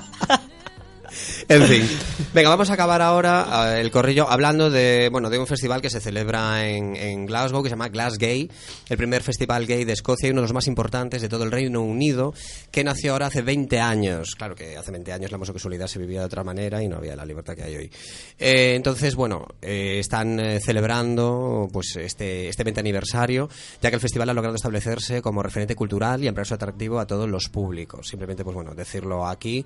En 1.49 1.62
fin. 1.62 1.88
Venga, 2.34 2.51
vamos 2.51 2.68
a 2.68 2.74
acabar 2.74 3.01
ahora 3.01 3.74
eh, 3.74 3.80
el 3.80 3.90
corrillo 3.90 4.28
hablando 4.28 4.68
de, 4.68 5.09
bueno, 5.11 5.30
de 5.30 5.38
un 5.38 5.46
festival 5.46 5.80
que 5.80 5.88
se 5.88 5.99
celebra 5.99 6.68
en, 6.68 7.24
Glasgow, 7.24 7.62
que 7.62 7.70
se 7.70 7.72
llama 7.72 7.88
Glasgay, 7.88 8.51
el 8.90 8.96
primer 8.99 9.22
festival 9.22 9.66
gay 9.66 9.84
de 9.84 9.94
Escocia 9.94 10.28
y 10.28 10.32
uno 10.32 10.42
de 10.42 10.44
los 10.44 10.53
más 10.53 10.66
importantes 10.66 11.22
de 11.22 11.28
todo 11.30 11.44
el 11.44 11.51
Reino 11.51 11.80
Unido, 11.80 12.34
que 12.70 12.84
nació 12.84 13.12
ahora 13.12 13.28
hace 13.28 13.40
20 13.40 13.80
años. 13.80 14.34
Claro 14.36 14.55
que 14.55 14.76
hace 14.76 14.92
20 14.92 15.11
años 15.11 15.30
la 15.30 15.36
homosexualidad 15.36 15.86
se 15.86 15.99
vivía 15.99 16.20
de 16.20 16.26
otra 16.26 16.44
manera 16.44 16.82
y 16.82 16.88
no 16.88 16.99
había 16.99 17.16
la 17.16 17.24
libertad 17.24 17.55
que 17.55 17.62
hay 17.62 17.76
hoy. 17.76 17.90
Eh, 18.38 18.74
entonces, 18.74 19.14
bueno, 19.14 19.46
eh, 19.62 19.96
están 20.01 20.38
celebrando 20.61 21.66
pues 21.72 21.96
este, 21.96 22.49
este 22.49 22.62
20 22.62 22.80
aniversario, 22.80 23.49
ya 23.80 23.88
que 23.88 23.96
el 23.96 24.03
festival 24.03 24.28
ha 24.28 24.34
logrado 24.34 24.55
establecerse 24.55 25.22
como 25.22 25.42
referente 25.42 25.74
cultural 25.74 26.22
y 26.22 26.44
su 26.44 26.55
atractivo 26.55 27.01
a 27.01 27.07
todos 27.07 27.28
los 27.28 27.49
públicos. 27.49 28.07
Simplemente, 28.07 28.44
pues 28.44 28.55
bueno, 28.55 28.74
decirlo 28.74 29.26
aquí 29.26 29.64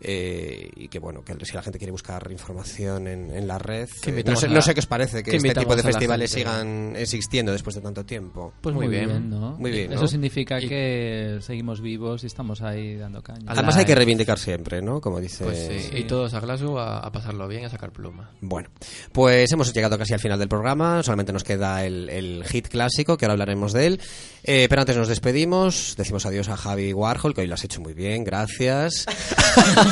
eh, 0.00 0.70
y 0.74 0.88
que 0.88 0.98
bueno 0.98 1.22
que 1.24 1.32
si 1.44 1.54
la 1.54 1.62
gente 1.62 1.78
quiere 1.78 1.92
buscar 1.92 2.28
información 2.30 3.06
en, 3.06 3.46
la 3.46 3.58
red 3.58 3.88
eh, 4.06 4.24
no, 4.24 4.34
sé, 4.34 4.48
no, 4.48 4.60
sé, 4.60 4.74
qué 4.74 4.80
os 4.80 4.86
parece 4.86 5.22
que, 5.22 5.36
este 5.36 5.54
tipo 5.54 5.76
de 5.76 5.82
festivales 5.82 6.30
sigan 6.30 6.94
existiendo 6.96 7.52
después 7.52 7.76
de 7.76 7.82
tanto 7.82 8.04
tiempo. 8.04 8.52
Pues 8.60 8.74
muy, 8.74 8.88
bien, 8.88 9.30
¿no? 9.30 9.52
muy 9.58 9.70
bien 9.70 9.92
eso 9.92 10.08
significa 10.08 10.58
que 10.58 11.38
seguimos 11.40 11.80
vivos 11.80 12.24
y 12.24 12.26
estamos 12.26 12.62
ahí 12.62 12.96
dando 12.96 13.22
caña. 13.22 13.44
Además 13.46 13.76
hay 13.76 13.84
que 13.84 13.94
reivindicar 13.94 14.38
siempre 14.38 14.82
¿no? 14.82 15.00
como 15.00 15.20
dice 15.20 15.44
pues 15.44 15.90
y 15.94 16.04
todos 16.04 16.34
a 16.34 16.40
Glasgow 16.40 16.78
a, 16.78 17.10
pasarlo 17.12 17.46
bien 17.46 17.64
a 17.64 17.68
sacar 17.68 17.92
pluma. 17.92 18.30
Bueno 18.40 18.70
pues 19.12 19.52
hemos 19.52 19.72
llegado 19.72 19.98
casi 19.98 20.14
al 20.14 20.20
final 20.20 20.38
del 20.38 20.48
programa 20.48 21.02
solamente 21.02 21.32
nos 21.32 21.44
queda 21.44 21.84
el, 21.84 22.42
hit 22.46 22.68
clásico 22.68 23.16
que 23.16 23.26
ahora 23.26 23.34
hablaremos 23.34 23.72
de 23.72 23.86
él. 23.86 24.00
Eh, 24.44 24.66
pero 24.68 24.82
antes 24.82 24.96
nos 24.96 25.06
despedimos 25.06 25.94
decimos 25.96 26.26
adiós 26.26 26.48
a 26.48 26.56
Javi 26.56 26.92
Warhol 26.92 27.34
que 27.34 27.42
hoy 27.42 27.46
lo 27.46 27.54
has 27.54 27.64
hecho 27.64 27.80
muy 27.80 27.94
bien 27.94 28.24
gracias 28.24 29.06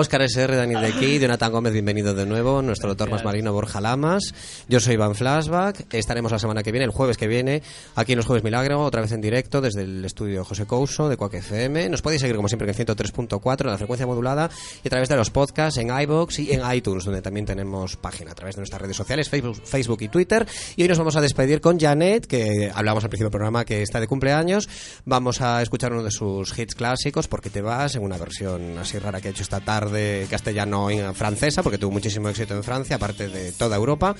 Óscar 0.00 0.22
SR, 0.22 0.54
Dani 0.54 0.80
de 0.80 0.86
aquí, 0.86 1.18
Jonathan 1.18 1.50
Gómez, 1.50 1.72
bienvenido 1.72 2.14
de 2.14 2.24
nuevo, 2.24 2.62
nuestro 2.62 2.90
doctor 2.90 3.10
más 3.10 3.24
marino 3.24 3.52
Borja 3.52 3.80
Lamas. 3.80 4.32
Yo 4.68 4.78
soy 4.78 4.94
Iván 4.94 5.16
Flashback, 5.16 5.92
estaremos 5.92 6.30
la 6.30 6.38
semana 6.38 6.62
que 6.62 6.70
viene, 6.70 6.84
el 6.84 6.92
jueves 6.92 7.16
que 7.16 7.26
viene, 7.26 7.64
aquí 7.96 8.12
en 8.12 8.18
los 8.18 8.26
Jueves 8.26 8.44
Milagro, 8.44 8.80
otra 8.84 9.00
vez 9.00 9.10
en 9.10 9.20
directo 9.20 9.60
desde 9.60 9.82
el 9.82 10.04
estudio 10.04 10.44
José 10.44 10.66
Couso 10.66 11.08
de 11.08 11.16
Cuac 11.16 11.34
FM. 11.34 11.88
Nos 11.88 12.00
podéis 12.00 12.20
seguir 12.20 12.36
como 12.36 12.46
siempre 12.46 12.70
en 12.70 12.76
103.4 12.76 13.60
en 13.62 13.70
la 13.72 13.76
frecuencia 13.76 14.06
modulada 14.06 14.48
y 14.84 14.86
a 14.86 14.90
través 14.90 15.08
de 15.08 15.16
los 15.16 15.30
podcasts 15.30 15.80
en 15.80 15.88
iBox 15.90 16.38
y 16.38 16.52
en 16.52 16.60
iTunes, 16.72 17.04
donde 17.04 17.20
también 17.20 17.44
tenemos 17.44 17.96
página 17.96 18.30
a 18.30 18.34
través 18.36 18.54
de 18.54 18.60
nuestras 18.60 18.80
redes 18.80 18.96
sociales, 18.96 19.28
Facebook, 19.28 19.60
Facebook 19.64 20.02
y 20.02 20.08
Twitter. 20.08 20.46
Y 20.76 20.82
hoy 20.82 20.88
nos 20.88 20.98
vamos 20.98 21.16
a 21.16 21.20
despedir 21.20 21.60
con 21.60 21.76
Janet, 21.76 22.26
que 22.26 22.70
hablamos 22.72 23.02
al 23.02 23.10
principio 23.10 23.30
del 23.30 23.32
programa 23.32 23.64
que 23.64 23.82
está 23.82 23.98
de 23.98 24.06
cumpleaños. 24.06 24.68
Vamos 25.06 25.40
a 25.40 25.60
escuchar 25.60 25.92
uno 25.92 26.04
de 26.04 26.12
sus 26.12 26.56
hits 26.56 26.76
clásicos, 26.76 27.26
Porque 27.26 27.50
te 27.50 27.62
vas, 27.62 27.96
en 27.96 28.04
una 28.04 28.16
versión 28.16 28.78
así 28.78 28.96
rara 29.00 29.20
que 29.20 29.26
ha 29.26 29.30
hecho 29.32 29.42
esta 29.42 29.58
tarde 29.58 29.87
de 29.88 30.26
castellano 30.28 30.90
en 30.90 31.14
francesa, 31.14 31.62
porque 31.62 31.78
tuvo 31.78 31.92
muchísimo 31.92 32.28
éxito 32.28 32.54
en 32.54 32.64
Francia, 32.64 32.96
aparte 32.96 33.28
de 33.28 33.52
toda 33.52 33.76
Europa. 33.76 34.14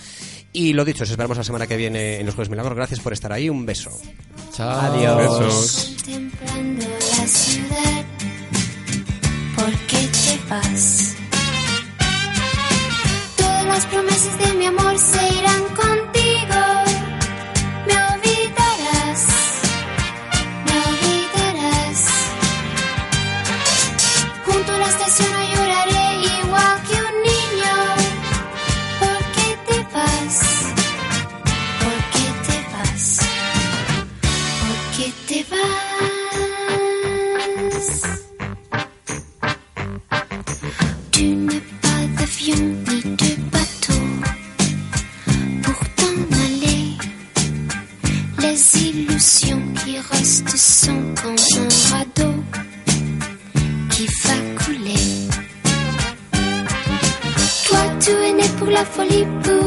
Y 0.53 0.73
lo 0.73 0.85
dicho, 0.85 1.05
os 1.05 1.11
esperamos 1.11 1.37
la 1.37 1.45
semana 1.45 1.67
que 1.67 1.77
viene 1.77 2.21
en 2.21 2.27
los 2.27 2.35
Juegos 2.35 2.51
Milagros. 2.51 2.77
Gracias 2.77 3.01
por 3.01 3.13
estar 3.13 3.33
ahí. 3.33 3.49
Un 3.49 3.67
beso. 3.67 3.91
Chao. 4.53 4.81
Adiós. 4.81 5.95
Todas 13.37 13.67
las 13.67 13.87
promesas 13.87 14.39
de 14.39 14.55
mi 14.55 14.67
amor 14.67 14.99
se 14.99 15.35
irán 15.35 15.65
contigo. 15.75 15.98
La 58.79 58.85
folie, 58.85 59.27
pour 59.43 59.58